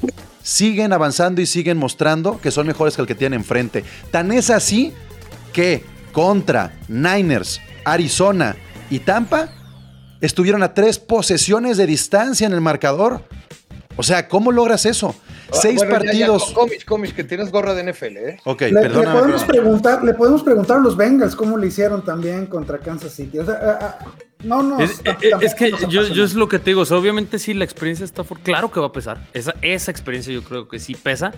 siguen 0.47 0.93
avanzando 0.93 1.41
y 1.41 1.47
siguen 1.47 1.77
mostrando 1.77 2.41
que 2.41 2.53
son 2.53 2.69
mejores 2.69 2.95
que 2.95 3.03
el 3.03 3.09
que 3.09 3.17
tienen 3.17 3.41
enfrente. 3.41 3.83
Tan 4.13 4.31
es 4.31 4.49
así 4.49 4.93
que 5.53 5.85
contra 6.13 6.73
Niners, 6.87 7.61
Arizona 7.85 8.55
y 8.89 9.01
Tampa 9.01 9.49
estuvieron 10.21 10.63
a 10.63 10.73
tres 10.73 11.01
posesiones 11.01 11.77
de 11.79 11.87
distancia 11.87 12.47
en 12.47 12.53
el 12.53 12.61
marcador. 12.61 13.25
O 13.97 14.05
sea, 14.05 14.29
¿cómo 14.29 14.53
logras 14.53 14.87
eso? 14.87 15.17
Seis 15.51 15.81
Ah, 15.83 15.87
ya, 15.87 15.91
ya, 15.91 15.99
partidos. 15.99 16.53
Comics, 16.53 16.85
comics, 16.85 17.15
que 17.15 17.25
tienes 17.25 17.51
gorra 17.51 17.75
de 17.75 17.93
NFL, 17.93 18.17
¿eh? 18.17 18.41
Ok, 18.45 18.63
Le, 18.63 18.89
le 18.89 18.89
podemos 18.91 19.43
preguntar, 19.43 20.05
le 20.05 20.15
podemos 20.15 20.45
preguntar 20.45 20.77
a 20.77 20.81
los 20.81 20.97
Bengals 20.97 21.35
cómo 21.35 21.59
le 21.59 21.67
hicieron 21.67 22.05
también 22.05 22.47
contra 22.47 22.79
Kansas 22.79 23.13
City. 23.13 23.41
O 23.41 23.45
sea, 23.45 23.99
no, 24.45 24.63
no. 24.63 24.79
Es, 24.81 25.03
es 25.41 25.55
que 25.55 25.73
yo, 25.89 26.07
yo 26.09 26.25
es 26.25 26.35
lo 26.35 26.49
que 26.49 26.59
te 26.59 26.71
digo, 26.71 26.83
o 26.83 26.85
sea, 26.85 26.97
obviamente 26.99 27.39
sí, 27.39 27.55
la 27.55 27.65
experiencia 27.65 28.05
de 28.05 28.09
Stafford, 28.09 28.41
claro 28.43 28.71
que 28.71 28.81
va 28.81 28.87
a 28.87 28.93
pesar. 28.93 29.27
Esa, 29.35 29.55
esa 29.63 29.91
experiencia 29.91 30.33
yo 30.33 30.43
creo 30.43 30.69
que 30.69 30.79
sí 30.79 30.95
pesa, 30.95 31.33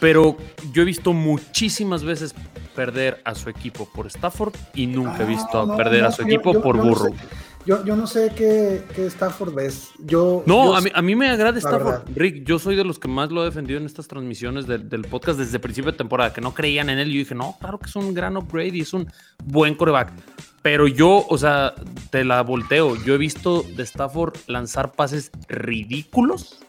pero 0.00 0.36
yo 0.72 0.82
he 0.82 0.84
visto 0.84 1.12
muchísimas 1.12 2.04
veces 2.04 2.34
perder 2.74 3.20
a 3.24 3.34
su 3.34 3.48
equipo 3.50 3.88
por 3.94 4.06
Stafford 4.06 4.54
y 4.74 4.86
nunca 4.86 5.22
he 5.22 5.26
visto 5.26 5.58
Ah, 5.58 5.62
a 5.62 5.66
no, 5.66 5.76
perder 5.76 6.02
no, 6.02 6.08
a 6.08 6.12
su 6.12 6.22
yo- 6.22 6.28
equipo 6.28 6.52
yo- 6.54 6.62
por 6.62 6.76
yo 6.76 6.82
no 6.84 6.88
Burrow. 6.90 7.14
sé- 7.14 7.24
yo, 7.64 7.84
yo 7.84 7.94
no 7.94 8.08
sé 8.08 8.32
qué, 8.34 8.82
qué 8.92 9.06
Stafford 9.06 9.54
ves. 9.54 9.90
Yo, 10.00 10.42
No, 10.46 10.64
yo- 10.64 10.76
a 10.76 10.80
mí, 10.80 10.90
a 10.92 11.00
mí 11.00 11.14
me 11.14 11.28
agrada 11.30 11.56
Stafford. 11.58 11.84
verdad. 11.84 12.04
Rick, 12.16 12.44
yo 12.44 12.58
soy 12.58 12.74
de 12.74 12.82
los 12.82 12.98
que 12.98 13.06
más 13.06 13.30
lo 13.30 13.42
he 13.42 13.44
defendido 13.44 13.78
en 13.78 13.86
estas 13.86 14.08
transmisiones 14.08 14.66
del, 14.66 14.88
del 14.88 15.02
podcast 15.02 15.38
desde 15.38 15.58
el 15.58 15.60
principio 15.60 15.92
de 15.92 15.96
temporada, 15.98 16.32
que 16.32 16.40
no 16.40 16.52
creían 16.54 16.90
en 16.90 16.98
él. 16.98 17.10
Y 17.10 17.12
yo 17.12 17.18
dije, 17.20 17.34
no, 17.36 17.56
claro 17.60 17.78
que 17.78 17.86
es 17.88 17.94
un 17.94 18.12
gran 18.14 18.36
upgrade 18.36 18.76
y 18.76 18.80
es 18.80 18.92
un 18.92 19.06
buen 19.44 19.76
coreback. 19.76 20.12
Pero 20.62 20.86
yo, 20.86 21.26
o 21.28 21.38
sea, 21.38 21.74
te 22.10 22.24
la 22.24 22.42
volteo. 22.42 22.96
Yo 23.04 23.14
he 23.14 23.18
visto 23.18 23.62
de 23.62 23.82
Stafford 23.82 24.34
lanzar 24.46 24.92
pases 24.92 25.30
ridículos 25.48 26.60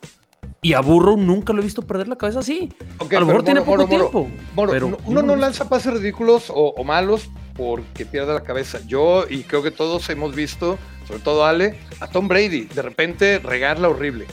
y 0.62 0.74
a 0.74 0.80
Burrow 0.80 1.18
nunca 1.18 1.54
lo 1.54 1.62
he 1.62 1.64
visto 1.64 1.82
perder 1.84 2.08
la 2.08 2.16
cabeza 2.16 2.40
así. 2.40 2.74
Ok, 2.98 3.14
a 3.14 3.20
lo 3.20 3.26
mejor 3.28 3.44
tiene 3.44 3.62
poco 3.62 3.72
Moro, 3.78 3.88
tiempo. 3.88 4.30
Moro, 4.56 4.72
pero 4.72 4.98
uno 5.06 5.22
no 5.22 5.36
lanza 5.36 5.70
pases 5.70 5.94
ridículos 5.94 6.50
o, 6.50 6.74
o 6.76 6.84
malos 6.84 7.30
porque 7.56 8.06
pierde 8.06 8.34
la 8.34 8.44
cabeza. 8.44 8.80
Yo, 8.88 9.26
y 9.30 9.44
creo 9.44 9.62
que 9.62 9.72
todos 9.72 10.10
hemos 10.10 10.34
visto, 10.34 10.80
sobre 11.08 11.20
todo 11.20 11.46
Ale, 11.46 11.78
a 12.00 12.08
Tom 12.08 12.28
Brady, 12.28 12.62
de 12.62 12.82
repente 12.82 13.40
regarla 13.40 13.90
horrible. 13.90 14.26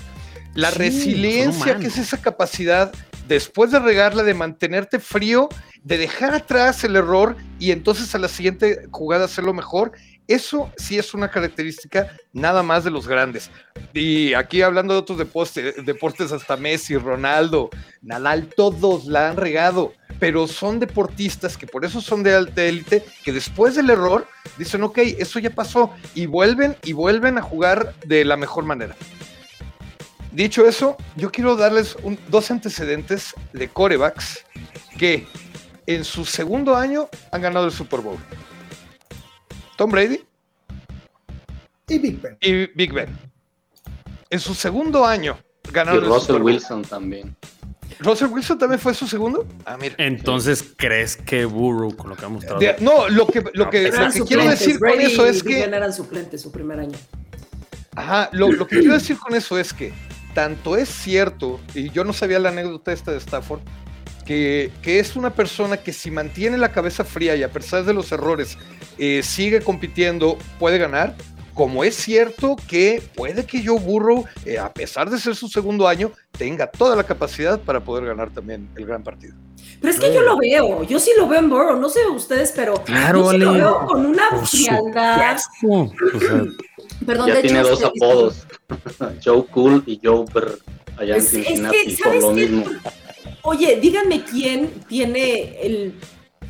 La 0.55 0.71
Sí, 0.71 0.79
resiliencia, 0.79 1.79
que 1.79 1.89
es 1.89 1.99
esa 1.99 2.21
capacidad, 2.21 2.93
después 3.29 3.71
de 3.71 3.79
regarla, 3.79 4.23
de 4.23 4.35
mantenerte 4.35 4.99
frío, 4.99 5.49
de 5.83 5.99
dejar 5.99 6.35
atrás 6.35 6.85
el 6.85 6.97
error 6.97 7.37
y 7.59 7.71
entonces 7.71 8.15
a 8.15 8.19
la 8.19 8.29
siguiente 8.29 8.87
jugada 8.91 9.25
hacerlo 9.25 9.55
mejor, 9.55 9.93
eso 10.31 10.71
sí 10.77 10.97
es 10.97 11.13
una 11.13 11.29
característica 11.29 12.09
nada 12.33 12.63
más 12.63 12.85
de 12.85 12.91
los 12.93 13.09
grandes. 13.09 13.51
Y 13.93 14.33
aquí 14.35 14.63
hablando 14.63 14.95
de 14.95 15.01
otros 15.01 15.19
deportes, 15.19 15.85
deportes 15.85 16.31
hasta 16.31 16.57
Messi, 16.57 16.97
Ronaldo, 16.97 17.69
Nadal, 18.01 18.47
todos 18.47 19.07
la 19.07 19.31
han 19.31 19.37
regado, 19.37 19.93
pero 20.21 20.47
son 20.47 20.79
deportistas 20.79 21.57
que 21.57 21.67
por 21.67 21.85
eso 21.85 22.01
son 22.01 22.23
de 22.23 22.35
alta 22.35 22.63
élite, 22.63 23.05
que 23.25 23.33
después 23.33 23.75
del 23.75 23.91
error 23.91 24.29
dicen, 24.57 24.85
ok, 24.85 24.99
eso 25.19 25.41
ya 25.41 25.51
pasó, 25.51 25.93
y 26.15 26.27
vuelven 26.27 26.77
y 26.85 26.93
vuelven 26.93 27.37
a 27.37 27.43
jugar 27.43 27.95
de 28.07 28.25
la 28.25 28.37
mejor 28.37 28.65
manera. 28.65 28.95
Dicho 30.33 30.67
eso, 30.67 30.97
yo 31.17 31.31
quiero 31.33 31.57
darles 31.57 31.97
un- 32.03 32.19
dos 32.29 32.51
antecedentes 32.51 33.35
de 33.53 33.69
corebacks 33.69 34.45
que 34.99 35.27
en 35.87 36.05
su 36.05 36.25
segundo 36.25 36.77
año 36.77 37.09
han 37.33 37.43
ganado 37.43 37.67
el 37.67 37.73
Super 37.73 38.01
Bowl. 38.01 38.19
Tom 39.77 39.91
Brady 39.91 40.21
y 41.89 41.99
Big 41.99 42.21
Ben. 42.21 42.37
y 42.41 42.67
Big 42.75 42.93
Ben. 42.93 43.09
En 44.29 44.39
su 44.39 44.55
segundo 44.55 45.05
año 45.05 45.37
Y 45.69 45.73
ganaron 45.73 46.05
el 46.05 46.09
Russell 46.09 46.21
Super 46.27 46.43
Bowl. 46.43 46.53
Wilson 46.53 46.83
también. 46.83 47.37
¿Russell 47.99 48.29
Wilson 48.29 48.59
también 48.59 48.79
fue 48.81 48.95
su 48.95 49.07
segundo? 49.09 49.47
Ah, 49.67 49.77
mira. 49.79 49.95
Entonces, 49.99 50.65
¿crees 50.77 51.17
que 51.17 51.45
Burrow, 51.45 51.95
con 51.97 52.09
lo 52.11 52.17
que 52.17 52.25
ha 52.25 52.29
mostrado? 52.29 52.61
De- 52.61 52.77
no, 52.81 53.09
lo 53.09 53.27
que, 53.27 53.43
lo 53.53 53.69
que, 53.69 53.89
Eran 53.89 54.07
lo 54.07 54.13
que 54.13 54.21
quiero 54.23 54.49
decir 54.49 54.79
con 54.79 55.01
eso 55.01 55.27
es 55.27 55.39
y 55.39 55.43
que. 55.43 55.61
eran 55.65 55.93
suplentes 55.93 56.41
su 56.41 56.53
primer 56.53 56.79
año. 56.79 56.97
Ajá, 57.97 58.29
lo, 58.33 58.53
lo 58.53 58.67
que 58.67 58.79
quiero 58.79 58.95
decir 58.95 59.19
con 59.19 59.35
eso 59.35 59.59
es 59.59 59.75
que 59.75 59.93
tanto 60.35 60.77
es 60.77 60.89
cierto, 60.89 61.61
y 61.75 61.91
yo 61.91 62.05
no 62.05 62.13
sabía 62.13 62.39
la 62.39 62.51
anécdota 62.51 62.93
esta 62.93 63.13
de 63.13 63.19
Stafford, 63.19 63.61
que, 64.25 64.71
que 64.83 65.01
es 65.01 65.17
una 65.17 65.35
persona 65.35 65.79
que 65.79 65.93
si 65.93 66.11
mantiene 66.11 66.57
la 66.59 66.73
cabeza 66.73 67.05
fría 67.05 67.37
y 67.37 67.43
a 67.43 67.51
pesar 67.51 67.85
de 67.85 67.95
los 67.95 68.13
errores 68.13 68.59
eh, 68.99 69.23
sigue 69.23 69.61
compitiendo, 69.61 70.39
puede 70.59 70.79
ganar. 70.79 71.17
Como 71.61 71.85
es 71.85 71.95
cierto 71.95 72.57
que 72.67 73.03
puede 73.15 73.45
que 73.45 73.63
Joe 73.63 73.79
Burrow, 73.79 74.25
eh, 74.47 74.59
a 74.59 74.73
pesar 74.73 75.11
de 75.11 75.19
ser 75.19 75.37
su 75.37 75.47
segundo 75.47 75.87
año, 75.87 76.11
tenga 76.39 76.67
toda 76.71 76.97
la 76.97 77.05
capacidad 77.05 77.61
para 77.61 77.81
poder 77.85 78.07
ganar 78.07 78.31
también 78.31 78.67
el 78.77 78.87
gran 78.87 79.03
partido. 79.03 79.35
Pero 79.79 79.93
es 79.93 80.01
que 80.01 80.15
yo 80.15 80.23
lo 80.23 80.39
veo, 80.39 80.85
yo 80.85 80.99
sí 80.99 81.11
lo 81.19 81.29
veo 81.29 81.41
en 81.41 81.51
Burrow, 81.51 81.79
no 81.79 81.91
sé 81.91 82.01
ustedes, 82.07 82.55
pero 82.57 82.83
Claro, 82.83 83.25
yo 83.25 83.31
sí 83.33 83.37
lo 83.37 83.53
veo 83.53 83.85
con 83.87 84.07
una 84.07 84.23
frialdad. 84.47 85.37
O 85.69 85.91
sea, 86.19 86.43
Perdón, 87.07 87.29
ya 87.29 87.35
de 87.35 87.43
tiene 87.43 87.61
hecho, 87.61 87.69
dos 87.69 87.85
apodos. 87.85 88.47
Joe 89.23 89.45
Cool 89.51 89.83
y 89.85 90.01
Joe 90.03 90.25
Brr 90.33 90.59
allá 90.97 91.17
en 91.17 91.21
Es- 91.21 91.27
es 91.27 91.31
que, 91.33 91.43
Cincinnati 91.45 91.97
por 91.97 92.05
¿sabes 92.07 92.23
lo 92.23 92.35
qué? 92.35 92.47
mismo. 92.47 92.65
Oye, 93.43 93.79
díganme 93.83 94.25
quién 94.25 94.71
tiene 94.89 95.61
el, 95.61 95.95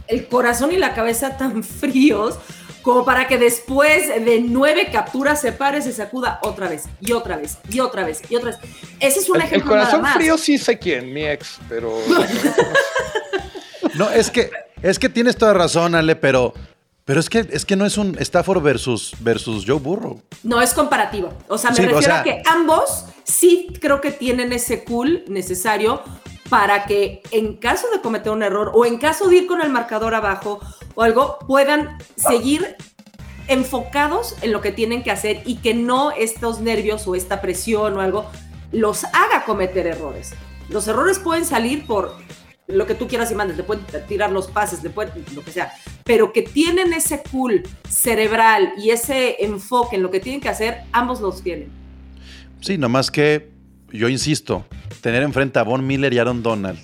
el 0.06 0.26
corazón 0.28 0.70
y 0.70 0.76
la 0.76 0.94
cabeza 0.94 1.36
tan 1.36 1.64
fríos 1.64 2.38
como 2.82 3.04
para 3.04 3.26
que 3.28 3.36
después 3.38 4.08
de 4.08 4.40
nueve 4.40 4.88
capturas 4.90 5.40
se 5.40 5.52
pare, 5.52 5.82
se 5.82 5.92
sacuda 5.92 6.38
otra 6.42 6.68
vez 6.68 6.84
y 7.00 7.12
otra 7.12 7.36
vez 7.36 7.58
y 7.70 7.80
otra 7.80 8.04
vez 8.04 8.22
y 8.30 8.36
otra 8.36 8.50
vez. 8.50 8.58
Ese 9.00 9.18
es 9.20 9.28
un 9.28 9.36
El, 9.36 9.42
el 9.42 9.46
ejemplo 9.48 9.70
nada 9.74 9.84
corazón 9.84 10.02
más. 10.02 10.14
frío 10.14 10.38
sí 10.38 10.56
sé 10.58 10.78
quién, 10.78 11.12
mi 11.12 11.24
ex, 11.26 11.58
pero 11.68 11.98
No, 13.94 14.10
es 14.10 14.30
que, 14.30 14.50
es 14.82 14.98
que 14.98 15.08
tienes 15.08 15.36
toda 15.36 15.52
razón, 15.52 15.94
Ale, 15.94 16.16
pero, 16.16 16.54
pero 17.04 17.20
es 17.20 17.28
que, 17.28 17.46
es 17.50 17.64
que 17.64 17.76
no 17.76 17.84
es 17.86 17.98
un 17.98 18.16
Stafford 18.18 18.62
versus, 18.62 19.14
versus 19.20 19.64
Joe 19.66 19.78
Burrow. 19.80 20.22
No 20.42 20.60
es 20.62 20.72
comparativo. 20.72 21.32
O 21.48 21.58
sea, 21.58 21.70
me 21.70 21.76
Sí, 21.76 21.82
o 21.82 21.86
refiero 21.86 22.02
sea- 22.04 22.20
a 22.20 22.22
que 22.22 22.42
ambos 22.46 23.04
sí 23.24 23.72
creo 23.80 24.00
que 24.00 24.12
tienen 24.12 24.52
ese 24.52 24.84
cool 24.84 25.24
necesario 25.28 26.02
para 26.50 26.84
que 26.84 27.22
en 27.30 27.54
caso 27.56 27.86
de 27.94 28.00
cometer 28.00 28.32
un 28.32 28.42
error 28.42 28.72
o 28.74 28.84
en 28.84 28.98
caso 28.98 29.28
de 29.28 29.36
ir 29.36 29.46
con 29.46 29.62
el 29.62 29.70
marcador 29.70 30.14
abajo 30.14 30.60
o 30.94 31.02
algo, 31.02 31.38
puedan 31.46 31.96
seguir 32.16 32.76
enfocados 33.46 34.36
en 34.42 34.52
lo 34.52 34.60
que 34.60 34.72
tienen 34.72 35.02
que 35.02 35.10
hacer 35.10 35.42
y 35.46 35.56
que 35.56 35.74
no 35.74 36.10
estos 36.10 36.60
nervios 36.60 37.06
o 37.06 37.14
esta 37.14 37.40
presión 37.40 37.96
o 37.96 38.00
algo 38.00 38.26
los 38.72 39.04
haga 39.04 39.44
cometer 39.46 39.86
errores. 39.86 40.32
Los 40.68 40.86
errores 40.88 41.18
pueden 41.20 41.44
salir 41.44 41.86
por 41.86 42.16
lo 42.66 42.86
que 42.86 42.94
tú 42.94 43.08
quieras 43.08 43.30
y 43.30 43.34
mandes, 43.34 43.56
le 43.56 43.64
pueden 43.64 43.84
tirar 44.06 44.30
los 44.30 44.48
pases, 44.48 44.82
le 44.82 44.90
pueden, 44.90 45.24
lo 45.34 45.42
que 45.42 45.50
sea, 45.52 45.72
pero 46.04 46.32
que 46.32 46.42
tienen 46.42 46.92
ese 46.92 47.22
cool 47.30 47.62
cerebral 47.88 48.72
y 48.76 48.90
ese 48.90 49.44
enfoque 49.44 49.96
en 49.96 50.02
lo 50.02 50.10
que 50.10 50.20
tienen 50.20 50.40
que 50.40 50.48
hacer, 50.48 50.82
ambos 50.92 51.20
los 51.20 51.42
tienen. 51.42 51.70
Sí, 52.60 52.78
nomás 52.78 53.10
que 53.10 53.50
yo 53.92 54.08
insisto, 54.08 54.64
tener 55.00 55.22
enfrente 55.22 55.58
a 55.58 55.62
Von 55.62 55.86
Miller 55.86 56.12
y 56.12 56.18
Aaron 56.18 56.42
Donald 56.42 56.78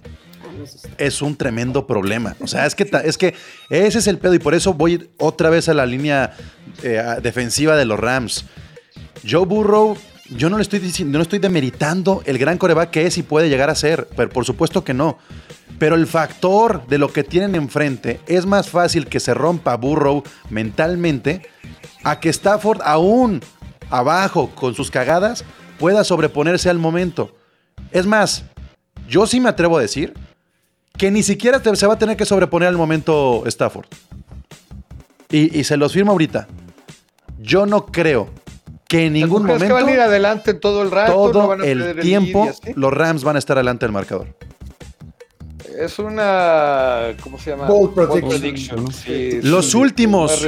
es 0.98 1.22
un 1.22 1.36
tremendo 1.36 1.86
problema. 1.86 2.36
O 2.40 2.46
sea, 2.46 2.66
es 2.66 2.74
que, 2.74 2.88
es 3.04 3.18
que 3.18 3.34
ese 3.70 3.98
es 3.98 4.06
el 4.06 4.18
pedo 4.18 4.34
y 4.34 4.38
por 4.38 4.54
eso 4.54 4.74
voy 4.74 5.10
otra 5.18 5.50
vez 5.50 5.68
a 5.68 5.74
la 5.74 5.86
línea 5.86 6.34
eh, 6.82 7.02
defensiva 7.22 7.76
de 7.76 7.84
los 7.84 7.98
Rams. 7.98 8.44
Joe 9.28 9.46
Burrow, 9.46 9.96
yo 10.30 10.50
no 10.50 10.56
le 10.56 10.62
estoy 10.62 10.78
diciendo, 10.78 11.18
no 11.18 11.22
estoy 11.22 11.38
demeritando 11.38 12.22
el 12.26 12.38
gran 12.38 12.58
coreback 12.58 12.90
que 12.90 13.06
es 13.06 13.18
y 13.18 13.22
puede 13.22 13.48
llegar 13.48 13.70
a 13.70 13.74
ser, 13.74 14.08
pero 14.16 14.30
por 14.30 14.44
supuesto 14.44 14.84
que 14.84 14.94
no. 14.94 15.18
Pero 15.78 15.94
el 15.94 16.06
factor 16.06 16.86
de 16.86 16.98
lo 16.98 17.12
que 17.12 17.24
tienen 17.24 17.54
enfrente 17.54 18.20
es 18.26 18.46
más 18.46 18.70
fácil 18.70 19.08
que 19.08 19.20
se 19.20 19.34
rompa 19.34 19.76
Burrow 19.76 20.22
mentalmente 20.48 21.42
a 22.02 22.20
que 22.20 22.30
Stafford 22.30 22.80
aún 22.82 23.42
abajo 23.90 24.50
con 24.54 24.74
sus 24.74 24.90
cagadas 24.90 25.44
pueda 25.78 26.04
sobreponerse 26.04 26.70
al 26.70 26.78
momento. 26.78 27.36
Es 27.90 28.06
más, 28.06 28.44
yo 29.08 29.26
sí 29.26 29.40
me 29.40 29.48
atrevo 29.48 29.78
a 29.78 29.80
decir 29.80 30.14
que 30.96 31.10
ni 31.10 31.22
siquiera 31.22 31.60
te- 31.60 31.74
se 31.76 31.86
va 31.86 31.94
a 31.94 31.98
tener 31.98 32.16
que 32.16 32.24
sobreponer 32.24 32.68
al 32.68 32.76
momento 32.76 33.42
Stafford. 33.46 33.86
Y, 35.30 35.58
y 35.58 35.64
se 35.64 35.76
los 35.76 35.92
firmo 35.92 36.12
ahorita. 36.12 36.46
Yo 37.38 37.66
no 37.66 37.86
creo 37.86 38.30
que 38.88 39.06
en 39.06 39.14
ningún 39.14 39.42
¿Tú 39.42 39.48
crees 39.48 39.62
que 39.62 39.68
momento, 39.68 39.86
van 39.86 39.88
a 39.92 39.96
ir 39.96 40.00
adelante 40.00 40.54
todo 40.54 40.82
el 40.82 40.90
rato? 40.90 41.12
no 41.12 41.30
todo 41.32 41.48
van 41.48 41.60
a 41.60 41.66
el 41.66 42.00
tiempo, 42.00 42.48
los 42.76 42.92
Rams 42.92 43.24
van 43.24 43.36
a 43.36 43.38
estar 43.38 43.56
adelante 43.58 43.84
del 43.86 43.92
marcador. 43.92 44.28
Es 45.78 45.98
una. 45.98 47.14
¿Cómo 47.22 47.38
se 47.38 47.50
llama? 47.50 47.66
Bold 47.66 47.92
prediction. 47.94 48.90
sí, 48.92 49.40
Los 49.42 49.72
sí, 49.72 49.76
últimos-. 49.76 50.46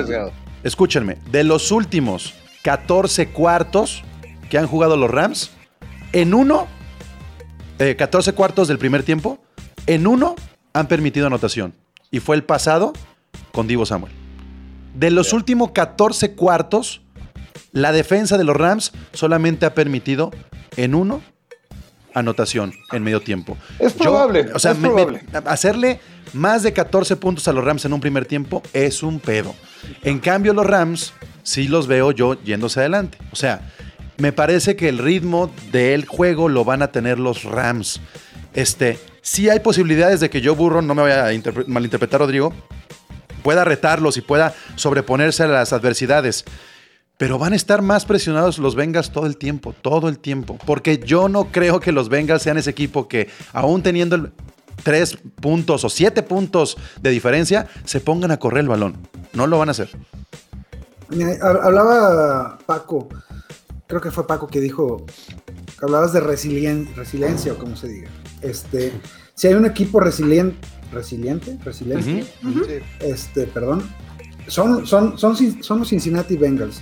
Escúchenme, 0.62 1.18
de 1.30 1.44
los 1.44 1.70
últimos 1.70 2.34
14 2.62 3.28
cuartos 3.28 4.02
que 4.48 4.58
han 4.58 4.66
jugado 4.66 4.96
los 4.96 5.10
Rams, 5.10 5.50
en 6.12 6.32
uno, 6.34 6.66
eh, 7.78 7.96
14 7.96 8.32
cuartos 8.32 8.68
del 8.68 8.78
primer 8.78 9.02
tiempo, 9.02 9.38
en 9.86 10.06
uno 10.06 10.34
han 10.72 10.88
permitido 10.88 11.26
anotación. 11.26 11.74
Y 12.10 12.20
fue 12.20 12.36
el 12.36 12.44
pasado 12.44 12.92
con 13.52 13.66
Divo 13.66 13.86
Samuel. 13.86 14.12
De 14.94 15.10
los 15.10 15.32
últimos 15.32 15.70
14 15.72 16.32
cuartos, 16.34 17.02
la 17.72 17.92
defensa 17.92 18.38
de 18.38 18.44
los 18.44 18.56
Rams 18.56 18.92
solamente 19.12 19.66
ha 19.66 19.74
permitido 19.74 20.30
en 20.76 20.94
uno 20.94 21.20
anotación 22.14 22.72
en 22.92 23.02
medio 23.04 23.20
tiempo. 23.20 23.56
Es 23.78 23.94
Yo- 23.94 24.04
probable, 24.04 24.46
o 24.54 24.58
sea, 24.58 24.72
es 24.72 24.78
me- 24.78 24.88
me- 24.88 24.94
probable. 24.94 25.22
hacerle 25.46 26.00
más 26.32 26.62
de 26.62 26.72
14 26.72 27.16
puntos 27.16 27.46
a 27.48 27.52
los 27.52 27.64
Rams 27.64 27.84
en 27.84 27.92
un 27.92 28.00
primer 28.00 28.24
tiempo 28.26 28.62
es 28.72 29.02
un 29.02 29.20
pedo. 29.20 29.54
En 30.02 30.18
cambio, 30.18 30.52
los 30.52 30.66
Rams 30.66 31.12
sí 31.42 31.68
los 31.68 31.86
veo 31.86 32.10
yo 32.12 32.34
yéndose 32.42 32.80
adelante. 32.80 33.18
O 33.30 33.36
sea, 33.36 33.60
me 34.18 34.32
parece 34.32 34.76
que 34.76 34.88
el 34.88 34.98
ritmo 34.98 35.50
del 35.72 36.06
juego 36.06 36.48
lo 36.48 36.64
van 36.64 36.82
a 36.82 36.88
tener 36.92 37.18
los 37.18 37.44
Rams. 37.44 38.00
Este, 38.54 38.98
sí 39.22 39.48
hay 39.48 39.60
posibilidades 39.60 40.20
de 40.20 40.28
que 40.28 40.42
Joe 40.44 40.54
Burrow, 40.54 40.82
no 40.82 40.94
me 40.94 41.02
vaya 41.02 41.24
a 41.24 41.32
interpre- 41.32 41.66
malinterpretar, 41.66 42.20
Rodrigo, 42.20 42.52
pueda 43.42 43.64
retarlos 43.64 44.16
y 44.16 44.20
pueda 44.20 44.54
sobreponerse 44.74 45.44
a 45.44 45.46
las 45.48 45.72
adversidades. 45.72 46.44
Pero 47.16 47.38
van 47.38 47.52
a 47.52 47.56
estar 47.56 47.82
más 47.82 48.04
presionados 48.04 48.58
los 48.58 48.74
Bengals 48.76 49.10
todo 49.10 49.26
el 49.26 49.36
tiempo, 49.36 49.74
todo 49.80 50.08
el 50.08 50.18
tiempo. 50.18 50.58
Porque 50.64 50.98
yo 50.98 51.28
no 51.28 51.46
creo 51.46 51.80
que 51.80 51.90
los 51.90 52.08
Bengals 52.08 52.42
sean 52.42 52.58
ese 52.58 52.70
equipo 52.70 53.08
que, 53.08 53.28
aún 53.52 53.82
teniendo 53.82 54.30
tres 54.84 55.18
puntos 55.40 55.82
o 55.84 55.88
siete 55.88 56.22
puntos 56.22 56.76
de 57.00 57.10
diferencia, 57.10 57.66
se 57.84 58.00
pongan 58.00 58.30
a 58.30 58.38
correr 58.38 58.60
el 58.60 58.68
balón. 58.68 58.98
No 59.32 59.48
lo 59.48 59.58
van 59.58 59.68
a 59.68 59.72
hacer. 59.72 59.90
Hablaba 61.42 62.58
Paco, 62.66 63.08
creo 63.88 64.00
que 64.00 64.10
fue 64.12 64.26
Paco 64.26 64.46
que 64.46 64.60
dijo 64.60 65.04
que 65.78 65.84
hablabas 65.84 66.12
de 66.12 66.20
resilien- 66.20 66.94
resiliencia 66.94 67.52
o 67.54 67.58
como 67.58 67.74
se 67.76 67.88
diga. 67.88 68.10
Este, 68.42 68.92
si 69.34 69.48
hay 69.48 69.54
un 69.54 69.66
equipo 69.66 69.98
resilien- 70.00 70.54
resiliente, 70.92 71.58
resiliente, 71.64 72.26
este, 73.00 73.46
perdón, 73.46 73.82
son, 74.46 74.86
son, 74.86 75.18
son, 75.18 75.34
los 75.78 75.88
Cincinnati 75.88 76.36
Bengals. 76.36 76.80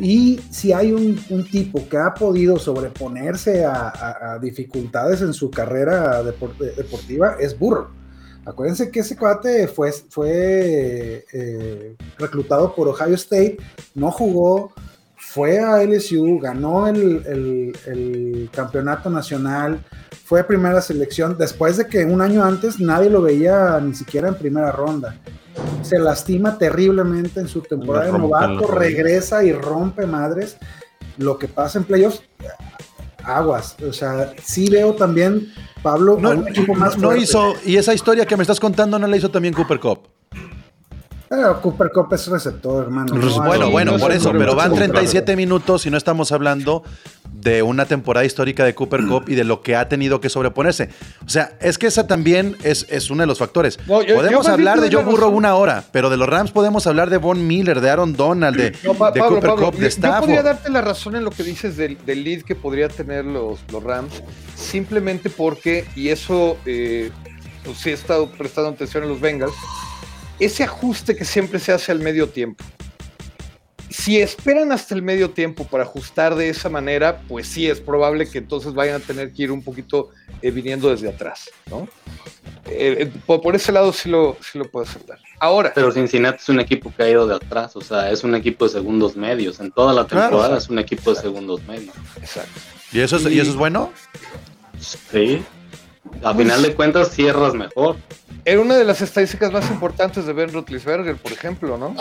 Y 0.00 0.40
si 0.50 0.72
hay 0.72 0.92
un, 0.92 1.20
un 1.30 1.44
tipo 1.44 1.88
que 1.88 1.96
ha 1.96 2.14
podido 2.14 2.58
sobreponerse 2.58 3.64
a, 3.64 3.88
a- 3.88 4.32
a 4.34 4.38
dificultades 4.38 5.20
en 5.22 5.32
su 5.32 5.50
carrera 5.50 6.22
depor- 6.22 6.56
de- 6.58 6.72
deportiva, 6.72 7.36
es 7.40 7.58
Burrow. 7.58 7.88
Acuérdense 8.46 8.90
que 8.90 9.00
ese 9.00 9.16
cuate 9.16 9.68
fue, 9.68 9.92
fue 10.08 11.26
eh, 11.32 11.96
reclutado 12.18 12.74
por 12.74 12.88
Ohio 12.88 13.14
State, 13.14 13.58
no 13.94 14.10
jugó, 14.10 14.72
fue 15.32 15.60
a 15.60 15.82
LSU, 15.82 16.40
ganó 16.40 16.88
el, 16.88 17.22
el- 17.26 17.72
el 17.86 18.50
campeonato 18.52 19.08
nacional, 19.10 19.78
fue 20.24 20.42
primera 20.44 20.80
selección, 20.80 21.36
después 21.38 21.76
de 21.76 21.86
que 21.86 22.04
un 22.04 22.20
año 22.20 22.44
antes 22.44 22.80
nadie 22.80 23.08
lo 23.10 23.22
veía 23.22 23.78
ni 23.80 23.94
siquiera 23.94 24.28
en 24.28 24.34
primera 24.34 24.72
ronda. 24.72 25.16
Se 25.82 25.98
lastima 25.98 26.58
terriblemente 26.58 27.38
en 27.40 27.46
su 27.48 27.60
temporada 27.60 28.06
de 28.06 28.18
novato, 28.18 28.66
regresa 28.68 29.44
y 29.44 29.52
rompe 29.52 30.06
madres. 30.06 30.56
Lo 31.18 31.38
que 31.38 31.48
pasa 31.48 31.78
en 31.78 31.84
playoffs, 31.84 32.22
aguas. 33.24 33.76
O 33.88 33.92
sea, 33.92 34.32
sí 34.42 34.68
veo 34.70 34.94
también, 34.94 35.52
Pablo, 35.82 36.16
a 36.18 36.20
No, 36.20 36.30
un 36.30 36.48
equipo 36.48 36.74
más 36.74 36.96
no 36.96 37.08
fuerte. 37.08 37.22
hizo, 37.24 37.54
y 37.64 37.76
esa 37.76 37.92
historia 37.94 38.24
que 38.26 38.36
me 38.36 38.42
estás 38.42 38.58
contando 38.60 38.98
no 38.98 39.06
la 39.06 39.16
hizo 39.16 39.30
también 39.30 39.54
Cooper 39.54 39.78
Cup. 39.80 40.08
Pero 41.32 41.62
Cooper 41.62 41.92
Cup 41.94 42.12
es 42.12 42.26
receptor, 42.26 42.82
hermano. 42.82 43.14
no 43.14 43.42
hay- 43.42 43.46
Bueno, 43.48 43.70
bueno, 43.70 43.92
no 43.92 43.98
por 44.00 44.10
es 44.10 44.18
eso, 44.18 44.32
pero 44.32 44.56
van 44.56 44.70
problema. 44.70 44.94
37 44.94 45.36
minutos 45.36 45.86
y 45.86 45.90
no 45.90 45.96
estamos 45.96 46.32
hablando 46.32 46.82
de 47.32 47.62
una 47.62 47.86
temporada 47.86 48.26
histórica 48.26 48.64
de 48.64 48.74
Cooper 48.74 49.06
Cup 49.06 49.28
y 49.28 49.36
de 49.36 49.44
lo 49.44 49.62
que 49.62 49.76
ha 49.76 49.88
tenido 49.88 50.20
que 50.20 50.28
sobreponerse. 50.28 50.88
O 51.24 51.28
sea, 51.28 51.52
es 51.60 51.78
que 51.78 51.86
esa 51.86 52.08
también 52.08 52.56
es, 52.64 52.84
es 52.90 53.10
uno 53.10 53.22
de 53.22 53.28
los 53.28 53.38
factores. 53.38 53.78
No, 53.86 54.02
yo- 54.02 54.16
podemos 54.16 54.44
yo 54.44 54.52
hablar 54.52 54.80
de 54.80 54.90
Joe 54.92 55.04
Burrow 55.04 55.30
una 55.30 55.54
hora, 55.54 55.84
pero 55.92 56.10
de 56.10 56.16
los 56.16 56.28
Rams 56.28 56.50
podemos 56.50 56.88
hablar 56.88 57.10
de 57.10 57.18
Von 57.18 57.46
Miller, 57.46 57.80
de 57.80 57.90
Aaron 57.90 58.14
Donald, 58.14 58.56
de, 58.56 58.72
No, 58.82 58.94
Pa- 58.94 59.12
de 59.12 59.20
Pablo, 59.20 59.36
Cooper 59.36 59.50
Pablo, 59.50 59.66
Cup, 59.66 59.74
de 59.76 59.80
yo 59.82 59.86
Stafford. 59.86 60.20
podría 60.22 60.42
darte 60.42 60.68
la 60.68 60.80
razón 60.80 61.14
en 61.14 61.22
lo 61.24 61.30
que 61.30 61.44
dices 61.44 61.76
del, 61.76 61.96
del 62.04 62.24
lead 62.24 62.42
que 62.42 62.56
podría 62.56 62.88
tener 62.88 63.24
los, 63.24 63.60
los 63.70 63.84
Rams, 63.84 64.20
simplemente 64.56 65.30
porque, 65.30 65.86
y 65.94 66.08
eso 66.08 66.56
eh, 66.66 67.12
pues 67.64 67.78
sí 67.78 67.90
he 67.90 67.92
estado 67.92 68.28
prestando 68.32 68.70
atención 68.70 69.04
a 69.04 69.06
los 69.06 69.20
Bengals, 69.20 69.54
ese 70.40 70.64
ajuste 70.64 71.14
que 71.16 71.24
siempre 71.24 71.58
se 71.60 71.72
hace 71.72 71.92
al 71.92 72.00
medio 72.00 72.28
tiempo. 72.28 72.64
Si 73.88 74.20
esperan 74.20 74.70
hasta 74.70 74.94
el 74.94 75.02
medio 75.02 75.30
tiempo 75.30 75.64
para 75.66 75.82
ajustar 75.82 76.36
de 76.36 76.48
esa 76.48 76.68
manera, 76.68 77.20
pues 77.28 77.48
sí 77.48 77.66
es 77.68 77.80
probable 77.80 78.28
que 78.30 78.38
entonces 78.38 78.72
vayan 78.72 78.96
a 78.96 79.04
tener 79.04 79.32
que 79.32 79.42
ir 79.42 79.50
un 79.52 79.62
poquito 79.64 80.10
eh, 80.42 80.50
viniendo 80.52 80.90
desde 80.90 81.08
atrás, 81.08 81.50
¿no? 81.68 81.88
Eh, 82.66 82.96
eh, 83.00 83.12
por, 83.26 83.40
por 83.40 83.56
ese 83.56 83.72
lado 83.72 83.92
sí 83.92 84.08
lo, 84.08 84.36
sí 84.40 84.58
lo 84.58 84.70
puedo 84.70 84.86
aceptar. 84.86 85.18
Ahora, 85.40 85.72
Pero 85.74 85.90
Cincinnati 85.90 86.38
es 86.40 86.48
un 86.48 86.60
equipo 86.60 86.92
que 86.96 87.02
ha 87.02 87.10
ido 87.10 87.26
de 87.26 87.34
atrás, 87.34 87.74
o 87.74 87.80
sea, 87.80 88.10
es 88.12 88.22
un 88.22 88.34
equipo 88.36 88.64
de 88.66 88.70
segundos 88.70 89.16
medios. 89.16 89.58
En 89.58 89.72
toda 89.72 89.92
la 89.92 90.06
Claro. 90.06 90.28
temporada 90.28 90.58
es 90.58 90.68
un 90.68 90.78
equipo 90.78 91.12
de 91.12 91.20
segundos 91.20 91.60
medios. 91.64 91.94
exacto. 92.16 92.60
¿Y, 92.92 93.00
eso 93.00 93.16
es, 93.16 93.24
¿Y 93.26 93.40
eso 93.40 93.50
es 93.50 93.56
bueno? 93.56 93.90
Sí. 94.78 95.42
A 96.22 96.34
final 96.34 96.62
de 96.62 96.74
cuentas 96.74 97.10
cierras 97.10 97.54
mejor. 97.54 97.96
Era 98.44 98.60
una 98.60 98.76
de 98.76 98.84
las 98.84 99.00
estadísticas 99.00 99.52
más 99.52 99.70
importantes 99.70 100.26
de 100.26 100.32
Ben 100.32 100.52
Roethlisberger, 100.52 101.16
por 101.16 101.32
ejemplo, 101.32 101.76
¿no? 101.76 101.94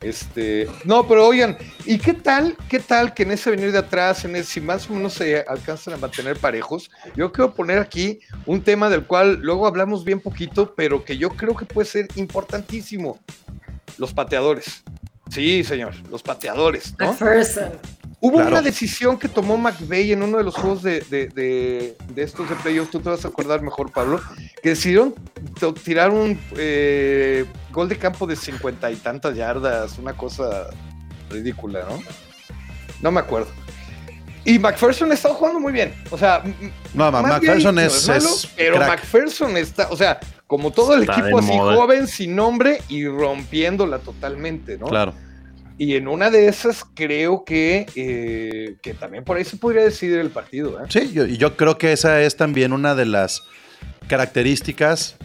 Este, 0.00 0.68
no, 0.84 1.08
pero 1.08 1.26
oigan, 1.26 1.56
¿y 1.84 1.98
qué 1.98 2.12
tal, 2.12 2.56
qué 2.68 2.78
tal 2.78 3.14
que 3.14 3.22
en 3.22 3.32
ese 3.32 3.50
venir 3.50 3.72
de 3.72 3.78
atrás, 3.78 4.24
en 4.24 4.36
ese, 4.36 4.52
si 4.52 4.60
más 4.60 4.88
o 4.88 4.92
menos 4.92 5.14
se 5.14 5.40
alcanzan 5.40 5.94
a 5.94 5.96
mantener 5.96 6.36
parejos? 6.38 6.90
Yo 7.16 7.32
quiero 7.32 7.54
poner 7.54 7.78
aquí 7.78 8.20
un 8.44 8.62
tema 8.62 8.90
del 8.90 9.04
cual 9.06 9.40
luego 9.40 9.66
hablamos 9.66 10.04
bien 10.04 10.20
poquito, 10.20 10.74
pero 10.76 11.04
que 11.04 11.16
yo 11.16 11.30
creo 11.30 11.56
que 11.56 11.64
puede 11.64 11.88
ser 11.88 12.08
importantísimo. 12.16 13.18
Los 13.98 14.12
pateadores. 14.12 14.84
Sí, 15.30 15.64
señor, 15.64 15.94
los 16.10 16.22
pateadores, 16.22 16.94
¿no? 16.98 17.12
McPherson. 17.12 17.72
Hubo 18.20 18.36
Claro. 18.36 18.48
una 18.50 18.62
decisión 18.62 19.18
que 19.18 19.28
tomó 19.28 19.56
McVeigh 19.58 20.12
en 20.12 20.22
uno 20.22 20.38
de 20.38 20.44
los 20.44 20.54
juegos 20.54 20.82
de, 20.82 21.00
de- 21.10 21.28
de- 21.28 21.96
de 22.14 22.22
estos 22.22 22.48
de 22.48 22.54
playoffs, 22.56 22.90
tú 22.90 22.98
te 23.00 23.10
vas 23.10 23.24
a 23.24 23.28
acordar 23.28 23.60
mejor, 23.62 23.92
Pablo, 23.92 24.20
que 24.62 24.70
decidieron 24.70 25.14
tirar 25.84 26.10
un 26.10 26.38
eh, 26.56 27.44
gol 27.72 27.88
de 27.88 27.96
campo 27.98 28.26
de 28.26 28.34
cincuenta 28.36 28.90
y 28.90 28.96
tantas 28.96 29.36
yardas, 29.36 29.98
una 29.98 30.14
cosa 30.16 30.68
ridícula, 31.30 31.80
¿no? 31.88 32.02
No 33.02 33.10
me 33.12 33.20
acuerdo. 33.20 33.48
Y 34.46 34.58
McPherson 34.60 35.10
estaba 35.12 35.34
jugando 35.34 35.60
muy 35.60 35.72
bien. 35.72 35.92
O 36.10 36.16
sea, 36.16 36.42
No, 36.94 37.10
McPherson 37.12 37.74
no 37.74 37.80
es, 37.80 38.08
malo, 38.08 38.20
es 38.30 38.48
pero 38.56 38.76
crack. 38.76 38.88
McPherson 39.02 39.56
está, 39.56 39.88
o 39.90 39.96
sea, 39.96 40.20
como 40.46 40.70
todo 40.70 40.94
el 40.94 41.00
Está 41.02 41.18
equipo 41.20 41.38
así 41.40 41.48
moda. 41.52 41.74
joven, 41.74 42.06
sin 42.06 42.34
nombre 42.36 42.80
y 42.88 43.06
rompiéndola 43.06 43.98
totalmente, 43.98 44.78
¿no? 44.78 44.86
Claro. 44.86 45.12
Y 45.78 45.94
en 45.96 46.08
una 46.08 46.30
de 46.30 46.48
esas 46.48 46.84
creo 46.94 47.44
que, 47.44 47.86
eh, 47.96 48.76
que 48.82 48.94
también 48.94 49.24
por 49.24 49.36
ahí 49.36 49.44
se 49.44 49.56
podría 49.58 49.84
decidir 49.84 50.18
el 50.18 50.30
partido. 50.30 50.80
¿eh? 50.82 50.86
Sí, 50.88 51.12
yo, 51.12 51.26
yo 51.26 51.56
creo 51.56 51.76
que 51.76 51.92
esa 51.92 52.22
es 52.22 52.36
también 52.36 52.72
una 52.72 52.94
de 52.94 53.04
las 53.06 53.42
características 54.08 55.16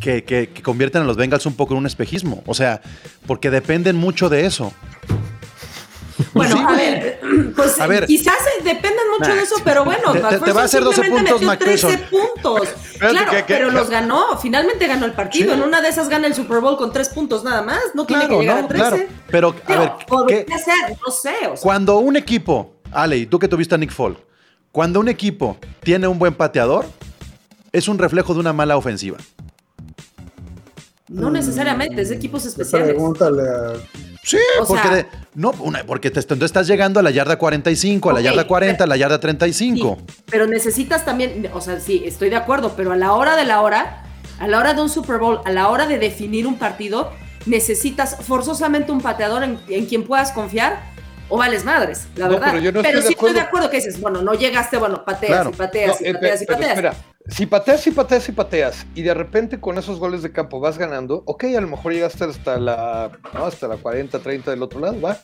que- 0.00 0.24
que 0.24 0.48
convierten 0.62 1.02
a 1.02 1.04
los 1.04 1.16
Bengals 1.16 1.46
un 1.46 1.54
poco 1.54 1.74
en 1.74 1.80
un 1.80 1.86
espejismo. 1.86 2.42
O 2.46 2.54
sea, 2.54 2.80
porque 3.26 3.50
dependen 3.50 3.96
mucho 3.96 4.28
de 4.28 4.46
eso. 4.46 4.72
Bueno, 6.34 6.56
Sí, 6.56 6.62
a 6.66 6.72
ver, 6.72 7.20
Pues 7.56 7.80
A 7.80 7.86
ver. 7.86 8.06
quizás 8.06 8.34
eh, 8.34 8.62
dependen 8.64 9.08
mucho 9.16 9.30
Nah, 9.30 9.36
de 9.36 9.42
eso, 9.42 9.54
pero 9.64 9.84
bueno, 9.84 10.12
te- 10.12 10.18
te- 10.18 10.18
te 10.18 10.22
McPherson 10.22 10.56
va 10.56 10.60
a 10.60 10.64
hacer 10.64 10.84
12 10.84 10.94
simplemente 11.02 11.30
puntos, 11.32 11.48
metió 11.48 11.66
13 11.66 11.86
McPherson. 11.86 12.18
puntos. 12.34 12.68
claro, 12.98 13.30
que- 13.30 13.36
que- 13.44 13.54
pero 13.54 13.68
que- 13.68 13.74
los 13.74 13.88
ganó, 13.90 14.36
finalmente 14.38 14.86
ganó 14.86 15.06
el 15.06 15.12
partido. 15.12 15.54
Sí. 15.54 15.60
En 15.60 15.66
una 15.66 15.80
de 15.80 15.88
esas 15.88 16.08
gana 16.08 16.26
el 16.26 16.34
Super 16.34 16.60
Bowl 16.60 16.76
con 16.76 16.92
3 16.92 17.08
puntos 17.10 17.44
nada 17.44 17.62
más, 17.62 17.80
no 17.94 18.04
tiene 18.04 18.24
Claro, 18.24 18.36
que 18.38 18.42
llegar 18.42 18.58
no, 18.60 18.64
a 18.64 18.68
13. 18.68 18.88
claro. 18.90 19.06
Pero, 19.30 19.54
a 19.66 19.76
ver, 20.24 20.44
¿qué- 20.46 20.58
ser, 20.58 20.74
no 21.06 21.12
sé, 21.12 21.34
o 21.46 21.56
sea, 21.56 21.62
Cuando 21.62 21.98
un 21.98 22.16
equipo, 22.16 22.74
Ale, 22.92 23.26
tú 23.26 23.38
que 23.38 23.48
tuviste 23.48 23.74
a 23.74 23.78
Nick 23.78 23.92
Folk, 23.92 24.18
cuando 24.72 24.98
un 25.00 25.08
equipo 25.08 25.56
tiene 25.82 26.08
un 26.08 26.18
buen 26.18 26.34
pateador, 26.34 26.84
es 27.72 27.86
un 27.88 27.98
reflejo 27.98 28.34
de 28.34 28.40
una 28.40 28.52
mala 28.52 28.76
ofensiva. 28.76 29.18
No 31.08 31.30
necesariamente, 31.30 32.00
es 32.02 32.08
de 32.08 32.16
equipos 32.16 32.44
especiales. 32.46 32.88
Pregúntale 32.88 33.42
a. 33.42 33.72
Sí, 34.22 34.38
O 34.60 34.66
porque, 34.66 34.82
sea- 34.88 34.96
de- 34.96 35.06
no, 35.34 35.50
una- 35.60 35.84
porque 35.84 36.10
te, 36.10 36.20
entonces 36.20 36.46
estás 36.46 36.66
llegando 36.66 36.98
a 36.98 37.02
la 37.02 37.10
yarda 37.10 37.36
45, 37.36 38.08
a 38.10 38.12
la 38.14 38.20
yarda 38.22 38.46
40, 38.46 38.74
a 38.74 38.78
pero- 38.78 38.88
la 38.88 38.96
yarda 38.96 39.20
35. 39.20 39.98
Sí, 40.06 40.14
pero 40.30 40.46
necesitas 40.46 41.04
también, 41.04 41.50
o 41.52 41.60
sea, 41.60 41.78
sí, 41.78 42.02
estoy 42.06 42.30
de 42.30 42.36
acuerdo, 42.36 42.72
pero 42.74 42.92
a 42.92 42.96
la 42.96 43.12
hora 43.12 43.36
de 43.36 43.44
la 43.44 43.60
hora, 43.60 44.02
a 44.40 44.46
la 44.48 44.58
hora 44.58 44.72
de 44.72 44.80
un 44.80 44.88
Super 44.88 45.18
Bowl, 45.18 45.40
a 45.44 45.50
la 45.52 45.68
hora 45.68 45.86
de 45.86 45.98
definir 45.98 46.46
un 46.46 46.56
partido, 46.58 47.12
necesitas 47.44 48.16
forzosamente 48.24 48.90
un 48.90 49.02
pateador 49.02 49.44
en, 49.44 49.58
en 49.68 49.84
quien 49.84 50.04
puedas 50.04 50.32
confiar 50.32 50.82
o 51.28 51.36
vales 51.36 51.64
madres, 51.64 52.06
la 52.16 52.26
No, 52.26 52.32
verdad. 52.32 52.48
pero 52.52 52.62
yo 52.62 52.72
no 52.72 52.80
estoy 52.80 52.94
de 52.96 53.02
sí 53.06 53.12
estoy 53.14 53.32
de 53.34 53.40
acuerdo. 53.40 53.68
que 53.70 53.76
dices, 53.76 54.00
bueno, 54.00 54.22
no 54.22 54.32
llegaste, 54.34 54.78
bueno, 54.78 55.04
pateas 55.04 55.32
Claro. 55.32 55.50
y 55.50 55.54
pateas 55.54 56.00
No, 56.00 56.06
y 56.06 56.10
eh, 56.10 56.14
pateas 56.14 56.42
y 56.42 56.46
pero 56.46 56.58
pateas. 56.58 56.74
espera, 56.76 56.94
si 57.28 57.46
pateas 57.46 57.86
y 57.86 57.90
pateas 57.90 58.28
y 58.28 58.32
pateas 58.32 58.86
y 58.94 59.02
de 59.02 59.14
repente 59.14 59.58
con 59.58 59.78
esos 59.78 59.98
goles 59.98 60.22
de 60.22 60.32
campo 60.32 60.60
vas 60.60 60.78
ganando, 60.78 61.22
ok, 61.26 61.44
a 61.56 61.60
lo 61.60 61.68
mejor 61.68 61.92
llegaste 61.92 62.24
hasta 62.24 62.58
la, 62.58 63.10
hasta 63.32 63.66
la 63.66 63.76
40, 63.76 64.18
30 64.18 64.50
del 64.50 64.62
otro 64.62 64.80
lado, 64.80 65.00
va. 65.00 65.18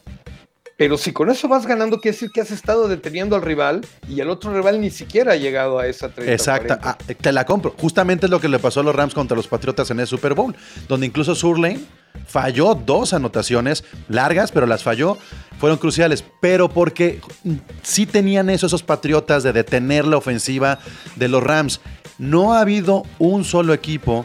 Pero 0.80 0.96
si 0.96 1.12
con 1.12 1.28
eso 1.28 1.46
vas 1.46 1.66
ganando, 1.66 2.00
quiere 2.00 2.14
decir 2.14 2.30
que 2.30 2.40
has 2.40 2.50
estado 2.50 2.88
deteniendo 2.88 3.36
al 3.36 3.42
rival 3.42 3.82
y 4.08 4.20
el 4.20 4.30
otro 4.30 4.50
rival 4.54 4.80
ni 4.80 4.90
siquiera 4.90 5.32
ha 5.32 5.36
llegado 5.36 5.78
a 5.78 5.86
esa 5.86 6.08
30. 6.08 6.32
Exacta, 6.32 6.78
40. 6.78 6.88
ah, 6.88 7.14
te 7.20 7.32
la 7.32 7.44
compro. 7.44 7.74
Justamente 7.78 8.24
es 8.24 8.30
lo 8.30 8.40
que 8.40 8.48
le 8.48 8.58
pasó 8.58 8.80
a 8.80 8.82
los 8.82 8.94
Rams 8.94 9.12
contra 9.12 9.36
los 9.36 9.46
Patriotas 9.46 9.90
en 9.90 10.00
el 10.00 10.06
Super 10.06 10.32
Bowl, 10.32 10.56
donde 10.88 11.04
incluso 11.04 11.34
Surlane 11.34 11.80
falló 12.26 12.74
dos 12.74 13.12
anotaciones 13.12 13.84
largas, 14.08 14.52
pero 14.52 14.64
las 14.64 14.82
falló, 14.82 15.18
fueron 15.58 15.76
cruciales, 15.76 16.24
pero 16.40 16.70
porque 16.70 17.20
sí 17.82 18.06
tenían 18.06 18.48
eso 18.48 18.64
esos 18.64 18.82
Patriotas 18.82 19.42
de 19.42 19.52
detener 19.52 20.06
la 20.06 20.16
ofensiva 20.16 20.78
de 21.14 21.28
los 21.28 21.42
Rams. 21.42 21.82
No 22.16 22.54
ha 22.54 22.62
habido 22.62 23.02
un 23.18 23.44
solo 23.44 23.74
equipo 23.74 24.24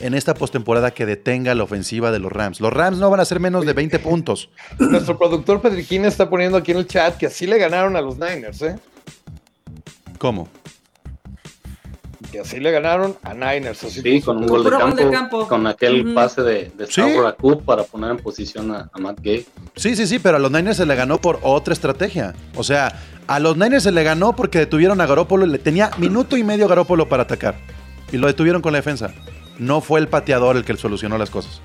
en 0.00 0.14
esta 0.14 0.34
postemporada 0.34 0.90
que 0.92 1.06
detenga 1.06 1.54
la 1.54 1.62
ofensiva 1.64 2.10
de 2.10 2.18
los 2.18 2.32
Rams. 2.32 2.60
Los 2.60 2.72
Rams 2.72 2.98
no 2.98 3.10
van 3.10 3.20
a 3.20 3.24
ser 3.24 3.40
menos 3.40 3.64
de 3.64 3.72
20 3.72 3.98
puntos. 4.00 4.50
Nuestro 4.78 5.16
productor 5.18 5.60
Pedriquín 5.60 6.04
está 6.04 6.28
poniendo 6.28 6.58
aquí 6.58 6.72
en 6.72 6.78
el 6.78 6.86
chat 6.86 7.16
que 7.16 7.26
así 7.26 7.46
le 7.46 7.58
ganaron 7.58 7.96
a 7.96 8.00
los 8.00 8.16
Niners, 8.18 8.60
¿eh? 8.62 8.76
¿Cómo? 10.18 10.48
Que 12.32 12.40
así 12.40 12.58
le 12.58 12.72
ganaron 12.72 13.16
a 13.22 13.34
Niners. 13.34 13.84
Así 13.84 14.00
Sí, 14.00 14.20
con 14.20 14.38
un 14.38 14.46
gol 14.46 14.64
de 14.64 14.70
campo, 14.70 14.96
de 14.96 15.10
campo. 15.10 15.46
con 15.48 15.66
aquel 15.68 16.12
pase 16.14 16.42
de, 16.42 16.72
de 16.76 16.86
Sí. 16.88 17.00
A 17.00 17.32
Cook 17.32 17.64
para 17.64 17.84
poner 17.84 18.10
en 18.10 18.16
posición 18.16 18.72
a, 18.74 18.90
a 18.92 18.98
Matt 18.98 19.20
Gay. 19.20 19.46
Sí, 19.76 19.94
sí, 19.94 20.06
sí, 20.06 20.18
pero 20.18 20.36
a 20.38 20.40
los 20.40 20.50
Niners 20.50 20.78
se 20.78 20.86
le 20.86 20.96
ganó 20.96 21.18
por 21.20 21.38
otra 21.42 21.72
estrategia. 21.72 22.34
O 22.56 22.64
sea, 22.64 23.00
a 23.28 23.38
los 23.38 23.56
Niners 23.56 23.84
se 23.84 23.92
le 23.92 24.02
ganó 24.02 24.34
porque 24.34 24.58
detuvieron 24.58 25.00
a 25.00 25.06
Garópolo. 25.06 25.46
Le 25.46 25.58
tenía 25.58 25.90
minuto 25.98 26.36
y 26.36 26.42
medio 26.42 26.66
Garópolo 26.66 27.08
para 27.08 27.22
atacar. 27.24 27.54
Y 28.10 28.16
lo 28.16 28.26
detuvieron 28.26 28.62
con 28.62 28.72
la 28.72 28.78
defensa. 28.78 29.12
No 29.58 29.80
fue 29.80 30.00
el 30.00 30.08
pateador 30.08 30.56
el 30.56 30.64
que 30.64 30.76
solucionó 30.76 31.16
las 31.18 31.30
cosas. 31.30 31.60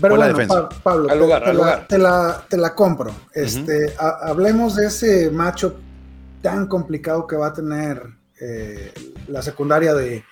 Pero 0.00 0.16
bueno, 0.16 0.32
defensa. 0.32 0.68
Pa- 0.68 0.76
Pablo, 0.82 1.08
Al 1.10 1.16
te- 1.16 1.20
lugar, 1.24 1.42
te, 1.44 1.50
al 1.50 1.56
la, 1.56 1.62
lugar. 1.62 1.86
te 1.88 1.98
la- 1.98 2.44
te 2.48 2.56
la 2.56 2.74
compro. 2.74 3.14
Este, 3.34 3.94
ha- 3.98 4.18
hablemos 4.28 4.74
de 4.76 4.86
ese 4.86 5.30
macho 5.30 5.76
tan 6.40 6.66
complicado 6.66 7.26
que 7.26 7.36
va 7.36 7.48
a 7.48 7.52
tener 7.52 8.02
eh, 8.40 8.92
la 9.28 9.42
secundaria 9.42 9.94
de, 9.94 10.24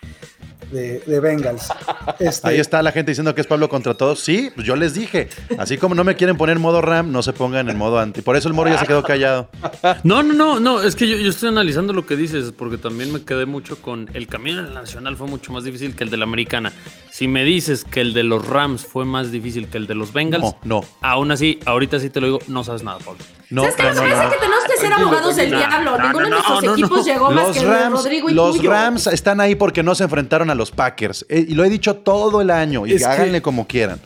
de, 0.70 1.00
de 1.00 1.20
Bengals. 1.20 1.68
Este, 2.18 2.48
Ahí 2.48 2.60
está 2.60 2.82
la 2.82 2.92
gente 2.92 3.12
diciendo 3.12 3.34
que 3.34 3.40
es 3.40 3.46
Pablo 3.46 3.68
contra 3.68 3.94
todos. 3.94 4.20
Sí, 4.20 4.50
pues 4.54 4.66
yo 4.66 4.76
les 4.76 4.92
dije. 4.92 5.28
Así 5.58 5.78
como 5.78 5.94
no 5.94 6.04
me 6.04 6.16
quieren 6.16 6.36
poner 6.36 6.58
modo 6.58 6.82
RAM, 6.82 7.12
no 7.12 7.22
se 7.22 7.32
pongan 7.32 7.70
en 7.70 7.78
modo 7.78 7.98
anti. 7.98 8.20
Por 8.20 8.36
eso 8.36 8.48
el 8.48 8.54
moro 8.54 8.68
ya 8.68 8.78
se 8.78 8.86
quedó 8.86 9.02
callado. 9.02 9.48
No, 10.04 10.22
no, 10.22 10.34
no, 10.34 10.60
no, 10.60 10.82
es 10.82 10.96
que 10.96 11.08
yo, 11.08 11.16
yo 11.16 11.30
estoy 11.30 11.48
analizando 11.48 11.92
lo 11.92 12.06
que 12.06 12.16
dices, 12.16 12.52
porque 12.56 12.78
también 12.78 13.12
me 13.12 13.22
quedé 13.22 13.46
mucho 13.46 13.80
con 13.80 14.10
el 14.14 14.26
camino 14.26 14.62
del 14.62 14.74
nacional 14.74 15.16
fue 15.16 15.26
mucho 15.26 15.52
más 15.52 15.64
difícil 15.64 15.94
que 15.94 16.04
el 16.04 16.10
de 16.10 16.16
la 16.16 16.24
americana. 16.24 16.72
Si 17.12 17.28
me 17.28 17.44
dices 17.44 17.84
que 17.84 18.00
el 18.00 18.14
de 18.14 18.22
los 18.22 18.46
Rams 18.46 18.86
fue 18.86 19.04
más 19.04 19.30
difícil 19.32 19.68
que 19.68 19.78
el 19.78 19.86
de 19.86 19.94
los 19.94 20.12
Bengals, 20.12 20.42
No, 20.44 20.56
no, 20.64 20.80
aún 21.02 21.30
así, 21.32 21.58
ahorita 21.66 21.98
sí 22.00 22.08
te 22.10 22.20
lo 22.20 22.26
digo, 22.28 22.38
no 22.48 22.62
sabes 22.64 22.82
nada, 22.82 22.98
Pablo. 22.98 23.18
no, 23.50 23.62
¿Sabes 23.62 23.76
qué? 23.76 23.82
no, 23.82 23.94
parece 24.00 24.24
no. 24.24 24.30
que 24.30 24.36
tenemos 24.38 24.64
que 24.64 24.76
ser 24.80 24.92
abogados 24.92 25.36
del 25.36 25.50
diablo. 25.50 25.98
No, 25.98 26.02
Ninguno 26.04 26.12
no, 26.12 26.24
de 26.24 26.30
no, 26.30 26.36
nuestros 26.36 26.62
no, 26.62 26.70
no. 26.70 26.74
equipos 26.76 27.04
llegó 27.04 27.30
más 27.30 27.46
Los 27.48 27.56
que 27.56 27.62
el 27.62 27.68
de 27.68 27.72
Rams, 27.78 27.92
Rodrigo 27.96 28.30
y 28.30 28.34
los 28.34 28.56
tuyo. 28.56 28.70
Rams 28.70 29.06
están 29.08 29.40
ahí 29.40 29.54
porque 29.56 29.82
no 29.82 29.94
se 29.94 30.04
enfrentaron 30.04 30.50
a 30.50 30.54
los 30.54 30.70
Packers. 30.70 31.26
Eh, 31.28 31.44
y 31.48 31.54
lo 31.54 31.64
he 31.64 31.68
dicho 31.68 31.96
todo 31.96 32.40
el 32.40 32.50
año. 32.50 32.86
Y 32.86 32.92
Es 32.94 33.02
que- 33.02 33.06
háganle 33.08 33.42
como 33.42 33.66
quieran. 33.66 34.00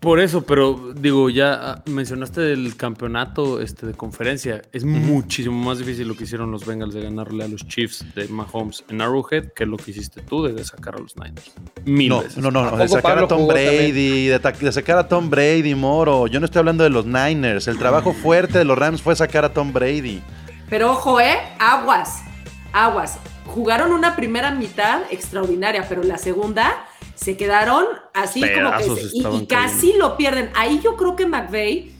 Por 0.00 0.18
eso, 0.18 0.42
pero 0.46 0.94
digo, 0.96 1.28
ya 1.28 1.52
ah, 1.72 1.82
mencionaste 1.84 2.54
el 2.54 2.74
campeonato 2.76 3.60
este, 3.60 3.86
de 3.86 3.92
conferencia. 3.92 4.62
Es 4.72 4.82
muchísimo 4.82 5.62
más 5.62 5.78
difícil 5.78 6.08
lo 6.08 6.16
que 6.16 6.24
hicieron 6.24 6.50
los 6.50 6.64
Bengals 6.64 6.94
de 6.94 7.02
ganarle 7.02 7.44
a 7.44 7.48
los 7.48 7.66
Chiefs 7.68 8.06
de 8.14 8.26
Mahomes 8.28 8.82
en 8.88 9.02
Arrowhead 9.02 9.52
que 9.54 9.66
lo 9.66 9.76
que 9.76 9.90
hiciste 9.90 10.22
tú 10.22 10.44
de 10.44 10.64
sacar 10.64 10.94
a 10.94 10.98
los 11.00 11.16
Niners. 11.18 11.52
Mil 11.84 12.08
No, 12.08 12.22
veces. 12.22 12.38
no, 12.38 12.50
no, 12.50 12.70
no, 12.70 12.76
¿A 12.76 12.78
de 12.78 12.88
sacar 12.88 13.18
a 13.18 13.28
Tom 13.28 13.46
Brady, 13.46 14.28
de, 14.28 14.38
de 14.38 14.72
sacar 14.72 14.96
a 14.96 15.06
Tom 15.06 15.28
Brady, 15.28 15.74
Moro. 15.74 16.26
Yo 16.28 16.40
no 16.40 16.46
estoy 16.46 16.60
hablando 16.60 16.82
de 16.82 16.90
los 16.90 17.04
Niners. 17.04 17.68
El 17.68 17.76
trabajo 17.76 18.14
fuerte 18.14 18.56
de 18.56 18.64
los 18.64 18.78
Rams 18.78 19.02
fue 19.02 19.14
sacar 19.14 19.44
a 19.44 19.52
Tom 19.52 19.70
Brady. 19.70 20.22
Pero 20.70 20.92
ojo, 20.92 21.20
¿eh? 21.20 21.36
Aguas, 21.58 22.22
aguas. 22.72 23.18
Jugaron 23.44 23.92
una 23.92 24.16
primera 24.16 24.50
mitad 24.52 25.02
extraordinaria, 25.10 25.84
pero 25.88 26.02
la 26.04 26.16
segunda 26.16 26.86
se 27.20 27.36
quedaron 27.36 27.84
así 28.14 28.40
como 28.54 28.70
que... 28.78 28.84
se- 28.84 29.16
y- 29.16 29.22
casi 29.46 29.92
lo 29.94 30.16
pierden. 30.16 30.50
Ahí 30.54 30.80
yo 30.82 30.96
creo 30.96 31.16
que 31.16 31.26
McVeigh, 31.26 31.94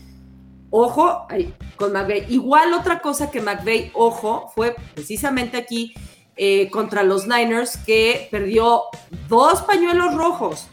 ojo, 0.71 1.27
ahí, 1.29 1.53
con 1.77 1.93
McVeigh. 1.93 2.27
Igual 2.33 2.73
otra 2.73 3.01
cosa 3.01 3.31
que 3.31 3.41
McVeigh, 3.41 3.91
ojo, 3.95 4.51
fue 4.55 4.75
precisamente 4.95 5.57
aquí 5.59 5.93
eh, 6.37 6.71
contra 6.71 7.03
los 7.03 7.27
Niners 7.27 7.77
que 7.77 8.29
perdió 8.31 8.85
dos 9.29 9.61
pañuelos 9.63 10.15
rojos. 10.15 10.69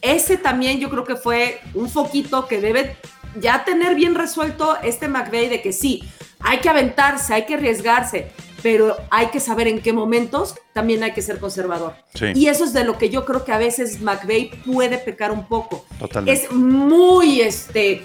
Ese 0.00 0.38
también 0.38 0.78
yo 0.80 0.88
creo 0.88 1.04
que 1.04 1.16
fue 1.16 1.60
un 1.74 1.90
foquito 1.90 2.46
que 2.46 2.60
debe 2.62 2.96
ya 3.38 3.64
tener 3.64 3.94
bien 3.94 4.14
resuelto 4.14 4.76
este 4.82 5.08
McVeigh 5.08 5.50
de 5.50 5.60
que 5.60 5.74
sí, 5.74 6.02
hay 6.40 6.58
que 6.60 6.70
aventarse, 6.70 7.34
hay 7.34 7.44
que 7.44 7.54
arriesgarse, 7.54 8.30
pero 8.62 8.96
hay 9.10 9.26
que 9.28 9.40
saber 9.40 9.68
en 9.68 9.80
qué 9.80 9.92
momentos 9.92 10.54
también 10.72 11.02
hay 11.02 11.12
que 11.12 11.22
ser 11.22 11.38
conservador. 11.38 11.94
Sí. 12.14 12.26
Y 12.34 12.48
eso 12.48 12.64
es 12.64 12.72
de 12.72 12.84
lo 12.84 12.98
que 12.98 13.10
yo 13.10 13.24
creo 13.24 13.44
que 13.44 13.52
a 13.52 13.58
veces 13.58 14.00
McVeigh 14.00 14.50
puede 14.64 14.98
pecar 14.98 15.30
un 15.30 15.46
poco. 15.46 15.84
Totalmente. 15.98 16.40
Es 16.44 16.50
muy, 16.52 17.40
este, 17.40 18.02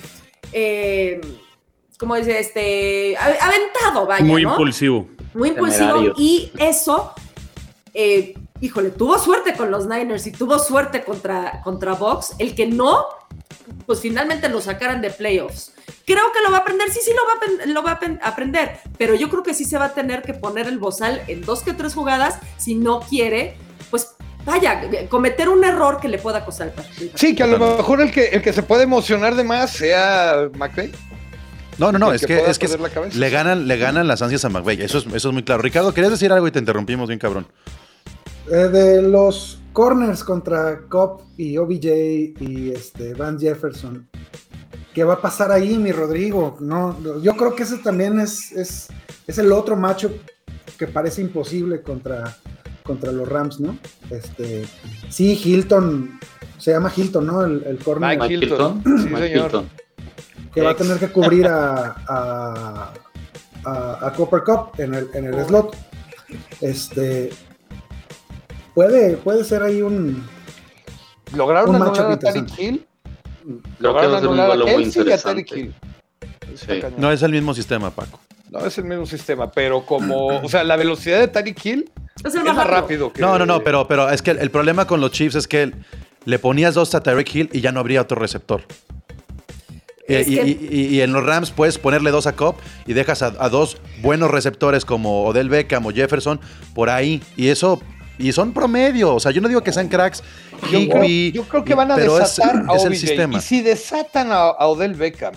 eh, 0.52 1.22
¿cómo 1.98 2.16
dice? 2.16 2.40
Este, 2.40 3.16
aventado, 3.18 4.06
vaya, 4.06 4.24
Muy 4.26 4.44
¿no? 4.44 4.52
impulsivo. 4.52 5.08
muy 5.34 5.50
impulsivo 5.50 5.88
Temerario. 5.94 6.14
y 6.18 6.52
eso, 6.60 7.14
eh, 7.94 8.34
híjole, 8.60 8.90
tuvo 8.92 9.18
suerte 9.18 9.54
con 9.56 9.72
los 9.72 9.88
Niners 9.88 10.28
y 10.28 10.32
tuvo 10.32 10.60
suerte 10.60 11.04
contra, 11.04 11.62
contra 11.64 11.94
Box, 11.94 12.36
el 12.40 12.54
que 12.56 12.68
no, 12.68 13.06
pues 13.86 14.00
finalmente 14.00 14.50
lo 14.50 14.62
sacaran 14.62 15.02
de 15.02 15.10
playoffs. 15.10 15.74
Creo 16.06 16.32
que 16.34 16.42
lo 16.44 16.52
va 16.52 16.58
a 16.58 16.62
aprender, 16.62 16.90
sí, 16.92 17.00
sí 17.04 17.12
lo 17.12 17.26
va 17.26 17.34
a, 17.34 17.40
pen- 17.40 17.74
lo 17.74 17.84
va 17.84 17.92
a 17.92 18.00
pen- 18.00 18.20
aprender, 18.24 18.78
pero 18.98 19.16
yo 19.16 19.30
creo 19.30 19.44
que 19.44 19.54
sí 19.54 19.66
se 19.66 19.78
va 19.78 19.86
a 19.86 19.94
tener 19.94 20.22
que 20.22 20.34
poner 20.34 20.68
el 20.68 20.78
bozal 20.80 21.22
en 21.28 21.42
dos 21.42 21.62
que 21.64 21.74
tres 21.74 21.94
jugadas 21.94 22.40
si 22.58 22.76
no 22.76 23.00
quiere, 23.02 23.56
pues 23.90 24.10
vaya, 24.46 24.82
cometer 25.10 25.50
un 25.50 25.64
error 25.64 26.00
que 26.02 26.08
le 26.08 26.18
pueda 26.18 26.44
costar 26.44 26.68
el 26.68 26.74
partido. 26.74 27.12
Sí, 27.16 27.36
que 27.36 27.44
a 27.44 27.48
lo 27.48 27.60
mejor 27.60 28.02
el 28.02 28.12
que, 28.12 28.26
el 28.30 28.42
que 28.42 28.54
se 28.54 28.64
puede 28.64 28.84
emocionar 28.84 29.36
de 29.36 29.44
más 29.44 29.72
sea 29.72 30.50
McVay. 30.58 30.92
No, 31.78 31.92
no, 31.92 31.98
no, 32.00 32.10
el 32.10 32.16
es 32.16 32.26
que 32.26 32.38
es 32.40 32.60
que 32.60 32.68
perder 32.68 32.82
la 32.82 32.90
cabeza. 32.90 33.18
le 33.18 33.30
ganan, 33.30 33.68
le 33.68 33.78
ganan 33.78 34.08
las 34.08 34.22
ansias 34.22 34.44
a 34.46 34.50
McVeigh. 34.50 34.82
Eso 34.82 34.98
es, 35.00 35.06
eso 35.08 35.30
es 35.30 35.34
muy 35.34 35.44
claro. 35.44 35.62
Ricardo, 35.62 35.94
querías 35.94 36.12
decir 36.12 36.32
algo 36.32 36.48
y 36.48 36.52
te 36.52 36.60
interrumpimos 36.60 37.08
bien, 37.08 37.18
cabrón. 37.20 37.48
eh, 38.52 38.56
de 38.56 39.02
los 39.02 39.60
corners 39.74 40.24
contra 40.24 40.82
Cobb 40.90 41.22
y 41.38 41.58
OBJ 41.58 41.86
y 42.40 42.72
este 42.74 43.14
Van 43.14 43.40
Jefferson. 43.40 44.08
¿Qué 44.94 45.04
va 45.04 45.14
a 45.14 45.22
pasar 45.22 45.52
ahí, 45.52 45.78
mi 45.78 45.92
Rodrigo? 45.92 46.58
No, 46.60 46.98
yo 47.22 47.36
creo 47.38 47.56
que 47.56 47.64
ese 47.64 47.78
también 47.78 48.20
es, 48.20 48.52
es, 48.52 48.88
es 49.28 49.38
el 49.38 49.52
otro 49.54 49.78
macho 49.78 50.12
que 50.78 50.88
parece 50.88 51.22
imposible 51.22 51.82
contra, 51.82 52.36
contra 52.84 53.12
los 53.14 53.28
Rams, 53.30 53.60
¿no? 53.62 53.78
Este, 54.10 54.66
sí, 55.10 55.40
Hilton, 55.42 56.20
se 56.58 56.72
llama 56.72 56.92
Hilton, 56.94 57.26
¿no? 57.26 57.44
El, 57.46 57.64
el 57.66 57.78
corner 57.80 58.10
Mike 58.20 58.22
Mike 58.38 58.46
Hilton. 58.46 58.78
Hilton. 58.86 58.98
Sí, 59.04 59.10
Mike 59.10 59.28
señor. 59.30 59.46
Hilton. 59.46 59.70
que 60.54 60.62
va 60.62 60.72
a 60.72 60.76
tener 60.76 60.98
que 60.98 61.08
cubrir 61.10 61.48
a, 61.48 61.96
a, 62.08 62.94
a- 63.64 64.08
a 64.08 64.14
Copper 64.14 64.42
Cup 64.44 64.72
en 64.80 64.94
el, 64.96 65.08
en 65.14 65.26
el 65.34 65.46
slot. 65.46 65.74
Este 66.60 67.30
puede, 68.74 69.18
puede 69.18 69.44
ser 69.44 69.64
ahí 69.64 69.82
un 69.82 70.24
Lograron 71.36 71.76
Un 71.76 71.82
anular 71.82 72.12
a. 72.12 72.20
Tyreek 72.20 72.60
Hill. 72.60 72.86
Lograron 73.80 74.16
anular 74.16 74.52
a 74.52 74.56
Kelsey 74.66 74.74
y 74.76 74.84
a 74.84 74.88
interesante. 74.88 75.46
Hill. 75.60 75.74
Sí. 76.56 76.82
No 76.98 77.12
es 77.12 77.22
el 77.24 77.32
mismo 77.32 77.54
sistema, 77.54 77.90
Paco. 77.92 78.20
No 78.50 78.60
es 78.66 78.78
el 78.78 78.84
mismo 78.84 79.06
sistema, 79.06 79.50
pero 79.50 79.86
como, 79.86 80.28
o 80.28 80.50
sea, 80.50 80.66
la 80.66 80.76
velocidad 80.76 81.20
de 81.22 81.30
Tyreek 81.30 81.66
Hill 81.66 81.90
Es 82.26 82.36
el 82.36 82.44
más 82.44 82.56
más 82.56 82.68
rápido. 82.68 82.82
rápido 82.82 83.14
que. 83.14 83.22
No, 83.22 83.40
no, 83.40 83.46
no, 83.46 83.64
pero, 83.64 83.88
pero 83.88 84.10
es 84.10 84.22
que 84.22 84.32
el, 84.32 84.40
el 84.40 84.52
problema 84.52 84.86
con 84.86 85.00
los 85.00 85.12
Chiefs 85.12 85.36
es 85.36 85.48
que 85.48 85.72
le 86.26 86.38
ponías 86.40 86.74
dos 86.76 86.94
a 86.94 87.02
Tyreek 87.02 87.34
Hill 87.34 87.50
y 87.54 87.62
ya 87.62 87.72
no 87.72 87.80
habría 87.80 88.02
otro 88.02 88.20
receptor. 88.20 88.64
Y- 90.10 90.26
que- 90.26 90.44
y- 90.46 90.68
y- 90.70 90.86
y 90.98 91.02
en 91.02 91.14
los 91.14 91.26
Rams 91.26 91.52
puedes 91.52 91.78
ponerle 91.78 92.12
dos 92.12 92.28
a 92.28 92.36
Cobb 92.36 92.56
y 92.86 92.92
dejas 92.92 93.22
a, 93.22 93.28
a 93.40 93.48
dos 93.48 93.78
buenos 94.02 94.30
receptores 94.30 94.84
como 94.84 95.24
Odell 95.24 95.48
Beckham 95.48 95.86
o 95.86 95.92
Jefferson 95.92 96.42
por 96.76 96.90
ahí. 96.90 97.24
Y 97.38 97.48
eso, 97.48 97.82
y 98.22 98.32
son 98.32 98.54
promedio. 98.54 99.16
O 99.16 99.20
sea, 99.20 99.32
yo 99.32 99.42
no 99.42 99.48
digo 99.48 99.62
que 99.62 99.72
sean 99.74 99.88
cracks. 99.88 100.24
Yo 100.72 100.80
creo, 100.90 101.04
Higbee, 101.04 101.32
yo 101.32 101.44
creo 101.44 101.64
que 101.64 101.74
van 101.76 101.92
a 101.92 101.96
pero 101.96 102.18
es- 102.18 102.36
desatar 102.36 102.64
a 102.70 102.76
es, 102.76 102.86
el 102.86 102.96
sistema. 102.96 103.38
Y 103.38 103.42
si 103.42 103.62
desatan 103.62 104.32
a, 104.32 104.36
a 104.50 104.68
Odell 104.68 104.94
Beckham 104.96 105.34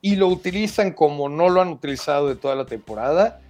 y 0.00 0.16
lo 0.16 0.28
utilizan 0.28 0.92
como 0.92 1.28
no 1.28 1.48
lo 1.48 1.60
han 1.60 1.68
utilizado 1.68 2.28
de 2.28 2.36
toda 2.36 2.54
la 2.54 2.66
temporada, 2.66 3.40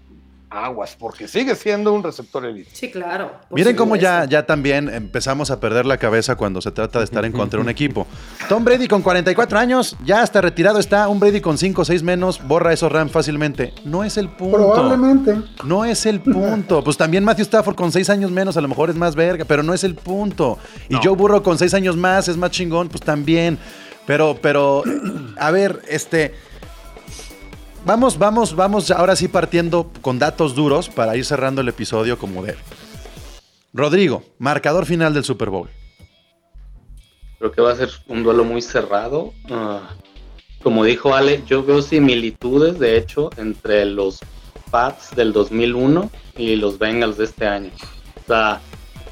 aguas, 0.51 0.97
porque 0.99 1.29
sigue 1.29 1.55
siendo 1.55 1.93
un 1.93 2.03
receptor 2.03 2.45
elite. 2.45 2.71
Sí, 2.73 2.91
claro. 2.91 3.33
Miren 3.51 3.77
cómo 3.77 3.97
ya, 3.97 4.25
ya 4.25 4.47
también 4.47 4.89
empezamos 4.89 5.51
a 5.51 5.61
perder 5.61 5.87
la 5.87 5.99
cabeza 5.99 6.37
cuando 6.37 6.61
se 6.61 6.71
trata 6.71 6.99
de 7.01 7.05
estar 7.05 7.25
en 7.25 7.33
contra 7.33 7.59
de 7.59 7.65
un 7.65 7.69
equipo. 7.79 8.07
Tom 8.49 8.65
Brady 8.65 8.89
con 8.89 9.03
44 9.03 9.59
años, 9.59 9.97
ya 10.05 10.23
hasta 10.23 10.41
retirado 10.41 10.79
está. 10.79 11.09
Un 11.09 11.21
Brady 11.21 11.41
con 11.41 11.59
5 11.59 11.83
o 11.83 11.85
6 11.85 12.03
menos, 12.03 12.47
borra 12.47 12.73
esos 12.73 12.91
Rams 12.91 13.13
fácilmente. 13.13 13.75
No 13.85 14.05
es 14.05 14.17
el 14.17 14.29
punto. 14.29 14.57
Probablemente. 14.57 15.37
No 15.65 15.85
es 15.85 16.07
el 16.07 16.21
punto. 16.21 16.83
Pues 16.89 16.97
también 16.97 17.23
Matthew 17.23 17.43
Stafford 17.43 17.75
con 17.75 17.93
6 17.93 18.09
años 18.09 18.31
menos, 18.31 18.57
a 18.57 18.61
lo 18.63 18.69
mejor 18.69 18.89
es 18.89 18.97
más 18.97 19.15
verga, 19.15 19.45
pero 19.45 19.63
no 19.63 19.75
es 19.75 19.85
el 19.85 19.95
punto. 19.95 20.59
Y 20.89 20.95
Joe 20.95 21.15
Burrow 21.15 21.43
con 21.43 21.59
6 21.59 21.75
años 21.75 21.97
más 21.97 22.29
es 22.29 22.37
más 22.37 22.51
chingón, 22.51 22.89
pues 22.89 23.03
también. 23.03 23.59
Pero, 24.07 24.39
pero, 24.41 24.83
a 25.37 25.51
ver, 25.51 25.83
este. 25.89 26.35
Vamos, 27.89 28.19
vamos, 28.19 28.55
vamos 28.55 28.91
ahora 28.91 29.17
sí 29.17 29.29
partiendo 29.29 29.91
con 30.03 30.19
datos 30.19 30.55
duros 30.55 30.91
para 30.91 31.17
ir 31.17 31.25
cerrando 31.25 31.63
el 31.63 31.69
episodio 31.69 32.19
como 32.19 32.45
debe. 32.45 32.59
Rodrigo, 33.73 34.25
marcador 34.39 34.85
final 34.85 35.15
del 35.15 35.25
Super 35.25 35.49
Bowl. 35.49 35.71
Creo 37.39 37.51
que 37.51 37.63
va 37.63 37.73
a 37.73 37.77
ser 37.77 37.89
un 38.07 38.23
duelo 38.23 38.45
muy 38.45 38.61
cerrado. 38.61 39.33
Ah, 39.51 39.95
como 40.63 40.85
dijo 40.85 41.15
Ale, 41.15 41.43
yo 41.47 41.65
veo 41.65 41.81
similitudes, 41.81 42.79
de 42.79 42.99
hecho, 42.99 43.31
entre 43.39 43.87
los 43.87 44.21
Pats 44.71 45.17
del 45.17 45.33
2001 45.33 46.11
y 46.37 46.57
los 46.57 46.79
Bengals 46.79 47.17
de 47.17 47.25
este 47.25 47.47
año. 47.47 47.71
O 48.23 48.27
sea, 48.27 48.61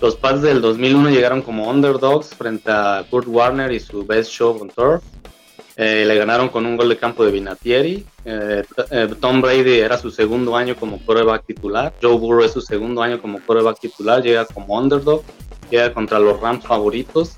los 0.03 0.17
Pats 0.17 0.43
del 0.43 0.61
2001 0.61 1.09
llegaron 1.09 1.41
como 1.41 1.71
underdogs 1.71 2.35
frente 2.35 2.71
a 2.71 3.07
Kurt 3.09 3.27
Warner 3.27 3.73
y 3.73 3.81
su 3.81 4.05
Best 4.05 4.33
Show 4.33 4.59
on 4.61 4.69
Turf. 4.69 5.03
Eh, 5.79 6.05
le 6.07 6.17
ganaron 6.17 6.49
con 6.49 6.65
un 6.65 6.77
gol 6.77 6.89
de 6.89 6.97
campo 6.97 7.23
de 7.25 7.31
Vinatieri. 7.31 8.07
Eh, 8.25 8.63
eh, 8.91 9.09
Tom 9.21 9.43
Brady 9.43 9.75
era 9.79 9.99
su 9.99 10.11
segundo 10.11 10.57
año 10.57 10.75
como 10.75 10.99
quarterback 10.99 11.45
titular. 11.45 11.93
Joe 12.01 12.17
Burrow 12.17 12.45
es 12.45 12.53
su 12.53 12.63
segundo 12.63 13.03
año 13.03 13.21
como 13.21 13.41
quarterback 13.41 13.79
titular. 13.81 14.23
Llega 14.23 14.47
como 14.47 14.79
underdog. 14.79 15.23
Llega 15.71 15.93
contra 15.93 16.19
los 16.19 16.41
Rams 16.41 16.65
favoritos. 16.65 17.37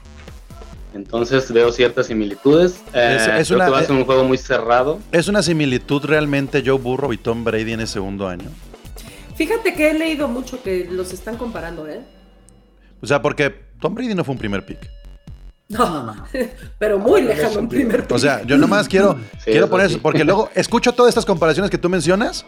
Entonces 0.94 1.50
veo 1.52 1.72
ciertas 1.72 2.06
similitudes. 2.06 2.80
Eh, 2.94 3.16
Es- 3.18 3.26
es 3.26 3.48
creo 3.48 3.56
una- 3.58 3.64
que 3.66 3.70
va 3.72 3.78
a 3.80 3.84
ser 3.84 3.96
un 3.96 4.04
juego 4.04 4.24
muy 4.24 4.38
cerrado. 4.38 5.00
¿Es 5.12 5.26
una 5.28 5.42
similitud 5.42 6.04
realmente 6.04 6.62
Joe 6.64 6.78
Burrow 6.78 7.12
y 7.12 7.18
Tom 7.18 7.42
Brady 7.44 7.72
en 7.72 7.80
el 7.80 7.88
segundo 7.88 8.28
año? 8.28 8.48
Fíjate 9.36 9.74
que 9.74 9.90
he 9.90 9.94
leído 9.94 10.28
mucho 10.28 10.62
que 10.62 10.86
los 10.90 11.12
están 11.12 11.36
comparando, 11.36 11.86
¿eh? 11.88 12.00
O 13.00 13.06
sea, 13.06 13.20
porque 13.20 13.50
Tom 13.80 13.94
Brady 13.94 14.14
no 14.14 14.24
fue 14.24 14.32
un 14.32 14.38
primer 14.38 14.64
pick. 14.64 14.78
No, 15.68 16.16
pero 16.78 16.98
muy 16.98 17.20
lejano 17.22 17.58
en 17.58 17.68
primer 17.68 18.06
O 18.10 18.18
sea, 18.18 18.42
yo 18.42 18.56
nomás 18.56 18.88
quiero, 18.88 19.18
Sí, 19.44 19.50
quiero 19.50 19.68
poner 19.68 19.86
eso, 19.86 20.00
porque 20.00 20.24
luego 20.24 20.48
escucho 20.54 20.92
todas 20.92 21.10
estas 21.10 21.26
comparaciones 21.26 21.70
que 21.70 21.78
tú 21.78 21.88
mencionas. 21.88 22.46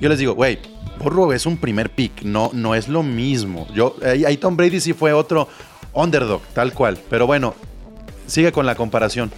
Yo 0.00 0.08
les 0.08 0.18
digo, 0.18 0.34
güey, 0.34 0.58
Burrow 0.98 1.32
es 1.32 1.46
un 1.46 1.56
primer 1.56 1.90
pick, 1.90 2.22
no, 2.22 2.50
no 2.52 2.74
es 2.74 2.88
lo 2.88 3.02
mismo. 3.02 3.66
Yo, 3.74 3.96
ahí, 4.02 4.24
ahí 4.24 4.36
Tom 4.36 4.56
Brady 4.56 4.80
sí 4.80 4.92
fue 4.92 5.12
otro 5.12 5.48
underdog, 5.92 6.42
tal 6.54 6.72
cual. 6.72 6.98
Pero 7.10 7.26
bueno, 7.26 7.54
sigue 8.26 8.52
con 8.52 8.64
la 8.66 8.76
comparación. 8.76 9.30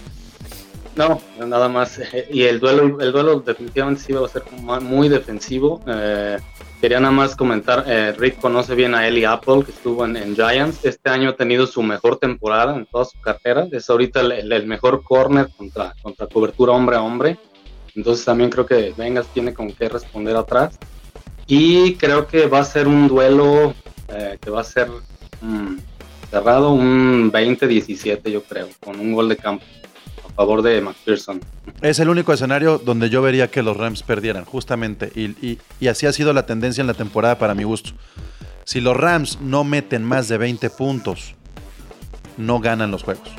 No, 0.95 1.19
nada 1.45 1.69
más. 1.69 1.99
Y 2.29 2.43
el 2.43 2.59
duelo, 2.59 2.99
el 2.99 3.11
duelo 3.11 3.39
definitivamente 3.39 4.01
sí 4.01 4.13
va 4.13 4.25
a 4.25 4.29
ser 4.29 4.43
muy 4.81 5.09
defensivo. 5.09 5.81
Eh, 5.87 6.37
quería 6.79 6.99
nada 6.99 7.11
más 7.11 7.35
comentar, 7.35 7.83
eh, 7.87 8.13
Rick 8.17 8.39
conoce 8.39 8.75
bien 8.75 8.93
a 8.93 9.07
Eli 9.07 9.25
Apple, 9.25 9.63
que 9.65 9.71
estuvo 9.71 10.05
en, 10.05 10.35
Giants. 10.35 10.85
Este 10.85 11.09
año 11.09 11.29
ha 11.29 11.35
tenido 11.35 11.65
su 11.65 11.81
mejor 11.81 12.17
temporada 12.17 12.75
en 12.75 12.85
toda 12.85 13.05
su 13.05 13.19
carrera. 13.21 13.67
Es 13.71 13.89
ahorita 13.89 14.21
el, 14.21 14.67
mejor 14.67 15.03
corner 15.03 15.49
contra, 15.57 15.95
contra 16.01 16.27
cobertura 16.27 16.73
hombre 16.73 16.95
a 16.95 17.01
hombre. 17.01 17.39
Entonces 17.95 18.23
también 18.23 18.51
creo 18.51 18.65
que 18.65 18.93
Vengas 18.95 19.27
tiene 19.33 19.53
con 19.53 19.71
qué 19.71 19.89
responder 19.89 20.35
atrás. 20.35 20.77
Y 21.47 21.95
creo 21.95 22.27
que 22.27 22.45
va 22.45 22.59
a 22.59 22.65
ser 22.65 22.87
un 22.87 23.07
duelo 23.07 23.73
eh, 24.09 24.37
que 24.39 24.49
va 24.51 24.61
a 24.61 24.63
ser 24.63 24.89
mm, 25.41 25.77
cerrado, 26.29 26.71
un 26.71 27.31
20-17 27.31 28.29
yo 28.29 28.43
creo, 28.43 28.69
con 28.79 28.99
un 28.99 29.13
gol 29.13 29.29
de 29.29 29.37
campo 29.37 29.65
favor 30.35 30.61
de 30.61 30.81
McPherson. 30.81 31.39
Es 31.81 31.99
el 31.99 32.09
único 32.09 32.33
escenario 32.33 32.77
donde 32.77 33.09
yo 33.09 33.21
vería 33.21 33.49
que 33.49 33.63
los 33.63 33.77
Rams 33.77 34.03
perdieran, 34.03 34.45
justamente. 34.45 35.11
Y, 35.15 35.87
así 35.87 36.05
ha 36.05 36.13
sido 36.13 36.33
la 36.33 36.45
tendencia 36.45 36.81
en 36.81 36.87
la 36.87 36.93
temporada 36.93 37.37
para 37.37 37.55
mi 37.55 37.63
gusto. 37.63 37.91
Si 38.65 38.81
los 38.81 38.95
Rams 38.95 39.39
no 39.41 39.63
meten 39.63 40.03
más 40.03 40.27
de 40.27 40.37
20 40.37 40.69
puntos, 40.69 41.35
no 42.37 42.59
ganan 42.59 42.91
los 42.91 43.03
juegos. 43.03 43.29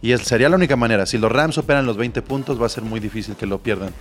Y 0.00 0.16
sería 0.18 0.48
la 0.48 0.56
única 0.56 0.76
manera. 0.76 1.06
Si 1.06 1.18
los 1.18 1.30
Rams 1.30 1.54
superan 1.54 1.86
los 1.86 1.96
20 1.96 2.22
puntos, 2.22 2.60
va 2.60 2.66
a 2.66 2.68
ser 2.68 2.84
muy 2.84 3.00
difícil 3.00 3.36
que 3.36 3.46
lo 3.46 3.58
pierdan. 3.58 3.92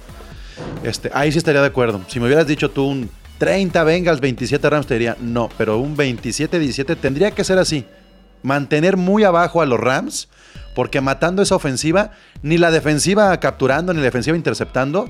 Este, 0.84 1.12
ahí 1.14 1.32
sí 1.32 1.38
estaría 1.38 1.62
de 1.62 1.68
acuerdo. 1.68 2.02
Si 2.08 2.20
me 2.20 2.28
hubieras 2.28 2.48
dicho 2.48 2.70
tú 2.72 2.86
un 2.86 3.10
30 3.38 3.84
Bengals, 3.84 4.22
27 4.22 4.70
Rams, 4.70 4.88
te 4.88 4.94
diría 4.94 5.18
no, 5.20 5.50
pero 5.58 5.80
un 5.80 5.98
27-17 5.98 6.96
tendría 6.98 7.32
que 7.32 7.44
ser 7.44 7.58
así. 7.58 7.86
Mantener 8.44 8.98
muy 8.98 9.24
abajo 9.24 9.62
a 9.62 9.66
los 9.66 9.80
Rams, 9.80 10.30
porque 10.76 11.02
matando 11.02 11.42
esa 11.42 11.56
ofensiva, 11.56 12.12
ni 12.42 12.58
la 12.58 12.72
defensiva 12.72 13.38
capturando, 13.40 13.94
ni 13.94 14.00
la 14.00 14.06
defensiva 14.06 14.38
interceptando, 14.38 15.10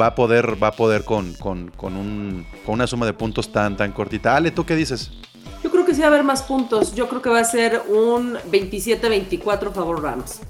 va 0.00 0.06
a 0.06 0.14
poder, 0.14 0.60
va 0.62 0.68
a 0.68 0.72
poder 0.72 1.04
con, 1.04 1.34
con- 1.34 1.70
con 1.70 1.96
un- 1.96 2.46
con 2.66 2.74
una 2.74 2.86
suma 2.86 3.06
de 3.06 3.12
puntos 3.12 3.52
tan, 3.52 3.76
tan 3.76 3.92
cortita. 3.92 4.34
Ale, 4.36 4.50
¿tú 4.50 4.64
qué 4.66 4.74
dices? 4.76 5.10
Yo 5.62 5.70
creo 5.70 5.84
que 5.86 5.94
sí 5.94 6.00
va 6.00 6.06
a 6.06 6.08
haber 6.10 6.24
más 6.24 6.42
puntos. 6.42 6.94
Yo 6.94 7.08
creo 7.08 7.22
que 7.22 7.30
va 7.30 7.40
a 7.40 7.44
ser 7.44 7.80
un 7.88 8.34
27-24 8.50 9.72
favor 9.72 10.02
Rams. 10.02 10.40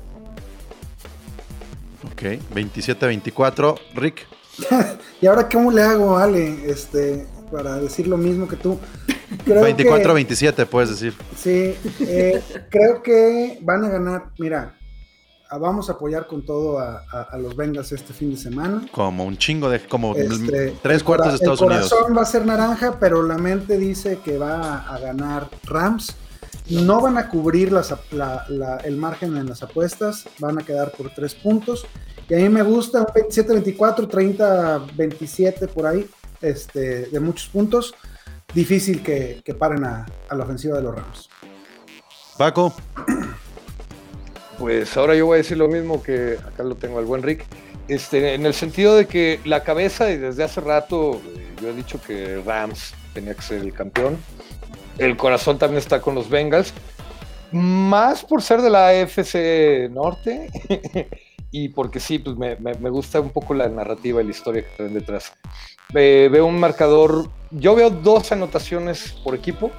Ok, 2.11 2.23
27-24. 2.55 3.79
Rick, 3.95 4.27
¿Y 5.21 5.27
ahora 5.27 5.49
cómo 5.49 5.71
le 5.73 5.83
hago, 5.83 6.17
Ale? 6.17 6.71
Este, 6.71 7.27
para 7.51 7.77
decir 7.77 8.07
lo 8.07 8.17
mismo 8.17 8.49
que 8.49 8.57
tú. 8.57 8.79
Creo 9.45 9.63
que- 9.65 9.75
24-27, 9.85 10.67
puedes 10.67 10.91
decir. 10.91 11.15
Sí, 11.37 11.75
eh, 12.01 12.43
creo 12.71 13.03
que 13.03 13.59
van 13.63 13.85
a 13.85 13.89
ganar. 13.89 14.25
Mira, 14.39 14.75
vamos 15.61 15.89
a 15.89 15.93
apoyar 15.93 16.27
con 16.27 16.45
todo 16.45 16.79
a, 16.79 17.03
a- 17.13 17.23
a 17.33 17.39
los 17.39 17.55
Bengals 17.57 17.93
este 17.93 18.13
fin 18.13 18.31
de 18.33 18.37
semana. 18.37 18.87
Como 18.93 19.25
un 19.25 19.37
chingo 19.37 19.69
de. 19.71 19.81
Como 19.87 20.15
Este, 20.15 20.75
tres 20.83 20.99
el 20.99 21.05
cuartos 21.05 21.29
de 21.29 21.35
Estados 21.37 21.61
el 21.61 21.67
Unidos. 21.67 21.91
corazón 21.91 22.17
va 22.17 22.23
a 22.23 22.27
ser 22.27 22.45
naranja, 22.47 22.99
pero 22.99 23.23
la 23.23 23.39
mente 23.39 23.77
dice 23.79 24.19
que 24.25 24.39
va 24.39 24.81
a 24.89 24.99
ganar 24.99 25.49
Rams. 25.65 26.17
No 26.71 27.01
van 27.03 27.19
a 27.19 27.29
cubrir 27.29 27.73
las 27.73 27.93
ap- 27.93 28.11
la- 28.13 28.47
la- 28.49 28.77
el 28.79 28.97
margen 28.97 29.37
en 29.37 29.47
las 29.47 29.63
apuestas, 29.63 30.25
van 30.39 30.59
a 30.59 30.63
quedar 30.65 30.93
por 30.93 31.11
tres 31.15 31.35
puntos. 31.35 31.85
Y 32.29 32.35
a 32.35 32.39
mí 32.39 32.49
me 32.49 32.63
gusta 32.63 33.01
un 33.01 33.07
27-24, 33.13 34.09
30-27 34.09 35.69
por 35.69 35.87
ahí, 35.87 36.07
este, 36.45 37.07
de 37.07 37.21
muchos 37.21 37.49
puntos. 37.49 37.95
Difícil 38.55 39.03
que, 39.03 39.43
que 39.45 39.55
paren 39.55 39.85
a, 39.85 40.07
a 40.29 40.35
la 40.35 40.45
ofensiva 40.45 40.77
de 40.77 40.83
los 40.83 40.95
Rams. 40.95 41.29
Paco, 42.39 42.75
Pues 44.59 44.97
ahora 44.97 45.15
yo 45.17 45.27
voy 45.27 45.35
a 45.35 45.39
decir 45.39 45.57
lo 45.57 45.69
mismo 45.69 46.03
que 46.03 46.39
acá 46.47 46.63
lo 46.63 46.77
tengo 46.77 46.99
al 46.99 47.05
buen 47.05 47.23
Rick. 47.23 47.45
Este, 47.89 48.35
en 48.35 48.47
el 48.47 48.55
sentido 48.55 48.97
de 48.97 49.07
que 49.07 49.41
la 49.45 49.63
cabeza, 49.65 50.11
y 50.11 50.17
desde 50.17 50.45
hace 50.45 50.61
rato, 50.61 51.21
eh, 51.37 51.55
yo 51.61 51.69
he 51.71 51.75
dicho 51.75 52.01
que 52.01 52.41
Rams 52.45 52.95
tenía 53.13 53.35
que 53.35 53.43
ser 53.43 53.61
el 53.61 53.73
campeón. 53.73 54.17
El 54.99 55.17
corazón 55.17 55.59
también 55.59 55.79
está 55.79 56.01
con 56.01 56.15
los 56.15 56.31
Bengals. 56.31 56.73
Más 57.51 58.25
por 58.25 58.43
ser 58.43 58.63
de 58.63 58.71
la 58.71 58.89
AFC 58.89 59.91
Norte. 59.91 60.49
y 61.51 61.69
porque 61.71 61.99
sí, 62.01 62.19
pues 62.21 62.37
me, 62.37 62.57
me- 62.57 62.75
me 62.75 62.91
gusta 62.91 63.21
un 63.21 63.31
poco 63.31 63.55
la 63.55 63.69
narrativa 63.69 64.23
y 64.23 64.25
la 64.25 64.31
historia 64.31 64.63
que 64.63 64.77
traen 64.77 64.95
detrás. 64.95 65.33
Eh, 65.95 66.29
veo 66.31 66.47
un 66.47 66.59
marcador. 66.59 67.29
Yo 67.51 67.75
veo 67.75 67.91
dos 67.91 68.33
anotaciones 68.33 69.13
por 69.23 69.35
equipo. 69.35 69.71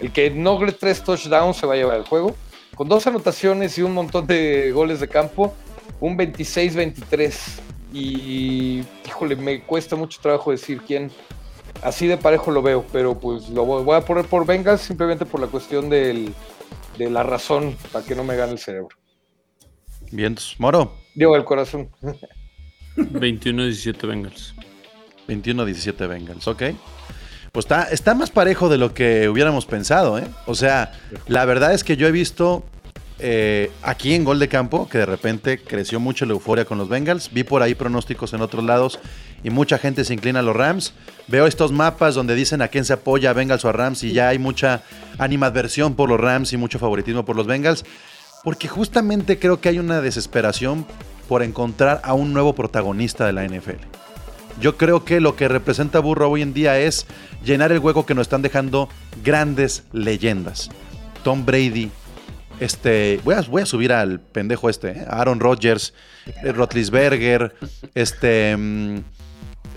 El 0.00 0.12
que 0.12 0.30
no 0.30 0.52
logre 0.52 0.72
tres 0.72 1.02
touchdowns 1.02 1.56
se 1.56 1.66
va 1.66 1.74
a 1.74 1.76
llevar 1.76 1.96
el 1.96 2.04
juego 2.04 2.34
con 2.74 2.88
dos 2.88 3.06
anotaciones 3.06 3.78
y 3.78 3.82
un 3.82 3.94
montón 3.94 4.26
de 4.26 4.70
goles 4.72 5.00
de 5.00 5.08
campo, 5.08 5.54
un 6.00 6.18
26-23. 6.18 7.60
Y, 7.94 8.84
híjole, 9.06 9.34
me 9.36 9.62
cuesta 9.62 9.96
mucho 9.96 10.20
trabajo 10.20 10.50
decir 10.50 10.82
quién. 10.86 11.10
Así 11.82 12.06
de 12.06 12.18
parejo 12.18 12.50
lo 12.50 12.60
veo, 12.60 12.84
pero 12.92 13.18
pues 13.18 13.48
lo 13.48 13.64
voy 13.64 13.82
voy 13.82 13.96
a 13.96 14.02
poner 14.02 14.26
por 14.26 14.44
Bengals 14.44 14.82
simplemente 14.82 15.24
por 15.24 15.40
la 15.40 15.46
cuestión 15.46 15.88
del- 15.88 16.34
de 16.98 17.08
la 17.10 17.22
razón, 17.22 17.76
para 17.92 18.04
que 18.04 18.14
no 18.14 18.24
me 18.24 18.36
gane 18.36 18.52
el 18.52 18.58
cerebro. 18.58 18.88
bien, 20.12 20.36
Moro. 20.58 20.92
Digo, 21.14 21.34
el 21.36 21.44
corazón. 21.44 21.88
21-17 22.96 24.06
Bengals. 24.06 24.54
21-17 25.26 26.08
Bengals, 26.08 26.46
ok. 26.46 26.62
Pues 27.52 27.66
está, 27.90 28.14
más 28.14 28.30
parejo 28.30 28.68
de 28.68 28.76
lo 28.76 28.92
que 28.92 29.30
hubiéramos 29.30 29.64
pensado, 29.64 30.18
¿eh? 30.18 30.26
O 30.44 30.54
sea, 30.54 30.92
la 31.26 31.46
verdad 31.46 31.72
es 31.72 31.84
que 31.84 31.96
yo 31.96 32.06
he 32.06 32.12
visto 32.12 32.64
eh, 33.18 33.70
aquí 33.82 34.12
en 34.12 34.24
Gol 34.24 34.38
de 34.38 34.48
Campo 34.48 34.90
que 34.90 34.98
de 34.98 35.06
repente 35.06 35.58
creció 35.58 35.98
mucho 35.98 36.26
la 36.26 36.32
euforia 36.32 36.66
con 36.66 36.76
los 36.76 36.90
Bengals. 36.90 37.32
Vi 37.32 37.44
por 37.44 37.62
ahí 37.62 37.74
pronósticos 37.74 38.34
en 38.34 38.42
otros 38.42 38.62
lados 38.62 38.98
y 39.42 39.48
mucha 39.48 39.78
gente 39.78 40.04
se 40.04 40.12
inclina 40.12 40.40
a 40.40 40.42
los 40.42 40.54
Rams. 40.54 40.92
Veo 41.28 41.46
estos 41.46 41.72
mapas 41.72 42.14
donde 42.14 42.34
dicen 42.34 42.60
a 42.60 42.68
quién 42.68 42.84
se 42.84 42.92
apoya, 42.92 43.30
a 43.30 43.32
Bengals 43.32 43.64
o 43.64 43.70
a 43.70 43.72
Rams, 43.72 44.02
y 44.02 44.12
ya 44.12 44.28
hay 44.28 44.38
mucha 44.38 44.82
animadversión 45.16 45.94
por 45.94 46.10
los 46.10 46.20
Rams 46.20 46.52
y 46.52 46.58
mucho 46.58 46.78
favoritismo 46.78 47.24
por 47.24 47.36
los 47.36 47.46
Bengals. 47.46 47.84
Porque 48.44 48.68
justamente 48.68 49.38
creo 49.38 49.62
que 49.62 49.70
hay 49.70 49.78
una 49.78 50.02
desesperación 50.02 50.86
por 51.26 51.42
encontrar 51.42 52.02
a 52.04 52.12
un 52.12 52.34
nuevo 52.34 52.54
protagonista 52.54 53.24
de 53.24 53.32
la 53.32 53.44
NFL. 53.44 53.80
Yo 54.60 54.76
creo 54.76 55.04
que 55.04 55.20
lo 55.20 55.36
que 55.36 55.48
representa 55.48 55.98
Burro 56.00 56.30
hoy 56.30 56.42
en 56.42 56.54
día 56.54 56.78
es 56.78 57.06
llenar 57.44 57.72
el 57.72 57.78
hueco 57.78 58.06
que 58.06 58.14
nos 58.14 58.22
están 58.26 58.42
dejando 58.42 58.88
grandes 59.22 59.84
leyendas. 59.92 60.70
Tom 61.22 61.44
Brady, 61.44 61.90
este, 62.60 63.20
voy 63.24 63.34
a, 63.34 63.42
voy 63.42 63.62
a 63.62 63.66
subir 63.66 63.92
al 63.92 64.20
pendejo 64.20 64.70
este, 64.70 64.90
¿eh? 64.92 65.04
Aaron 65.08 65.40
Rodgers, 65.40 65.92
eh, 66.42 66.52
Rotlisberger, 66.52 67.54
este, 67.94 68.56
mm, 68.56 68.96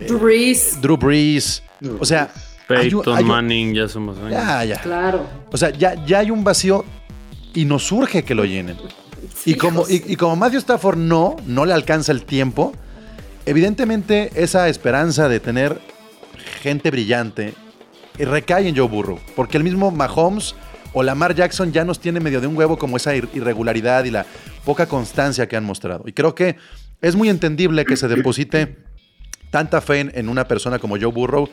Drew 0.07 0.19
Brees. 0.19 0.81
Drew 0.81 0.97
Brees. 0.97 1.61
O 1.99 2.05
sea, 2.05 2.31
hay 2.69 2.89
Peyton 2.89 3.17
hay 3.17 3.23
un- 3.23 3.29
Manning 3.29 3.73
ya 3.73 3.87
somos 3.87 4.17
años. 4.19 4.31
ya, 4.31 4.63
ya. 4.63 4.81
Claro. 4.81 5.25
O 5.51 5.57
sea, 5.57 5.71
ya, 5.71 5.95
ya 6.05 6.19
hay 6.19 6.31
un 6.31 6.43
vacío 6.43 6.85
y 7.53 7.65
nos 7.65 7.83
surge 7.87 8.23
que 8.23 8.33
lo 8.35 8.45
llenen. 8.45 8.77
Y 9.45 9.55
como, 9.55 9.85
y, 9.89 10.03
y 10.13 10.15
como 10.15 10.35
Matthew 10.37 10.59
Stafford 10.59 10.97
no, 10.97 11.35
no 11.45 11.65
le 11.65 11.73
alcanza 11.73 12.11
el 12.11 12.23
tiempo, 12.23 12.73
evidentemente 13.49 14.31
esa 14.35 14.69
esperanza 14.69 15.27
de 15.27 15.39
tener 15.39 15.79
gente 16.61 16.91
brillante 16.91 17.53
eh, 18.17 18.25
recae 18.25 18.67
en 18.67 18.75
Joe 18.75 18.87
Burrow. 18.87 19.19
Porque 19.35 19.57
el 19.57 19.63
mismo 19.63 19.91
Mahomes 19.91 20.55
o 20.93 21.03
Lamar 21.03 21.35
Jackson 21.35 21.71
ya 21.71 21.83
nos 21.85 21.99
tiene 21.99 22.19
medio 22.19 22.41
de 22.41 22.47
un 22.47 22.55
huevo 22.57 22.77
como 22.77 22.97
esa 22.97 23.15
ir- 23.15 23.29
irregularidad 23.33 24.03
y 24.05 24.11
la 24.11 24.25
poca 24.65 24.87
constancia 24.87 25.47
que 25.47 25.55
han 25.57 25.63
mostrado. 25.65 26.03
Y 26.07 26.13
creo 26.13 26.35
que 26.35 26.57
es 27.01 27.15
muy 27.15 27.29
entendible 27.29 27.85
que 27.85 27.97
se 27.97 28.07
deposite 28.07 28.77
tanta 29.51 29.81
fe 29.81 29.99
en, 30.01 30.11
en 30.15 30.29
una 30.29 30.47
persona 30.47 30.79
como 30.79 30.97
Joe 30.97 31.11
Burrow 31.11 31.49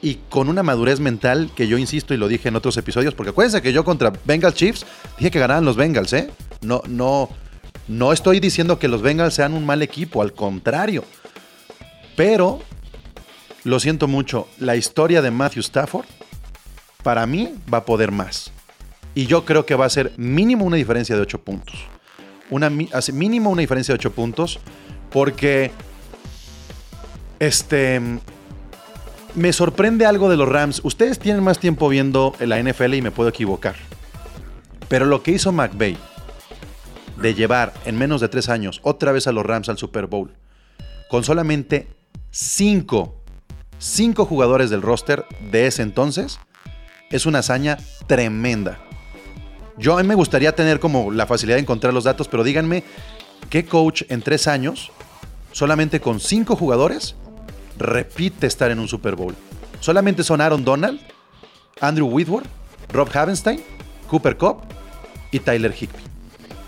y 0.00 0.16
con 0.28 0.48
una 0.48 0.62
madurez 0.62 1.00
mental 1.00 1.50
que 1.54 1.66
yo 1.68 1.78
insisto 1.78 2.14
y 2.14 2.16
lo 2.16 2.28
dije 2.28 2.48
en 2.48 2.56
otros 2.56 2.76
episodios, 2.76 3.14
porque 3.14 3.30
acuérdense 3.30 3.62
que 3.62 3.72
yo 3.72 3.84
contra 3.84 4.12
Bengals 4.24 4.54
Chiefs 4.54 4.86
dije 5.18 5.30
que 5.30 5.38
ganaban 5.38 5.64
los 5.64 5.76
Bengals, 5.76 6.12
¿eh? 6.12 6.30
No, 6.62 6.82
no, 6.88 7.28
no 7.88 8.12
estoy 8.12 8.40
diciendo 8.40 8.78
que 8.78 8.88
los 8.88 9.02
Bengals 9.02 9.34
sean 9.34 9.54
un 9.54 9.64
mal 9.64 9.82
equipo, 9.82 10.20
al 10.22 10.32
contrario. 10.32 11.04
Pero, 12.16 12.60
lo 13.64 13.80
siento 13.80 14.08
mucho, 14.08 14.48
la 14.58 14.76
historia 14.76 15.22
de 15.22 15.30
Matthew 15.30 15.60
Stafford, 15.60 16.06
para 17.02 17.26
mí, 17.26 17.54
va 17.72 17.78
a 17.78 17.84
poder 17.84 18.12
más. 18.12 18.52
Y 19.14 19.26
yo 19.26 19.44
creo 19.44 19.64
que 19.66 19.74
va 19.74 19.86
a 19.86 19.90
ser 19.90 20.12
mínimo 20.16 20.64
una 20.64 20.76
diferencia 20.76 21.14
de 21.14 21.22
8 21.22 21.42
puntos. 21.42 21.86
Mínimo 23.12 23.50
una 23.50 23.60
diferencia 23.60 23.92
de 23.92 23.98
8 23.98 24.12
puntos, 24.12 24.60
porque 25.10 25.70
este. 27.38 28.00
Me 29.34 29.52
sorprende 29.52 30.06
algo 30.06 30.28
de 30.28 30.36
los 30.36 30.48
Rams. 30.48 30.80
Ustedes 30.84 31.18
tienen 31.18 31.42
más 31.42 31.58
tiempo 31.58 31.88
viendo 31.88 32.34
la 32.38 32.62
NFL 32.62 32.94
y 32.94 33.02
me 33.02 33.10
puedo 33.10 33.28
equivocar. 33.28 33.74
Pero 34.88 35.06
lo 35.06 35.24
que 35.24 35.32
hizo 35.32 35.50
McVay 35.50 35.96
de 37.20 37.34
llevar 37.34 37.72
en 37.84 37.96
menos 37.98 38.20
de 38.20 38.28
tres 38.28 38.48
años 38.48 38.80
otra 38.84 39.10
vez 39.10 39.26
a 39.26 39.32
los 39.32 39.44
Rams 39.44 39.68
al 39.68 39.78
Super 39.78 40.06
Bowl, 40.06 40.32
con 41.08 41.24
solamente 41.24 41.88
cinco, 42.34 43.14
cinco 43.78 44.26
jugadores 44.26 44.68
del 44.68 44.82
roster 44.82 45.24
de 45.52 45.68
ese 45.68 45.82
entonces, 45.82 46.40
es 47.10 47.26
una 47.26 47.38
hazaña 47.38 47.78
tremenda. 48.08 48.80
Yo 49.78 49.96
a 49.96 50.02
mí 50.02 50.08
me 50.08 50.16
gustaría 50.16 50.54
tener 50.54 50.80
como 50.80 51.12
la 51.12 51.26
facilidad 51.26 51.56
de 51.56 51.62
encontrar 51.62 51.94
los 51.94 52.02
datos, 52.02 52.26
pero 52.26 52.42
díganme 52.42 52.82
qué 53.50 53.64
coach 53.64 54.02
en 54.08 54.20
tres 54.20 54.48
años, 54.48 54.90
solamente 55.52 56.00
con 56.00 56.18
cinco 56.18 56.56
jugadores, 56.56 57.14
repite 57.78 58.48
estar 58.48 58.72
en 58.72 58.80
un 58.80 58.88
Super 58.88 59.14
Bowl. 59.14 59.36
Solamente 59.78 60.24
son 60.24 60.40
Aaron 60.40 60.64
Donald, 60.64 61.00
Andrew 61.80 62.08
Whitworth, 62.08 62.48
Rob 62.92 63.08
Havenstein, 63.14 63.62
Cooper 64.08 64.36
Cup 64.36 64.62
y 65.30 65.38
Tyler 65.38 65.72
Higby. 65.72 66.13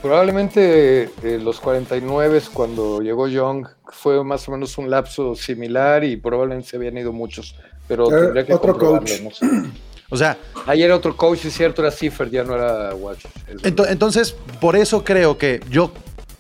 Probablemente 0.07 1.11
eh, 1.25 1.39
los 1.43 1.59
49 1.59 2.41
cuando 2.53 3.01
llegó 3.01 3.27
Young 3.27 3.67
fue 3.89 4.23
más 4.23 4.47
o 4.49 4.53
menos 4.53 4.79
un 4.79 4.89
lapso 4.89 5.35
similar 5.35 6.05
y 6.05 6.17
probablemente 6.17 6.69
se 6.69 6.77
habían 6.77 6.97
ido 6.97 7.13
muchos, 7.13 7.57
pero 7.89 8.07
Eh, 8.09 8.21
tendría 8.23 8.47
que 8.47 8.55
otro 8.55 8.73
comprobarlo, 8.75 9.09
coach. 9.09 9.21
no 9.23 9.31
sé. 9.33 9.47
O 10.09 10.17
sea, 10.17 10.39
Ayer 10.69 10.93
otro 10.93 11.17
coach, 11.17 11.45
es 11.47 11.55
cierto, 11.55 11.83
era 11.83 11.91
Cipher, 11.91 12.31
ya 12.31 12.45
no 12.45 12.55
era 12.55 12.95
Watch. 12.95 13.25
entonces, 13.65 14.37
por 14.61 14.77
eso 14.77 15.03
creo 15.03 15.37
que 15.37 15.59
yo, 15.69 15.91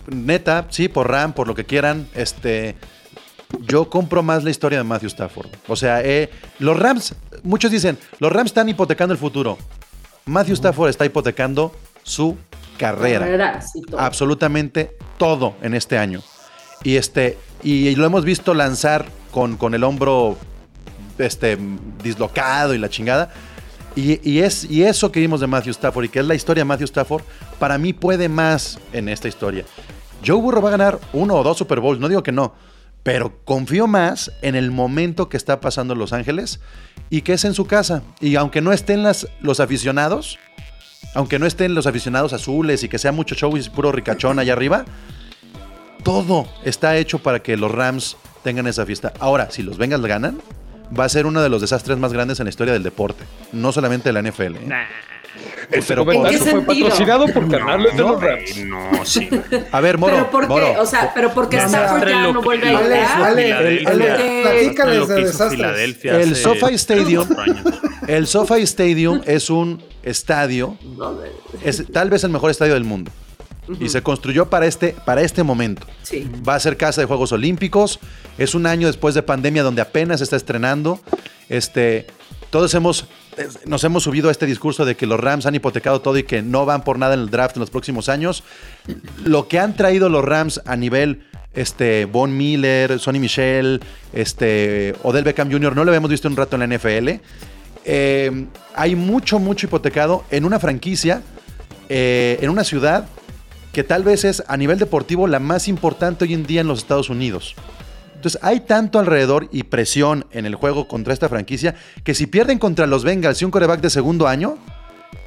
neta, 0.06 0.66
sí, 0.70 0.86
por 0.88 1.10
Ram, 1.10 1.32
por 1.32 1.48
lo 1.48 1.54
que 1.56 1.64
quieran, 1.64 2.06
este, 2.14 2.76
yo 3.62 3.90
compro 3.90 4.22
más 4.22 4.44
la 4.44 4.50
historia 4.50 4.78
de 4.78 4.84
Matthew 4.84 5.08
Stafford. 5.08 5.48
O 5.66 5.74
sea, 5.74 6.00
eh, 6.04 6.30
los 6.60 6.78
Rams, 6.78 7.16
muchos 7.42 7.72
dicen, 7.72 7.98
los 8.20 8.30
Rams 8.32 8.50
están 8.50 8.68
hipotecando 8.68 9.12
el 9.12 9.18
futuro. 9.18 9.58
Matthew 10.26 10.54
Stafford 10.54 10.90
está 10.90 11.04
hipotecando 11.04 11.72
su 12.04 12.36
carrera. 12.76 13.60
Todo. 13.88 14.00
absolutamente 14.00 14.96
todo 15.18 15.54
en 15.62 15.74
este 15.74 15.98
año. 15.98 16.22
Y 16.82 16.96
este 16.96 17.38
y 17.62 17.94
lo 17.96 18.06
hemos 18.06 18.24
visto 18.24 18.54
lanzar 18.54 19.06
con, 19.30 19.56
con 19.56 19.74
el 19.74 19.82
hombro 19.84 20.36
este, 21.18 21.58
dislocado 22.02 22.74
y 22.74 22.78
la 22.78 22.88
chingada. 22.88 23.30
Y, 23.94 24.20
y 24.28 24.40
es, 24.40 24.64
y 24.64 24.84
eso 24.84 25.10
que 25.10 25.20
vimos 25.20 25.40
de 25.40 25.46
Matthew 25.46 25.72
Stafford 25.72 26.04
y 26.04 26.08
que 26.10 26.20
es 26.20 26.26
la 26.26 26.34
historia 26.34 26.60
de 26.60 26.66
Matthew 26.66 26.84
Stafford, 26.84 27.22
para 27.58 27.78
mí 27.78 27.92
puede 27.92 28.28
más 28.28 28.78
en 28.92 29.08
esta 29.08 29.26
historia. 29.26 29.64
Joe 30.24 30.40
Burrow 30.40 30.62
va 30.62 30.68
a 30.68 30.72
ganar 30.72 30.98
uno 31.12 31.34
o 31.34 31.42
dos 31.42 31.58
Super 31.58 31.80
Bowls, 31.80 31.98
no 31.98 32.08
digo 32.08 32.22
que 32.22 32.32
no, 32.32 32.54
pero 33.02 33.40
confío 33.44 33.86
más 33.86 34.32
en 34.42 34.54
el 34.54 34.70
momento 34.70 35.28
que 35.28 35.36
está 35.36 35.60
pasando 35.60 35.94
en 35.94 36.00
Los 36.00 36.12
Ángeles 36.12 36.60
y 37.08 37.22
que 37.22 37.34
es 37.34 37.44
en 37.44 37.54
su 37.54 37.66
casa. 37.66 38.02
Y 38.20 38.36
aunque 38.36 38.60
no 38.60 38.72
estén 38.72 39.02
las, 39.02 39.28
los 39.40 39.60
aficionados, 39.60 40.38
aunque 41.16 41.38
no 41.38 41.46
estén 41.46 41.74
los 41.74 41.86
aficionados 41.86 42.34
azules 42.34 42.84
y 42.84 42.90
que 42.90 42.98
sea 42.98 43.10
mucho 43.10 43.34
show 43.34 43.56
y 43.56 43.62
puro 43.70 43.90
ricachón 43.90 44.38
allá 44.38 44.52
arriba, 44.52 44.84
todo 46.04 46.46
está 46.62 46.96
hecho 46.98 47.20
para 47.20 47.40
que 47.40 47.56
los 47.56 47.72
Rams 47.72 48.18
tengan 48.44 48.66
esa 48.66 48.84
fiesta. 48.84 49.14
Ahora, 49.18 49.50
si 49.50 49.62
los 49.62 49.78
Bengals 49.78 50.04
ganan, 50.04 50.42
va 50.96 51.04
a 51.04 51.08
ser 51.08 51.24
uno 51.24 51.40
de 51.40 51.48
los 51.48 51.62
desastres 51.62 51.96
más 51.96 52.12
grandes 52.12 52.38
en 52.38 52.44
la 52.44 52.50
historia 52.50 52.74
del 52.74 52.82
deporte, 52.82 53.24
no 53.52 53.72
solamente 53.72 54.10
de 54.10 54.12
la 54.12 54.30
NFL. 54.30 54.56
¿eh? 54.56 54.68
Ese 55.70 55.88
pero 55.88 56.04
comentario 56.04 56.38
¿En 56.38 56.44
qué 56.44 56.50
fue 56.50 56.60
sentido? 56.60 56.86
patrocinado 56.88 57.26
por 57.28 57.50
canales 57.50 57.96
de 57.96 58.02
los 58.02 58.20
Rams. 58.22 58.56
No, 58.64 59.04
sí. 59.04 59.28
A 59.72 59.80
ver, 59.80 59.98
Moro, 59.98 60.14
pero 60.14 60.30
porque, 60.30 60.48
Moro, 60.48 60.82
o 60.82 60.86
sea, 60.86 61.12
pero 61.14 61.32
porque 61.32 61.56
No, 61.56 61.64
Stafford 61.64 62.08
ya 62.08 62.32
no 62.32 62.42
vuelve 62.42 62.68
a 62.68 62.82
llegar. 62.82 63.38
El 66.04 66.36
SoFi 66.36 66.74
Stadium. 66.74 67.28
el 68.06 68.26
SoFi 68.26 68.62
Stadium 68.62 69.20
es 69.26 69.50
un 69.50 69.82
estadio, 70.02 70.76
es 71.64 71.84
tal 71.92 72.10
vez 72.10 72.24
el 72.24 72.30
mejor 72.30 72.50
estadio 72.50 72.74
del 72.74 72.84
mundo. 72.84 73.10
Y 73.80 73.88
se 73.88 74.00
construyó 74.00 74.48
para 74.48 74.66
este, 74.66 74.94
para 75.04 75.22
este 75.22 75.42
momento. 75.42 75.88
Sí. 76.02 76.30
Va 76.48 76.54
a 76.54 76.60
ser 76.60 76.76
casa 76.76 77.00
de 77.00 77.06
Juegos 77.08 77.32
Olímpicos. 77.32 77.98
Es 78.38 78.54
un 78.54 78.64
año 78.64 78.86
después 78.86 79.16
de 79.16 79.24
pandemia 79.24 79.64
donde 79.64 79.82
apenas 79.82 80.20
se 80.20 80.24
está 80.24 80.36
estrenando. 80.36 81.00
Este, 81.48 82.06
todos 82.50 82.72
hemos, 82.74 83.02
eh, 83.02 83.06
nos 83.66 83.84
hemos 83.84 84.02
subido 84.02 84.28
a 84.28 84.32
este 84.32 84.46
discurso 84.46 84.84
de 84.84 84.96
que 84.96 85.06
los 85.06 85.20
Rams 85.20 85.46
han 85.46 85.54
hipotecado 85.54 86.00
todo 86.00 86.16
y 86.18 86.22
que 86.22 86.42
no 86.42 86.66
van 86.66 86.82
por 86.82 86.98
nada 86.98 87.14
en 87.14 87.20
el 87.20 87.30
draft 87.30 87.56
en 87.56 87.60
los 87.60 87.70
próximos 87.70 88.08
años. 88.08 88.44
Lo 89.24 89.48
que 89.48 89.58
han 89.58 89.76
traído 89.76 90.08
los 90.08 90.24
Rams 90.24 90.60
a 90.64 90.76
nivel 90.76 91.22
este, 91.54 92.04
Von 92.04 92.36
Miller, 92.36 92.98
Sonny 92.98 93.18
Michel, 93.18 93.80
este, 94.12 94.94
Odell 95.02 95.24
Beckham 95.24 95.50
Jr., 95.50 95.74
no 95.74 95.84
lo 95.84 95.90
habíamos 95.90 96.10
visto 96.10 96.28
un 96.28 96.36
rato 96.36 96.56
en 96.56 96.68
la 96.68 96.76
NFL. 96.76 97.08
Eh, 97.84 98.46
hay 98.74 98.96
mucho, 98.96 99.38
mucho 99.38 99.66
hipotecado 99.66 100.24
en 100.30 100.44
una 100.44 100.58
franquicia, 100.58 101.22
eh, 101.88 102.38
en 102.40 102.50
una 102.50 102.64
ciudad 102.64 103.08
que 103.72 103.84
tal 103.84 104.02
vez 104.04 104.24
es 104.24 104.42
a 104.48 104.56
nivel 104.56 104.78
deportivo 104.78 105.26
la 105.26 105.38
más 105.38 105.68
importante 105.68 106.24
hoy 106.24 106.34
en 106.34 106.46
día 106.46 106.62
en 106.62 106.66
los 106.66 106.78
Estados 106.78 107.10
Unidos. 107.10 107.54
Entonces 108.16 108.40
hay 108.42 108.60
tanto 108.60 108.98
alrededor 108.98 109.48
y 109.52 109.62
presión 109.64 110.26
en 110.32 110.46
el 110.46 110.54
juego 110.56 110.88
contra 110.88 111.12
esta 111.12 111.28
franquicia 111.28 111.74
que 112.02 112.14
si 112.14 112.26
pierden 112.26 112.58
contra 112.58 112.86
los 112.86 113.04
Bengals 113.04 113.40
y 113.40 113.44
un 113.44 113.50
coreback 113.50 113.80
de 113.80 113.90
segundo 113.90 114.26
año, 114.26 114.56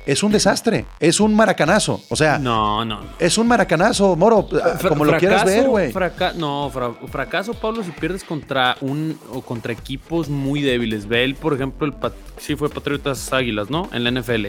es 0.06 0.24
un 0.24 0.32
desastre, 0.32 0.86
es 1.00 1.20
un 1.20 1.36
maracanazo. 1.36 2.02
O 2.10 2.16
sea, 2.16 2.40
No, 2.40 2.84
no. 2.84 3.02
no. 3.02 3.08
es 3.20 3.38
un 3.38 3.48
maracanazo, 3.48 4.16
Moro, 4.16 4.48
Fra- 4.80 4.90
como 4.90 5.06
lo 5.06 5.16
quieras 5.18 5.46
ver, 5.46 5.68
güey. 5.68 5.92
fraca- 5.92 6.34
no, 6.36 6.70
fra- 6.74 6.94
fracaso, 7.12 7.54
Pablo, 7.54 7.84
si 7.84 7.92
pierdes 7.92 8.24
contra 8.24 8.76
un 8.82 9.20
o 9.32 9.42
contra 9.42 9.72
equipos 9.72 10.28
muy 10.28 10.62
débiles. 10.62 11.08
Ve 11.08 11.24
él, 11.26 11.36
por 11.36 11.54
ejemplo, 11.54 11.86
el 11.86 11.94
sí 12.38 12.56
fue 12.56 12.70
Patriotas 12.70 13.32
Águilas, 13.32 13.70
¿no? 13.70 13.88
En 13.94 14.04
la 14.04 14.10
NFL. 14.12 14.48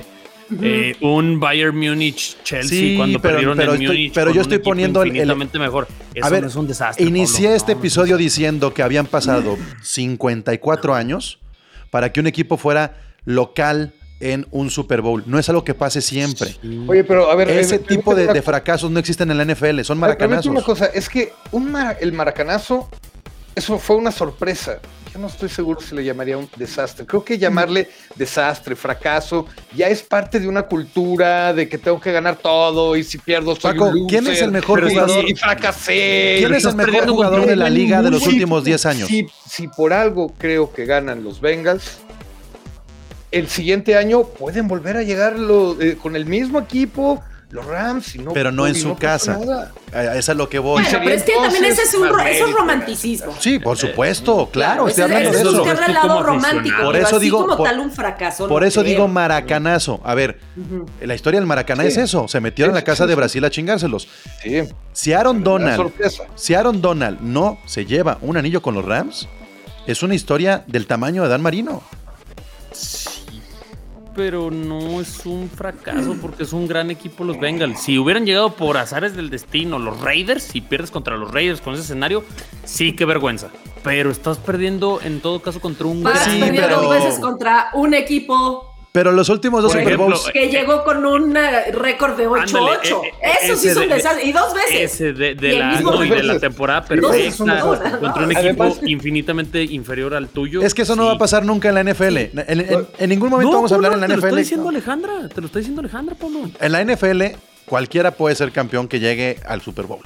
Eh, 0.62 0.96
un 1.00 1.38
Bayern 1.38 1.76
Múnich 1.76 2.36
Chelsea 2.42 2.78
Sí, 2.78 2.96
cuando 2.96 3.20
pero- 3.20 3.34
perdieron 3.34 3.56
pero 3.56 3.74
en 3.74 3.82
estoy- 3.82 3.96
Múnich. 3.98 4.12
pero 4.14 4.32
yo 4.32 4.40
estoy 4.42 4.58
poniendo 4.58 5.02
el- 5.02 5.10
el- 5.10 5.16
infinitamente 5.16 5.58
mejor. 5.58 5.86
Eso 6.14 6.26
A 6.26 6.30
ver, 6.30 6.42
no 6.42 6.48
es 6.48 6.56
un 6.56 6.66
desastre. 6.66 7.04
inicié 7.06 7.44
Pablo. 7.46 7.56
este 7.56 7.72
No, 7.74 7.78
episodio 7.78 8.16
diciendo 8.16 8.74
que 8.74 8.82
habían 8.82 9.06
pasado 9.06 9.56
54 9.82 10.94
años 10.94 11.38
para 11.90 12.12
que 12.12 12.20
un 12.20 12.26
equipo 12.26 12.56
fuera 12.56 12.96
local 13.24 13.92
en 14.20 14.46
un 14.50 14.70
Super 14.70 15.00
Bowl. 15.00 15.22
No 15.26 15.38
es 15.38 15.48
algo 15.48 15.64
que 15.64 15.72
pase 15.74 16.00
siempre. 16.02 16.54
Oye, 16.86 17.04
pero 17.04 17.30
a 17.30 17.34
ver. 17.36 17.48
Ese 17.50 17.76
eh, 17.76 17.78
tipo 17.78 18.14
de, 18.14 18.42
fracasos 18.42 18.90
no 18.90 18.98
existen 18.98 19.30
en 19.30 19.38
la 19.38 19.44
NFL, 19.44 19.82
son 19.82 19.98
Permíteme 19.98 20.00
maracanazos. 20.00 20.46
una 20.46 20.62
cosa, 20.62 20.86
es 20.86 21.08
que 21.08 21.32
un 21.52 21.74
el 22.00 22.12
maracanazo, 22.12 22.90
eso 23.54 23.78
fue 23.78 23.96
una 23.96 24.10
sorpresa. 24.12 24.78
Yo 25.12 25.18
no 25.18 25.26
estoy 25.26 25.48
seguro 25.48 25.80
si 25.80 25.92
le 25.96 26.04
llamaría 26.04 26.38
un 26.38 26.48
desastre. 26.56 27.04
Creo 27.04 27.24
que 27.24 27.36
llamarle 27.36 27.88
desastre, 28.14 28.76
fracaso, 28.76 29.44
ya 29.74 29.88
es 29.88 30.02
parte 30.02 30.38
de 30.38 30.46
una 30.46 30.62
cultura 30.62 31.52
de 31.52 31.68
que 31.68 31.78
tengo 31.78 32.00
que 32.00 32.12
ganar 32.12 32.36
todo 32.36 32.94
y 32.94 33.02
si 33.02 33.18
pierdo 33.18 33.56
soy 33.56 33.72
Paco, 33.72 33.86
un 33.88 34.06
¿quién 34.08 34.24
es 34.28 34.40
el 34.40 34.52
mejor 34.52 34.78
pero 34.78 34.90
jugador? 34.90 35.28
Y 35.28 35.34
fracasé. 35.34 36.36
¿Quién 36.38 36.54
es 36.54 36.64
el 36.64 36.76
mejor 36.76 37.08
jugador 37.08 37.44
de 37.46 37.56
la 37.56 37.68
liga 37.68 38.02
de 38.02 38.10
los 38.12 38.24
últimos 38.26 38.62
10 38.62 38.86
años? 38.86 39.08
Si, 39.08 39.26
si 39.48 39.66
por 39.66 39.92
algo 39.92 40.32
creo 40.38 40.72
que 40.72 40.84
ganan 40.84 41.24
los 41.24 41.40
Bengals, 41.40 41.98
el 43.32 43.48
siguiente 43.48 43.96
año 43.96 44.22
pueden 44.24 44.68
volver 44.68 44.96
a 44.96 45.02
llegar 45.02 45.38
lo- 45.38 45.80
eh, 45.80 45.96
con 46.00 46.14
el 46.16 46.26
mismo 46.26 46.58
equipo, 46.60 47.20
los 47.50 47.66
Rams, 47.66 48.14
y 48.14 48.18
no, 48.20 48.32
Pero 48.32 48.52
no 48.52 48.66
en 48.66 48.74
su 48.76 48.94
casa. 48.96 49.36
nada. 49.38 49.72
A 49.92 50.16
eso 50.16 50.30
es 50.32 50.38
lo 50.38 50.48
que 50.48 50.60
voy. 50.60 50.82
Bueno, 50.84 50.98
pero 51.02 51.14
es 51.16 51.22
que 51.24 51.32
también 51.32 51.64
ese 51.64 51.82
es, 51.82 51.94
un, 51.94 52.08
ro- 52.08 52.20
eso 52.20 52.46
es 52.46 52.54
romanticismo. 52.54 53.34
Sí, 53.40 53.58
por 53.58 53.76
supuesto, 53.76 54.48
claro, 54.52 54.86
estoy 54.86 55.04
hablando 55.04 55.30
de 55.32 55.40
eso. 55.40 55.64
el 55.64 55.68
Estoy 55.72 55.94
lado 55.94 56.08
como 56.08 56.22
romántico. 56.22 56.76
Por 56.82 56.92
pero 56.94 57.06
eso 57.08 57.18
digo- 57.18 57.40
como 57.42 57.56
por- 57.56 57.66
tal 57.66 57.80
un 57.80 57.90
fracaso. 57.90 58.46
Por 58.48 58.62
no 58.62 58.68
eso 58.68 58.82
creo. 58.82 58.92
digo 58.92 59.08
maracanazo. 59.08 60.00
A 60.04 60.14
ver, 60.14 60.38
la 61.00 61.14
historia 61.14 61.40
del 61.40 61.46
Maracaná 61.48 61.82
Sí. 61.82 61.88
es 61.88 61.96
eso. 61.96 62.28
Se 62.28 62.40
metieron 62.40 62.74
a 62.74 62.78
la 62.78 62.84
casa 62.84 63.02
sí, 63.04 63.08
de 63.08 63.14
sí. 63.14 63.16
Brasil 63.16 63.44
a 63.44 63.50
chingárselos. 63.50 64.06
Sí, 64.42 64.62
Si 64.92 65.12
Aaron 65.12 65.42
Donald, 65.42 65.76
sorpresa. 65.76 66.24
si 66.36 66.54
Aaron 66.54 66.80
Donald 66.80 67.20
no 67.20 67.58
se 67.66 67.84
lleva 67.84 68.18
un 68.20 68.36
anillo 68.36 68.62
con 68.62 68.74
los 68.74 68.84
Rams, 68.84 69.28
es 69.88 70.02
una 70.04 70.14
historia 70.14 70.62
del 70.68 70.86
tamaño 70.86 71.24
de 71.24 71.28
Dan 71.28 71.42
Marino. 71.42 71.82
Pero 74.20 74.50
no 74.50 75.00
es 75.00 75.24
un 75.24 75.48
fracaso 75.48 76.14
porque 76.20 76.42
es 76.42 76.52
un 76.52 76.68
gran 76.68 76.90
equipo 76.90 77.24
los 77.24 77.40
Bengals. 77.40 77.80
Si 77.80 77.96
hubieran 77.98 78.26
llegado 78.26 78.52
por 78.54 78.76
azares 78.76 79.16
del 79.16 79.30
destino 79.30 79.78
los 79.78 79.98
Raiders 80.02 80.54
y 80.54 80.60
pierdes 80.60 80.90
contra 80.90 81.16
los 81.16 81.30
Raiders 81.30 81.62
con 81.62 81.72
ese 81.72 81.84
escenario, 81.84 82.22
sí, 82.64 82.94
qué 82.94 83.06
vergüenza. 83.06 83.48
Pero 83.82 84.10
estás 84.10 84.36
perdiendo 84.36 85.00
en 85.02 85.20
todo 85.20 85.40
caso 85.40 85.58
contra 85.58 85.86
un 85.86 86.02
Vas 86.02 86.18
Sí, 86.22 86.38
pero- 86.50 86.82
dos 86.82 86.90
veces 86.90 87.18
contra 87.18 87.70
un 87.72 87.94
equipo 87.94 88.69
Pero 88.92 89.12
los 89.12 89.28
últimos 89.28 89.62
dos 89.62 89.70
Por 89.72 89.82
Super 89.82 89.94
ejemplo, 89.94 90.16
Bowls. 90.16 90.32
que 90.32 90.48
llegó 90.48 90.82
con 90.82 91.06
un 91.06 91.36
eh, 91.36 91.70
récord 91.72 92.16
de 92.16 92.28
8-8. 92.28 92.40
Ándale, 92.42 92.72
eh, 92.72 93.12
eh, 93.22 93.32
Eso 93.42 93.56
sí 93.56 93.68
es 93.68 93.76
un 93.76 93.88
de- 93.88 93.94
desastre. 93.94 94.24
Y 94.24 94.32
dos 94.32 94.52
veces. 94.52 94.92
Ese 94.94 95.12
de, 95.12 95.34
de 95.36 95.48
Y 95.48 95.52
el 95.52 95.58
la, 95.60 95.68
mismo 95.70 95.92
no, 95.92 96.04
y 96.04 96.08
de 96.10 96.22
la 96.24 96.40
temporada 96.40 96.84
perfecta 96.84 97.60
contra 98.00 98.24
un 98.24 98.32
equipo 98.32 98.62
Además- 98.64 98.80
infinitamente 98.82 99.62
inferior 99.62 100.12
al 100.14 100.28
tuyo. 100.28 100.60
Es 100.62 100.74
que 100.74 100.82
eso 100.82 100.96
no 100.96 101.06
va 101.06 101.12
a 101.12 101.18
pasar 101.18 101.44
nunca 101.44 101.68
en 101.68 101.76
la 101.76 101.84
NFL. 101.84 102.16
En, 102.18 102.32
en- 102.48 102.86
en 102.98 103.08
ningún 103.08 103.30
momento 103.30 103.50
No, 103.52 103.58
vamos 103.58 103.70
a 103.70 103.76
hablar 103.76 103.92
en 103.92 104.00
la 104.00 104.06
Pablo, 104.08 104.16
Te 104.16 104.20
lo 104.22 104.26
está 104.26 104.28
NFL. 104.28 104.40
diciendo 104.42 104.68
Alejandra, 104.70 105.28
te 105.32 105.40
lo 105.40 105.46
está 105.46 105.58
diciendo 105.60 105.80
Alejandra, 105.82 106.14
Pablo. 106.16 106.50
En 106.60 106.72
la 106.72 106.80
NFL, 106.84 107.22
cualquiera 107.66 108.10
puede 108.10 108.34
ser 108.34 108.50
campeón 108.50 108.88
que 108.88 108.98
llegue 108.98 109.38
al 109.46 109.60
Super 109.60 109.84
Bowl. 109.86 110.00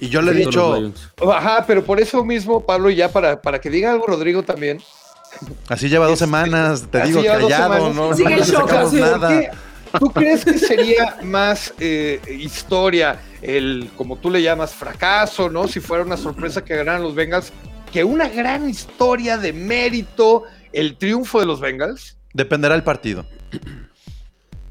Y 0.00 0.08
yo 0.08 0.20
le 0.22 0.32
he 0.32 0.34
dicho. 0.34 0.92
Ajá, 1.32 1.64
pero 1.66 1.84
por 1.84 2.00
eso 2.00 2.24
mismo, 2.24 2.64
Pablo, 2.66 2.90
ya 2.90 3.10
para, 3.12 3.40
para 3.40 3.60
que 3.60 3.70
diga 3.70 3.92
algo 3.92 4.06
Rodrigo 4.06 4.42
también. 4.42 4.80
Así 5.68 5.88
lleva 5.88 6.06
dos 6.06 6.18
semanas, 6.18 6.86
te 6.90 7.00
así 7.02 7.12
digo, 7.12 7.24
callado, 7.24 7.92
no, 7.92 8.14
Sigue 8.14 8.42
shock, 8.42 8.72
así, 8.72 8.96
nada. 8.96 9.28
¿Qué? 9.28 9.50
¿Tú 9.98 10.10
crees 10.10 10.44
que 10.44 10.58
sería 10.58 11.16
más 11.22 11.72
eh, 11.80 12.20
historia, 12.40 13.20
el, 13.40 13.90
como 13.96 14.16
tú 14.16 14.30
le 14.30 14.42
llamas, 14.42 14.74
fracaso, 14.74 15.48
¿no? 15.48 15.66
Si 15.66 15.80
fuera 15.80 16.04
una 16.04 16.16
sorpresa 16.18 16.62
que 16.62 16.76
ganaran 16.76 17.02
los 17.02 17.14
Bengals, 17.14 17.52
que 17.90 18.04
una 18.04 18.28
gran 18.28 18.68
historia 18.68 19.38
de 19.38 19.54
mérito, 19.54 20.42
el 20.72 20.96
triunfo 20.98 21.40
de 21.40 21.46
los 21.46 21.60
Bengals. 21.60 22.18
Dependerá 22.34 22.74
el 22.74 22.82
partido. 22.84 23.24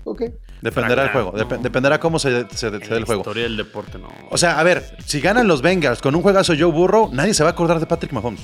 Ok. 0.04 0.22
Dependerá 0.62 1.04
el 1.04 1.10
Fracaso, 1.10 1.32
juego. 1.32 1.34
dep- 1.50 1.58
no. 1.58 1.64
dependerá 1.64 2.00
cómo 2.00 2.20
se, 2.20 2.48
se, 2.52 2.58
se 2.58 2.68
En 2.68 2.80
dé 2.80 2.98
el 2.98 3.06
juego. 3.06 3.22
historia 3.22 3.44
del 3.44 3.58
deporte, 3.58 3.98
no. 3.98 4.10
O 4.30 4.38
sea, 4.38 4.60
a 4.60 4.64
ver, 4.64 4.98
si 5.06 5.20
ganan 5.20 5.48
los 5.48 5.62
Bengals 5.62 6.02
con 6.02 6.16
un 6.16 6.22
juegazo 6.22 6.54
Joe 6.58 6.72
Burrow, 6.72 7.10
nadie 7.14 7.34
se 7.34 7.44
va 7.44 7.50
a 7.50 7.54
acordar 7.54 7.80
de 7.80 7.86
Patrick 7.86 8.12
Mahomes. 8.14 8.42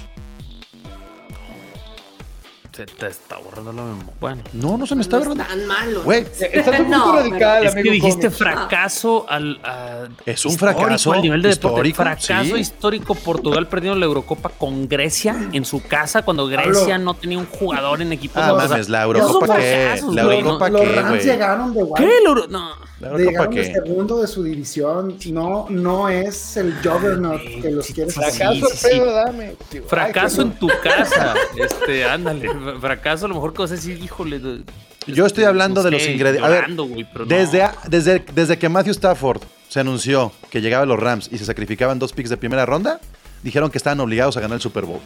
Se 2.73 2.85
te 2.87 3.05
está 3.07 3.37
borrando 3.37 3.71
la 3.71 3.83
memoria. 3.83 4.13
Bueno. 4.19 4.41
No, 4.53 4.77
no 4.77 4.87
se 4.87 4.95
me 4.95 5.01
está 5.03 5.19
no 5.19 5.31
es 5.33 5.37
tan 5.47 5.67
malo. 5.67 6.01
Güey, 6.03 6.25
Estás 6.39 6.79
un 6.79 6.89
No, 6.89 7.03
poco 7.05 7.17
radical, 7.17 7.65
Es 7.67 7.75
que 7.75 7.83
dijiste 7.83 8.29
fracaso 8.31 9.25
al. 9.29 9.59
a- 9.63 10.07
Es 10.25 10.43
un 10.45 10.51
histórico 10.53 10.79
fracaso 10.81 11.13
al 11.13 11.21
nivel 11.21 11.41
de 11.43 11.49
deporte. 11.49 11.87
histórico, 11.89 12.03
Fracaso 12.03 12.55
sí. 12.55 12.59
histórico. 12.61 13.15
Portugal 13.15 13.67
perdiendo 13.67 13.99
la 13.99 14.05
Eurocopa 14.07 14.49
con 14.49 14.87
Grecia 14.89 15.49
en 15.53 15.65
su 15.65 15.83
casa 15.83 16.23
cuando 16.23 16.47
Grecia 16.47 16.97
no 16.97 17.13
tenía 17.13 17.37
un 17.37 17.45
jugador 17.45 18.01
en 18.01 18.11
equipo. 18.11 18.39
Ah, 18.39 18.53
O 18.53 18.59
sea, 18.59 18.69
mames, 18.69 18.89
la 18.89 19.03
Eurocopa 19.03 19.55
qué. 19.55 19.83
fracasos, 19.85 20.15
La. 20.15 20.21
Eurocopa 20.23 20.69
los 20.69 20.81
qué, 20.81 20.91
Rams 20.93 21.23
llegaron 21.25 21.73
de 21.75 21.85
¿Qué? 21.95 22.05
La 22.23 22.29
Euro- 22.29 22.47
No. 22.47 22.69
La 22.99 23.09
Eurocopa 23.09 23.31
Llegaron 23.31 23.55
de 23.55 23.61
qué. 23.61 23.73
segundo 23.73 24.21
de 24.21 24.27
su 24.27 24.43
división. 24.43 25.17
No, 25.27 25.67
no 25.69 26.09
es 26.09 26.57
el 26.57 26.73
juggernaut 26.83 27.41
que 27.61 27.69
los 27.71 27.87
quiere. 27.87 28.09
Fracaso, 28.11 28.53
sí, 28.53 28.77
sí. 28.77 28.87
Alfredo, 28.87 29.13
dame. 29.13 29.55
Fracaso 29.87 30.41
en 30.41 30.51
qué- 30.51 30.59
tu 30.59 30.67
casa. 30.81 31.33
Este, 31.57 32.05
ándale. 32.05 32.49
Fracaso, 32.79 33.25
a 33.25 33.29
lo 33.29 33.35
mejor 33.35 33.53
que 33.53 33.61
vas 33.61 33.71
a 33.71 33.75
decir, 33.75 33.99
híjole. 34.01 34.39
de- 34.39 34.63
Yo 35.07 35.25
estoy 35.25 35.43
hablando 35.43 35.81
no 35.81 35.85
de 35.85 35.91
los 35.91 36.07
ingredientes. 36.07 36.43
A 36.43 36.49
ver, 36.49 36.69
no. 36.69 36.87
desde, 37.25 37.69
desde, 37.87 38.23
desde 38.33 38.57
que 38.57 38.69
Matthew 38.69 38.91
Stafford 38.91 39.41
se 39.69 39.79
anunció 39.79 40.31
que 40.49 40.61
llegaba 40.61 40.83
a 40.83 40.85
los 40.85 40.99
Rams 40.99 41.29
y 41.31 41.37
se 41.37 41.45
sacrificaban 41.45 41.99
dos 41.99 42.13
picks 42.13 42.29
de 42.29 42.37
primera 42.37 42.65
ronda, 42.65 42.99
dijeron 43.41 43.69
que 43.71 43.77
estaban 43.77 43.99
obligados 43.99 44.37
a 44.37 44.41
ganar 44.41 44.55
el 44.55 44.61
Super 44.61 44.85
Bowl. 44.85 44.99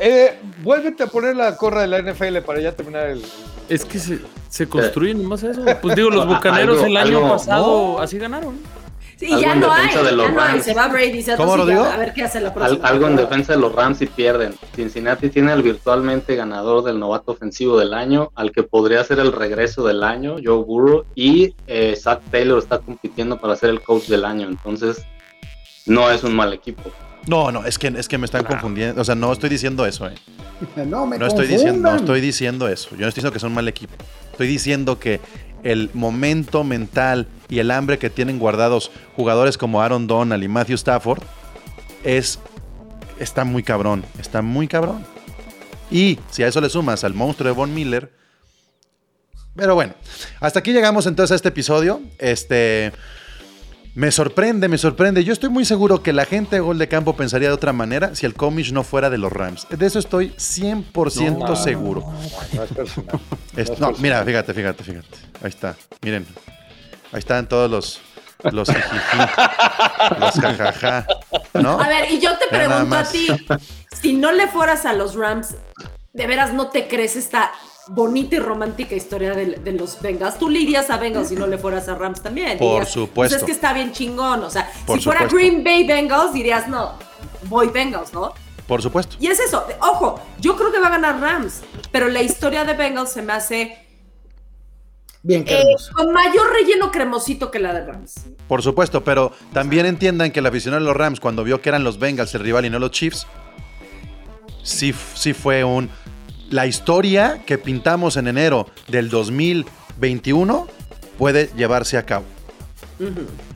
Eh, 0.00 0.38
vuélvete 0.62 1.04
a 1.04 1.06
poner 1.06 1.36
la 1.36 1.56
corra 1.56 1.82
de 1.82 1.86
la 1.86 1.98
NFL 2.00 2.38
para 2.44 2.60
ya 2.60 2.72
terminar 2.72 3.08
el. 3.08 3.22
Es 3.68 3.84
que 3.84 3.98
se, 3.98 4.18
se 4.48 4.68
construye 4.68 5.14
nomás 5.14 5.42
eso. 5.42 5.64
Pues 5.80 5.94
digo, 5.94 6.10
los 6.10 6.22
Algo- 6.26 6.34
bucaneros 6.36 6.82
el 6.82 6.96
año 6.96 7.18
algo- 7.18 7.28
pasado 7.28 8.00
así 8.00 8.18
ganaron. 8.18 8.58
Sí, 9.22 9.32
Algo 9.32 9.40
ya 9.40 9.52
en 9.52 9.60
no 9.60 9.72
hay. 9.72 9.82
defensa 9.82 9.98
de 10.02 10.10
Ya 10.10 10.16
los 10.16 10.32
no 10.32 10.40
hay. 10.40 10.48
Rams. 10.52 10.64
Se 10.64 10.74
va 10.74 10.88
Brady. 10.88 11.22
Se 11.22 11.36
¿Cómo, 11.36 11.52
entonces 11.54 11.74
ya, 11.76 11.80
Rodrigo? 11.80 11.84
A 11.84 11.96
ver 11.96 12.12
qué 12.12 12.22
hace 12.24 12.40
la 12.40 12.48
Al- 12.48 12.54
próxima. 12.54 12.88
algo 12.88 13.06
en 13.06 13.16
defensa 13.16 13.52
de 13.52 13.58
los 13.60 13.72
Rams 13.72 14.02
y 14.02 14.06
pierden. 14.06 14.54
Cincinnati 14.74 15.28
tiene 15.28 15.52
al 15.52 15.62
virtualmente 15.62 16.34
ganador 16.34 16.82
del 16.82 16.98
novato 16.98 17.30
ofensivo 17.32 17.78
del 17.78 17.94
año, 17.94 18.30
al 18.34 18.50
que 18.50 18.64
podría 18.64 19.04
ser 19.04 19.20
el 19.20 19.30
regreso 19.32 19.84
del 19.86 20.02
año, 20.02 20.36
Joe 20.44 20.64
Burrow, 20.64 21.04
y 21.14 21.54
eh, 21.68 21.94
Zach 21.96 22.20
Taylor 22.32 22.58
está 22.58 22.78
compitiendo 22.78 23.38
para 23.40 23.54
ser 23.54 23.70
el 23.70 23.80
coach 23.80 24.06
del 24.08 24.24
año. 24.24 24.48
Entonces, 24.48 25.04
no 25.86 26.10
es 26.10 26.24
un 26.24 26.34
mal 26.34 26.52
equipo. 26.52 26.90
No, 27.28 27.52
no, 27.52 27.64
es 27.64 27.78
que, 27.78 27.86
es 27.86 28.08
que 28.08 28.18
me 28.18 28.24
están 28.26 28.42
confundiendo. 28.42 29.00
O 29.00 29.04
sea, 29.04 29.14
no 29.14 29.32
estoy 29.32 29.48
diciendo 29.48 29.86
eso, 29.86 30.08
eh. 30.08 30.14
No 30.86 31.06
me 31.06 31.18
No 31.18 31.26
estoy, 31.28 31.46
diciendo, 31.46 31.90
no 31.90 31.96
estoy 31.96 32.20
diciendo 32.20 32.66
eso. 32.68 32.90
Yo 32.90 33.02
no 33.02 33.08
estoy 33.08 33.20
diciendo 33.20 33.32
que 33.32 33.38
son 33.38 33.50
un 33.50 33.54
mal 33.54 33.68
equipo. 33.68 33.94
Estoy 34.32 34.48
diciendo 34.48 34.98
que 34.98 35.20
el 35.62 35.90
momento 35.94 36.64
mental 36.64 37.26
y 37.48 37.58
el 37.58 37.70
hambre 37.70 37.98
que 37.98 38.10
tienen 38.10 38.38
guardados 38.38 38.90
jugadores 39.16 39.58
como 39.58 39.80
Aaron 39.80 40.06
Donald 40.06 40.42
y 40.42 40.48
Matthew 40.48 40.76
Stafford 40.76 41.22
es 42.04 42.38
está 43.18 43.44
muy 43.44 43.62
cabrón, 43.62 44.04
está 44.18 44.42
muy 44.42 44.68
cabrón. 44.68 45.04
Y 45.90 46.18
si 46.30 46.42
a 46.42 46.48
eso 46.48 46.60
le 46.60 46.70
sumas 46.70 47.04
al 47.04 47.14
monstruo 47.14 47.48
de 47.48 47.54
Von 47.54 47.74
Miller, 47.74 48.12
pero 49.54 49.74
bueno, 49.74 49.94
hasta 50.40 50.60
aquí 50.60 50.72
llegamos 50.72 51.06
entonces 51.06 51.32
a 51.32 51.36
este 51.36 51.48
episodio. 51.48 52.00
Este 52.18 52.92
me 53.94 54.10
sorprende, 54.10 54.68
me 54.68 54.78
sorprende. 54.78 55.22
Yo 55.24 55.32
estoy 55.32 55.50
muy 55.50 55.64
seguro 55.64 56.02
que 56.02 56.12
la 56.12 56.24
gente 56.24 56.56
de 56.56 56.60
Gol 56.60 56.78
de 56.78 56.88
Campo 56.88 57.14
pensaría 57.14 57.48
de 57.48 57.54
otra 57.54 57.72
manera 57.72 58.14
si 58.14 58.24
el 58.26 58.34
Comish 58.34 58.72
no 58.72 58.84
fuera 58.84 59.10
de 59.10 59.18
los 59.18 59.32
Rams. 59.32 59.66
De 59.70 59.84
eso 59.86 59.98
estoy 59.98 60.30
100% 60.38 61.56
seguro. 61.56 62.02
No 62.54 62.62
es 62.62 62.70
personal. 62.72 63.20
Es- 63.56 63.68
No 63.68 63.74
no, 63.74 63.86
personal. 63.88 63.94
mira, 63.98 64.24
fíjate, 64.24 64.54
fíjate, 64.54 64.84
fíjate. 64.84 65.08
Ahí 65.42 65.48
está. 65.48 65.76
Miren. 66.02 66.26
Ahí 67.12 67.18
están 67.18 67.46
todos 67.48 67.70
los 67.70 68.00
los 68.50 68.68
jijiji, 68.68 69.18
los 70.18 70.34
jajaja, 70.34 71.06
¿no? 71.54 71.80
A 71.80 71.86
ver, 71.86 72.10
y 72.10 72.18
yo 72.18 72.36
te 72.38 72.48
pregunto 72.48 72.96
a 72.96 73.04
ti, 73.04 73.28
si 74.00 74.14
no 74.14 74.32
le 74.32 74.48
fueras 74.48 74.84
a 74.84 74.92
los 74.94 75.14
Rams, 75.14 75.54
¿de 76.12 76.26
veras 76.26 76.52
no 76.52 76.66
te 76.68 76.88
crees 76.88 77.14
esta 77.14 77.52
bonita 77.88 78.36
y 78.36 78.38
romántica 78.38 78.94
historia 78.94 79.34
de, 79.34 79.56
de 79.56 79.72
los 79.72 80.00
Bengals? 80.00 80.38
Tú 80.38 80.48
le 80.48 80.60
irías 80.60 80.90
a 80.90 80.96
Bengals 80.98 81.28
si 81.28 81.36
no 81.36 81.46
le 81.46 81.58
fueras 81.58 81.88
a 81.88 81.94
Rams 81.94 82.22
también. 82.22 82.58
Por 82.58 82.68
Dirías, 82.80 82.90
supuesto. 82.90 83.14
Pues 83.14 83.32
es 83.32 83.42
que 83.44 83.52
está 83.52 83.72
bien 83.72 83.92
chingón. 83.92 84.42
O 84.44 84.50
sea, 84.50 84.70
Por 84.86 84.98
si 84.98 85.04
fuera 85.04 85.22
supuesto. 85.22 85.36
Green 85.36 85.64
Bay 85.64 85.86
Bengals, 85.86 86.32
dirías, 86.32 86.68
no, 86.68 86.92
voy 87.48 87.68
Bengals, 87.68 88.12
¿no? 88.12 88.32
Por 88.66 88.80
supuesto. 88.80 89.16
Y 89.20 89.26
es 89.26 89.40
eso. 89.40 89.64
Ojo, 89.80 90.20
yo 90.40 90.56
creo 90.56 90.72
que 90.72 90.78
va 90.78 90.86
a 90.86 90.90
ganar 90.90 91.20
Rams, 91.20 91.62
pero 91.90 92.08
la 92.08 92.22
historia 92.22 92.64
de 92.64 92.74
Bengals 92.74 93.10
se 93.10 93.22
me 93.22 93.32
hace 93.32 93.78
Bien, 95.24 95.44
eh, 95.46 95.62
con 95.94 96.12
mayor 96.12 96.52
relleno 96.52 96.90
cremosito 96.90 97.50
que 97.50 97.60
la 97.60 97.72
de 97.72 97.86
Rams. 97.86 98.26
Por 98.48 98.60
supuesto, 98.62 99.04
pero 99.04 99.32
también 99.52 99.86
entiendan 99.86 100.32
que 100.32 100.40
el 100.40 100.46
aficionado 100.46 100.80
de 100.82 100.86
los 100.86 100.96
Rams, 100.96 101.20
cuando 101.20 101.44
vio 101.44 101.60
que 101.60 101.68
eran 101.68 101.84
los 101.84 101.98
Bengals 101.98 102.34
el 102.34 102.40
rival 102.40 102.64
y 102.64 102.70
no 102.70 102.78
los 102.80 102.90
Chiefs, 102.90 103.26
sí, 104.62 104.92
sí 105.14 105.32
fue 105.32 105.62
un. 105.64 105.90
La 106.52 106.66
historia 106.66 107.42
que 107.44 107.58
pintamos 107.58 108.16
en 108.16 108.28
enero 108.28 108.66
del 108.86 109.08
2021 109.10 110.68
puede 111.18 111.50
llevarse 111.56 111.96
a 111.98 112.04
cabo. 112.06 112.24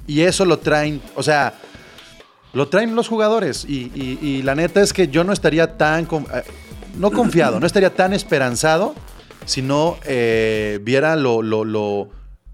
Y 0.07 0.23
eso 0.23 0.45
lo 0.45 0.59
traen, 0.59 1.01
o 1.15 1.23
sea, 1.23 1.55
lo 2.53 2.69
traen 2.69 2.95
los 2.97 3.09
jugadores. 3.09 3.65
Y, 3.69 3.93
y- 3.95 4.19
y 4.23 4.43
la 4.43 4.55
neta 4.55 4.81
es 4.83 4.93
que 4.93 5.09
yo 5.09 5.25
no 5.25 5.33
estaría 5.33 5.77
tan, 5.77 6.05
eh, 6.05 6.43
no 6.99 7.11
confiado, 7.11 7.61
no 7.61 7.67
estaría 7.67 7.95
tan 7.95 8.13
esperanzado 8.13 8.95
si 9.45 9.63
no 9.63 9.97
eh, 10.05 10.81
viera 10.83 11.15
lo, 11.17 11.43
lo- 11.43 11.65
lo- 11.65 12.09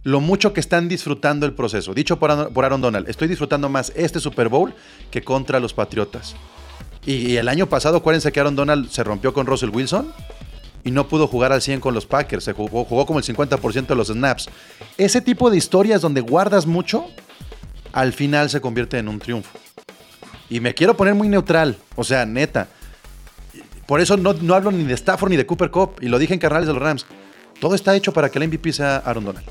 lo 0.05 0.21
mucho 0.21 0.53
que 0.53 0.61
están 0.61 0.89
disfrutando 0.89 1.47
el 1.47 1.53
proceso. 1.55 1.95
Dicho 1.95 2.19
por, 2.19 2.53
por 2.53 2.65
Aaron 2.65 2.81
Donald, 2.81 3.09
estoy 3.09 3.29
disfrutando 3.29 3.69
más 3.69 3.93
este 3.95 4.19
Super 4.19 4.49
Bowl 4.49 4.75
que 5.11 5.23
contra 5.23 5.61
los 5.61 5.73
Patriotas. 5.73 6.35
Y, 7.05 7.33
y 7.33 7.37
el 7.37 7.49
año 7.49 7.69
pasado, 7.69 7.99
acuérdense 7.99 8.31
que 8.33 8.41
Aaron 8.41 8.57
Donald 8.57 8.91
se 8.91 9.03
rompió 9.03 9.33
con 9.33 9.47
Russell 9.47 9.71
Wilson 9.71 10.13
y 10.85 10.91
no 10.91 11.09
pudo 11.09 11.27
jugar 11.27 11.53
al 11.53 11.63
100 11.63 11.81
con 11.81 11.95
los 11.95 12.07
Packers. 12.07 12.45
Se 12.45 12.53
jugó, 12.53 12.85
jugó 12.85 13.07
como 13.07 13.19
el 13.19 13.25
50% 13.25 13.87
de 13.87 13.95
los 13.95 14.09
snaps. 14.09 14.49
Ese 14.99 15.21
tipo 15.21 15.51
de 15.51 15.57
historias 15.57 16.01
donde 16.01 16.21
guardas 16.21 16.67
mucho, 16.67 17.07
al 17.93 18.13
final 18.13 18.51
se 18.51 18.61
convierte 18.61 18.99
en 18.99 19.09
un 19.09 19.19
triunfo. 19.19 19.51
Y 20.49 20.61
me 20.61 20.75
quiero 20.75 20.97
poner 20.97 21.15
muy 21.15 21.29
neutral, 21.29 21.77
o 21.97 22.05
sea, 22.05 22.27
neta. 22.27 22.69
Por 23.87 24.01
eso 24.01 24.17
no, 24.17 24.35
no 24.35 24.55
hablo 24.55 24.71
ni 24.71 24.85
de 24.85 24.95
Stafford 24.95 25.31
ni 25.31 25.37
de 25.37 25.47
Cooper 25.47 25.71
Cup, 25.71 25.97
y 26.01 26.09
lo 26.09 26.19
dije 26.19 26.35
en 26.35 26.41
Carnales 26.41 26.67
de 26.67 26.75
los 26.75 26.83
Rams. 26.83 27.07
Todo 27.61 27.75
está 27.75 27.95
hecho 27.95 28.13
para 28.13 28.29
que 28.29 28.39
el 28.39 28.49
MVP 28.49 28.73
sea 28.73 28.97
Aaron 28.97 29.25
Donald. 29.25 29.47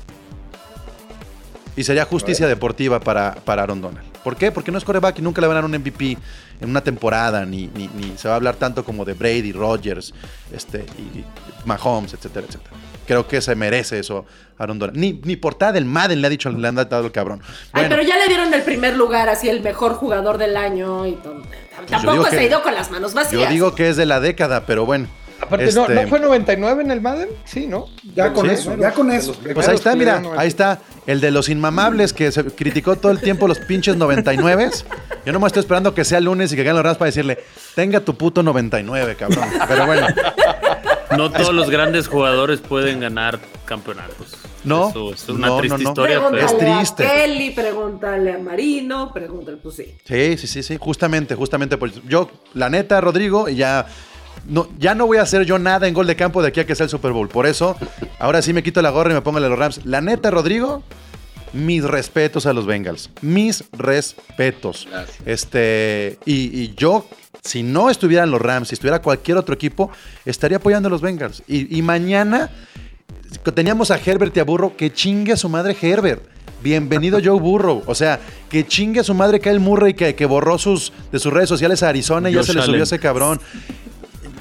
Y 1.76 1.84
sería 1.84 2.04
justicia 2.04 2.46
deportiva 2.46 3.00
para, 3.00 3.34
para 3.34 3.62
Aaron 3.62 3.80
Donald. 3.80 4.11
¿Por 4.22 4.36
qué? 4.36 4.52
Porque 4.52 4.70
no 4.70 4.78
es 4.78 4.84
coreback 4.84 5.18
y 5.18 5.22
nunca 5.22 5.40
le 5.40 5.46
van 5.48 5.56
a 5.56 5.60
dar 5.60 5.64
un 5.70 5.76
MVP 5.76 6.16
en 6.60 6.70
una 6.70 6.82
temporada, 6.82 7.44
ni, 7.44 7.68
ni, 7.74 7.88
ni 7.88 8.16
se 8.16 8.28
va 8.28 8.34
a 8.34 8.36
hablar 8.36 8.56
tanto 8.56 8.84
como 8.84 9.04
de 9.04 9.14
Brady, 9.14 9.52
Rodgers, 9.52 10.14
este, 10.52 10.86
y, 10.98 11.18
y 11.18 11.24
Mahomes, 11.64 12.14
etcétera, 12.14 12.46
etcétera. 12.48 12.70
Creo 13.06 13.26
que 13.26 13.40
se 13.40 13.56
merece 13.56 13.98
eso 13.98 14.24
Aaron 14.58 14.78
Donald. 14.78 14.96
Ni, 14.96 15.20
ni 15.24 15.34
portada 15.36 15.72
del 15.72 15.84
Madden 15.84 16.20
le 16.20 16.26
ha 16.28 16.30
dicho, 16.30 16.50
le 16.50 16.68
han 16.68 16.76
dado 16.76 17.04
el 17.04 17.10
cabrón. 17.12 17.42
Ay, 17.72 17.86
pero 17.88 18.02
ya 18.02 18.16
le 18.16 18.28
dieron 18.28 18.54
el 18.54 18.62
primer 18.62 18.96
lugar, 18.96 19.28
así 19.28 19.48
el 19.48 19.60
mejor 19.60 19.94
jugador 19.94 20.38
del 20.38 20.56
año 20.56 21.04
y 21.06 21.12
todo. 21.16 21.42
Tampoco 21.88 22.26
se 22.30 22.38
ha 22.38 22.42
ido 22.44 22.62
con 22.62 22.74
las 22.74 22.90
manos 22.90 23.12
vacías. 23.14 23.42
yo 23.42 23.48
digo 23.48 23.74
que 23.74 23.88
es 23.88 23.96
de 23.96 24.06
la 24.06 24.20
década, 24.20 24.66
pero 24.66 24.86
bueno. 24.86 25.08
Aparte, 25.40 25.72
¿no, 25.72 25.82
Este, 25.88 25.94
¿no 26.04 26.08
fue 26.08 26.20
99 26.20 26.82
en 26.84 26.90
el 26.92 27.00
Madden? 27.00 27.28
Sí, 27.44 27.66
¿no? 27.66 27.86
Ya 28.14 28.32
con 28.32 28.46
Sí. 28.46 28.54
eso, 28.54 28.76
ya 28.76 28.92
con 28.92 29.10
eso. 29.10 29.34
Pues 29.52 29.66
ahí 29.66 29.74
está, 29.74 29.96
mira, 29.96 30.22
ahí 30.36 30.46
está. 30.46 30.80
El 31.06 31.20
de 31.20 31.30
los 31.32 31.48
inmamables 31.48 32.12
que 32.12 32.30
se 32.30 32.44
criticó 32.44 32.94
todo 32.96 33.10
el 33.10 33.20
tiempo 33.20 33.48
los 33.48 33.58
pinches 33.58 33.96
99. 33.96 34.70
Yo 35.26 35.32
no 35.32 35.40
me 35.40 35.46
estoy 35.48 35.60
esperando 35.60 35.94
que 35.94 36.04
sea 36.04 36.20
lunes 36.20 36.52
y 36.52 36.56
que 36.56 36.62
ganen 36.62 36.76
los 36.76 36.84
Rams 36.84 36.98
para 36.98 37.06
decirle, 37.06 37.38
tenga 37.74 38.00
tu 38.00 38.14
puto 38.16 38.42
99, 38.42 39.16
cabrón. 39.16 39.48
Pero 39.66 39.86
bueno, 39.86 40.06
No 41.16 41.30
todos 41.30 41.52
los 41.52 41.68
grandes 41.70 42.08
jugadores 42.08 42.60
pueden 42.60 43.00
ganar 43.00 43.38
campeonatos. 43.64 44.36
No, 44.64 44.90
Eso, 44.90 45.12
eso 45.12 45.32
es 45.32 45.38
una 45.38 45.48
no, 45.48 45.58
triste 45.58 45.78
no, 45.78 45.82
no. 45.84 45.90
historia. 45.90 46.16
Pregúntale 46.20 46.46
pero- 46.56 46.58
Es 46.72 46.78
triste. 46.86 47.06
a 47.06 47.10
Kelly, 47.14 47.50
pregúntale 47.50 48.32
a 48.34 48.38
Marino, 48.38 49.12
pregúntale, 49.12 49.56
pues 49.56 49.74
sí. 49.76 49.94
sí, 50.04 50.36
sí, 50.38 50.46
sí, 50.46 50.62
sí, 50.62 50.76
justamente, 50.80 51.34
justamente. 51.34 51.76
Pues 51.78 51.94
yo, 52.08 52.30
la 52.54 52.70
neta, 52.70 53.00
Rodrigo, 53.00 53.48
y 53.48 53.56
ya 53.56 53.86
no, 54.48 54.68
ya 54.78 54.94
no 54.94 55.06
voy 55.06 55.18
a 55.18 55.22
hacer 55.22 55.44
yo 55.44 55.58
nada 55.58 55.86
en 55.86 55.94
gol 55.94 56.06
de 56.06 56.16
campo 56.16 56.42
de 56.42 56.48
aquí 56.48 56.60
a 56.60 56.66
que 56.66 56.74
sea 56.74 56.84
el 56.84 56.90
Super 56.90 57.12
Bowl. 57.12 57.28
Por 57.28 57.46
eso, 57.46 57.76
ahora 58.18 58.42
sí 58.42 58.52
me 58.52 58.62
quito 58.62 58.82
la 58.82 58.90
gorra 58.90 59.10
y 59.10 59.14
me 59.14 59.22
pongo 59.22 59.38
la 59.38 59.46
de 59.46 59.50
los 59.50 59.58
Rams. 59.58 59.84
La 59.84 60.00
neta, 60.00 60.30
Rodrigo, 60.30 60.82
mis 61.52 61.84
respetos 61.84 62.46
a 62.46 62.52
los 62.52 62.66
Bengals. 62.66 63.10
Mis 63.20 63.64
respetos. 63.72 64.88
Gracias. 64.90 65.18
Este, 65.26 66.18
y, 66.24 66.60
y 66.60 66.74
yo, 66.76 67.06
si 67.42 67.62
no 67.62 67.90
estuvieran 67.90 68.30
los 68.30 68.40
Rams, 68.40 68.68
si 68.68 68.74
estuviera 68.74 69.02
cualquier 69.02 69.36
otro 69.36 69.54
equipo, 69.54 69.90
estaría 70.24 70.58
apoyando 70.58 70.88
a 70.88 70.90
los 70.90 71.00
Bengals. 71.00 71.42
Y, 71.46 71.76
y 71.76 71.82
mañana 71.82 72.50
teníamos 73.54 73.90
a 73.90 73.98
Herbert 73.98 74.36
y 74.36 74.40
a 74.40 74.44
Burrow, 74.44 74.76
que 74.76 74.92
chingue 74.92 75.32
a 75.32 75.36
su 75.36 75.48
madre 75.48 75.76
Herbert. 75.80 76.22
Bienvenido 76.62 77.18
Joe 77.24 77.40
Burrow. 77.40 77.82
O 77.86 77.94
sea, 77.94 78.20
que 78.48 78.66
chingue 78.66 79.00
a 79.00 79.04
su 79.04 79.14
madre 79.14 79.40
Kyle 79.40 79.60
Murray, 79.60 79.94
que, 79.94 80.14
que 80.14 80.26
borró 80.26 80.58
sus, 80.58 80.92
de 81.10 81.18
sus 81.18 81.32
redes 81.32 81.48
sociales 81.48 81.82
a 81.82 81.88
Arizona 81.88 82.30
y 82.30 82.34
ya 82.34 82.42
se 82.42 82.54
le 82.54 82.60
subió 82.60 82.74
Allen. 82.74 82.82
ese 82.82 82.98
cabrón. 82.98 83.40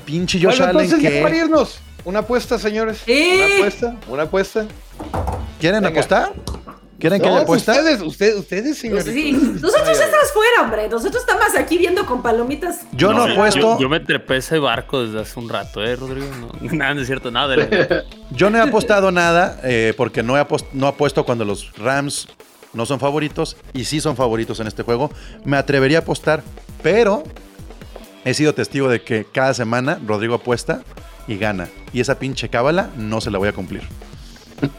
Pinche 0.06 0.38
Josh 0.40 0.58
Bueno, 0.58 0.64
Allen, 0.66 0.82
entonces, 0.92 1.12
ya 1.14 1.22
para 1.22 1.34
que... 1.34 1.40
irnos, 1.42 1.80
una 2.06 2.20
apuesta, 2.20 2.58
señores. 2.60 3.02
Una 3.08 3.56
apuesta, 3.56 3.96
una 4.08 4.24
apuesta. 4.24 4.66
¿Quieren 5.60 5.82
Venga. 5.84 6.00
apostar? 6.00 6.34
¿Quieren 7.00 7.20
que 7.20 7.28
No, 7.28 7.34
haya 7.34 7.44
apuesta? 7.44 7.72
ustedes, 7.72 8.02
ustedes, 8.02 8.36
ustedes, 8.36 8.64
Pues 8.64 8.78
señores. 8.78 9.06
sí. 9.06 9.32
Nosotros 9.34 9.98
ya 9.98 10.06
estamos 10.06 10.32
fuera, 10.34 10.62
hombre. 10.62 10.88
Nosotros 10.88 11.24
estamos 11.28 11.56
aquí 11.58 11.80
viendo 11.80 12.06
con 12.06 12.22
palomitas. 12.22 12.82
Yo 12.92 13.12
no, 13.12 13.26
yo- 13.26 13.34
apuesto. 13.34 13.60
Yo, 13.60 13.80
yo 13.80 13.90
me 13.90 14.00
trepé 14.00 14.38
ese 14.38 14.60
barco 14.60 15.04
desde 15.04 15.22
hace 15.22 15.40
un 15.40 15.50
rato, 15.50 15.84
¿eh, 15.84 15.96
Rodrigo? 15.96 16.28
No, 16.40 16.52
nada, 16.78 16.94
no 16.94 17.02
es 17.02 17.08
cierto, 17.08 17.32
nada. 17.32 17.56
de- 17.56 18.04
Yo 18.32 18.50
no 18.52 18.60
he 18.60 18.62
apostado 18.62 19.12
nada 19.12 19.60
eh, 19.64 19.94
porque 19.98 20.22
no 20.22 20.38
he 20.40 20.46
no 20.74 20.88
apuesto 20.88 21.26
cuando 21.26 21.44
los 21.44 21.76
Rams 21.76 22.28
no 22.74 22.86
son 22.86 23.00
favoritos 23.00 23.58
y 23.74 23.86
sí 23.86 24.00
son 24.00 24.16
favoritos 24.16 24.60
en 24.60 24.68
este 24.68 24.84
juego. 24.84 25.12
Me 25.44 25.58
atrevería 25.58 25.98
a 25.98 26.02
apostar, 26.02 26.44
pero 26.84 27.24
he 28.26 28.34
sido 28.34 28.54
testigo 28.54 28.90
de 28.90 29.02
que 29.04 29.26
cada 29.26 29.54
semana 29.54 30.00
Rodrigo 30.06 30.36
apuesta 30.36 30.82
y 31.28 31.38
gana. 31.38 31.68
Y 31.94 32.00
esa 32.02 32.20
pinche 32.20 32.50
cábala 32.50 32.90
no 32.98 33.22
se 33.22 33.32
la 33.32 33.38
voy 33.38 33.48
a 33.50 33.54
cumplir. 33.54 33.82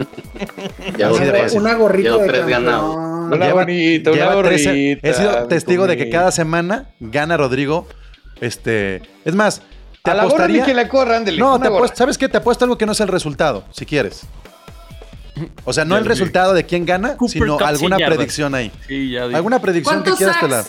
Ya 0.99 1.09
de. 1.11 1.51
Una 1.57 1.74
gorrita 1.74 2.16
de 2.16 2.28
tres. 2.28 2.45
Una 2.45 3.36
Lleva- 3.47 3.53
bonita, 3.64 4.11
una 4.11 4.34
gorrita. 4.34 4.70
13. 4.70 4.99
He 5.03 5.12
sido 5.14 5.47
testigo 5.47 5.86
de 5.86 5.97
que 5.97 6.11
cada 6.11 6.30
semana 6.32 6.90
gana 7.01 7.36
Rodrigo. 7.36 7.86
Este, 8.40 9.03
es 9.24 9.34
más, 9.34 9.62
te 10.03 10.11
A 10.11 10.14
la 10.14 10.24
gorra 10.24 10.34
apostaría. 10.34 10.61
ni 10.62 10.66
que 10.66 10.74
la 10.74 10.88
corra, 10.88 11.16
ándele. 11.16 11.38
No, 11.38 11.61
te 11.61 11.68
apuesto, 11.68 11.97
¿sabes 11.97 12.18
qué? 12.18 12.28
Te 12.28 12.38
apuesto 12.38 12.64
algo 12.64 12.76
que 12.76 12.86
no 12.86 12.93
es 12.93 13.01
el 13.01 13.09
resultado, 13.09 13.64
si 13.70 13.86
quieres. 13.86 14.22
O 15.64 15.72
sea, 15.72 15.84
no 15.84 15.95
Ya 15.95 16.01
el 16.01 16.05
resultado 16.07 16.53
de 16.53 16.64
quién 16.66 16.84
gana, 16.84 17.16
Cooper 17.16 17.32
sino 17.32 17.57
Cup 17.57 17.66
alguna 17.66 17.97
predicción 17.97 18.55
ahí. 18.55 18.70
Sí, 18.86 19.11
ya. 19.12 19.24
Alguna 19.24 19.61
predicción 19.61 20.03
que 20.03 20.11
¿Cuántos 20.11 20.18
quieras 20.18 20.40
te 20.40 20.49
la. 20.49 20.64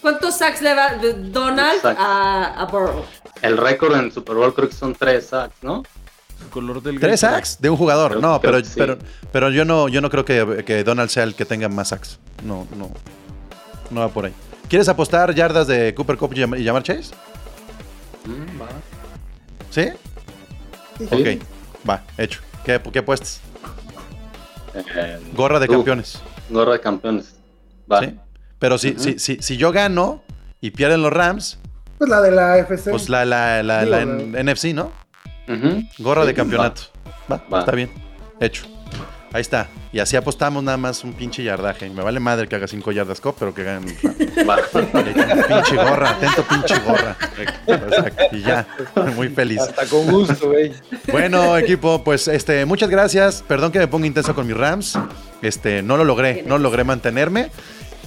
¿Cuántos 0.00 0.36
sacks 0.38 0.62
le 0.62 0.74
va 0.74 0.94
de 0.94 1.12
Donald 1.14 1.84
a, 1.84 2.60
a 2.60 2.64
Burrow? 2.66 3.04
El 3.42 3.56
récord 3.56 3.94
en 3.96 4.12
Super 4.12 4.36
Bowl 4.36 4.54
creo 4.54 4.68
que 4.68 4.74
son 4.74 4.94
tres 4.94 5.26
sacks, 5.28 5.56
¿no? 5.62 5.82
Color 6.50 6.80
del 6.82 7.00
Tres 7.00 7.20
sacks 7.20 7.60
de 7.60 7.68
un 7.68 7.76
jugador. 7.76 8.12
Creo- 8.12 8.20
No, 8.22 8.40
creo 8.40 8.52
pero, 8.52 8.64
sí. 8.64 8.72
pero, 8.76 8.98
pero 9.32 9.50
yo 9.50 9.64
no, 9.64 9.88
yo 9.88 10.00
no 10.00 10.08
creo 10.08 10.24
que, 10.24 10.62
que 10.64 10.84
Donald 10.84 11.10
sea 11.10 11.24
el 11.24 11.34
que 11.34 11.44
tenga 11.44 11.68
más 11.68 11.88
sacks. 11.88 12.18
No, 12.44 12.66
no. 12.76 12.90
No 13.90 14.00
va 14.00 14.08
por 14.08 14.26
ahí. 14.26 14.34
¿Quieres 14.68 14.88
apostar 14.88 15.34
yardas 15.34 15.66
de 15.66 15.94
Cooper 15.94 16.16
Cup 16.16 16.32
y 16.34 16.64
Jamar 16.64 16.82
Chase? 16.82 17.12
Mm, 18.24 18.60
va. 18.60 18.66
¿Sí? 19.70 19.88
Sí. 20.98 21.08
Ok. 21.10 21.88
Va, 21.88 22.02
hecho. 22.18 22.40
¿Qué, 22.64 22.80
qué 22.92 22.98
apuestas? 23.00 23.40
Eh, 24.74 25.18
Gorra 25.34 25.58
de 25.58 25.66
tú, 25.66 25.72
campeones. 25.72 26.20
Gorra 26.50 26.72
de 26.72 26.80
campeones. 26.80 27.34
Va. 27.90 28.00
¿Sí? 28.00 28.14
Pero 28.58 28.78
si, 28.78 28.94
si, 28.98 29.18
si, 29.18 29.38
si 29.40 29.56
yo 29.56 29.72
gano 29.72 30.22
y 30.60 30.70
pierden 30.70 31.02
los 31.02 31.12
Rams, 31.12 31.58
Pues 31.98 32.10
la 32.10 32.20
de 32.20 32.30
la 32.30 32.58
FC. 32.58 32.90
pues 32.90 33.08
la, 33.08 33.24
la, 33.24 33.62
la, 33.62 33.84
Digo, 33.84 33.96
la 33.96 34.04
la- 34.04 34.42
NFC, 34.42 34.74
¿no? 34.74 34.92
Ujú. 35.48 35.82
Gorra 35.98 36.24
de 36.24 36.32
Sí, 36.32 36.36
campeonato. 36.36 36.82
Va, 37.30 37.42
Va. 37.52 37.60
está 37.60 37.72
bien. 37.72 37.90
Hecho. 38.40 38.64
Ahí 39.32 39.42
está. 39.42 39.68
Y 39.92 39.98
así 40.00 40.16
apostamos 40.16 40.62
nada 40.62 40.76
más 40.78 41.04
un 41.04 41.12
pinche 41.12 41.42
yardaje. 41.42 41.88
Me 41.90 42.02
vale 42.02 42.18
madre 42.18 42.48
que 42.48 42.56
haga 42.56 42.66
cinco 42.66 42.92
yardas 42.92 43.20
cop, 43.20 43.36
pero 43.38 43.54
que 43.54 43.62
ganen. 43.62 43.94
Va. 44.48 44.56
pinche 44.72 45.76
gorra, 45.76 46.10
atento 46.10 46.44
pinche 46.44 46.78
gorra. 46.80 47.16
Y 48.32 48.40
ya, 48.40 48.66
muy 49.16 49.28
feliz. 49.28 49.60
Hasta 49.60 49.86
con 49.86 50.06
gusto, 50.10 50.48
güey. 50.48 50.72
Bueno, 51.12 51.56
equipo, 51.58 52.02
pues 52.04 52.26
este, 52.28 52.64
muchas 52.64 52.88
gracias. 52.90 53.44
Perdón 53.46 53.70
que 53.72 53.78
me 53.78 53.88
ponga 53.88 54.06
intenso 54.06 54.34
con 54.34 54.46
mis 54.46 54.56
Rams. 54.56 54.98
Este, 55.42 55.82
no 55.82 55.96
lo 55.96 56.04
logré, 56.04 56.42
no 56.46 56.56
logré 56.58 56.84
mantenerme. 56.84 57.50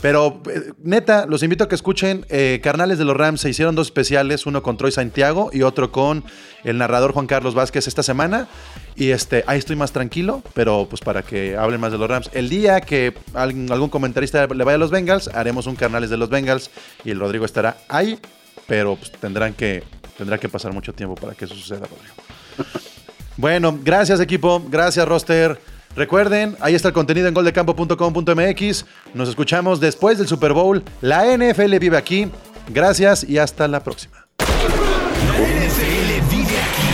Pero 0.01 0.41
eh, 0.49 0.73
neta, 0.81 1.27
los 1.27 1.43
invito 1.43 1.63
a 1.63 1.69
que 1.69 1.75
escuchen 1.75 2.25
eh, 2.29 2.59
Carnales 2.63 2.97
de 2.97 3.05
los 3.05 3.15
Rams. 3.15 3.41
Se 3.41 3.49
hicieron 3.49 3.75
dos 3.75 3.87
especiales, 3.87 4.45
uno 4.45 4.63
con 4.63 4.75
Troy 4.75 4.91
Santiago 4.91 5.51
y 5.53 5.61
otro 5.61 5.91
con 5.91 6.23
el 6.63 6.77
narrador 6.79 7.13
Juan 7.13 7.27
Carlos 7.27 7.53
Vázquez 7.53 7.87
esta 7.87 8.01
semana. 8.01 8.47
Y 8.95 9.11
este, 9.11 9.43
ahí 9.45 9.59
estoy 9.59 9.75
más 9.75 9.91
tranquilo, 9.91 10.41
pero 10.53 10.87
pues 10.89 11.01
para 11.01 11.21
que 11.21 11.55
hablen 11.55 11.79
más 11.79 11.91
de 11.91 11.99
los 11.99 12.09
Rams. 12.09 12.31
El 12.33 12.49
día 12.49 12.81
que 12.81 13.13
algún, 13.33 13.89
comentarista 13.89 14.47
le 14.47 14.63
vaya 14.63 14.75
a 14.75 14.79
los 14.79 14.91
Bengals, 14.91 15.27
haremos 15.27 15.67
un 15.67 15.75
Carnales 15.75 16.09
de 16.09 16.17
los 16.17 16.29
Bengals 16.29 16.71
y 17.05 17.11
el 17.11 17.19
Rodrigo 17.19 17.45
estará 17.45 17.77
ahí, 17.87 18.19
pero 18.67 18.95
pues, 18.95 19.11
tendrán 19.11 19.53
que, 19.53 19.83
tendrá 20.17 20.39
que 20.39 20.49
pasar 20.49 20.73
mucho 20.73 20.93
tiempo 20.93 21.15
para 21.15 21.35
que 21.35 21.45
eso 21.45 21.55
suceda, 21.55 21.81
Rodrigo. 21.81 22.15
Bueno, 23.37 23.79
gracias 23.81 24.19
equipo, 24.19 24.61
gracias 24.69 25.07
roster. 25.07 25.57
Recuerden, 25.95 26.55
ahí 26.61 26.75
está 26.75 26.87
el 26.89 26.93
contenido 26.93 27.27
en 27.27 27.33
goldecampo.com.mx. 27.33 28.85
Nos 29.13 29.29
escuchamos 29.29 29.79
después 29.79 30.17
del 30.17 30.27
Super 30.27 30.53
Bowl. 30.53 30.83
La 31.01 31.25
NFL 31.25 31.77
vive 31.79 31.97
aquí. 31.97 32.29
Gracias 32.69 33.23
y 33.27 33.37
hasta 33.37 33.67
la 33.67 33.83
próxima. 33.83 34.27
La 34.39 34.45
NFL 34.45 36.29
vive 36.29 36.57
aquí. 36.59 36.87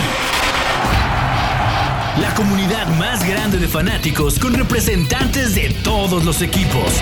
La 2.21 2.33
comunidad 2.33 2.87
más 2.97 3.27
grande 3.27 3.57
de 3.57 3.67
fanáticos 3.67 4.39
con 4.39 4.53
representantes 4.53 5.53
de 5.55 5.75
todos 5.83 6.25
los 6.25 6.41
equipos. 6.41 7.01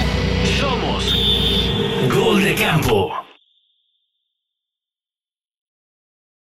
Somos 0.60 1.16
Gol 2.14 2.43
de 2.43 2.56
Campo. 2.56 3.12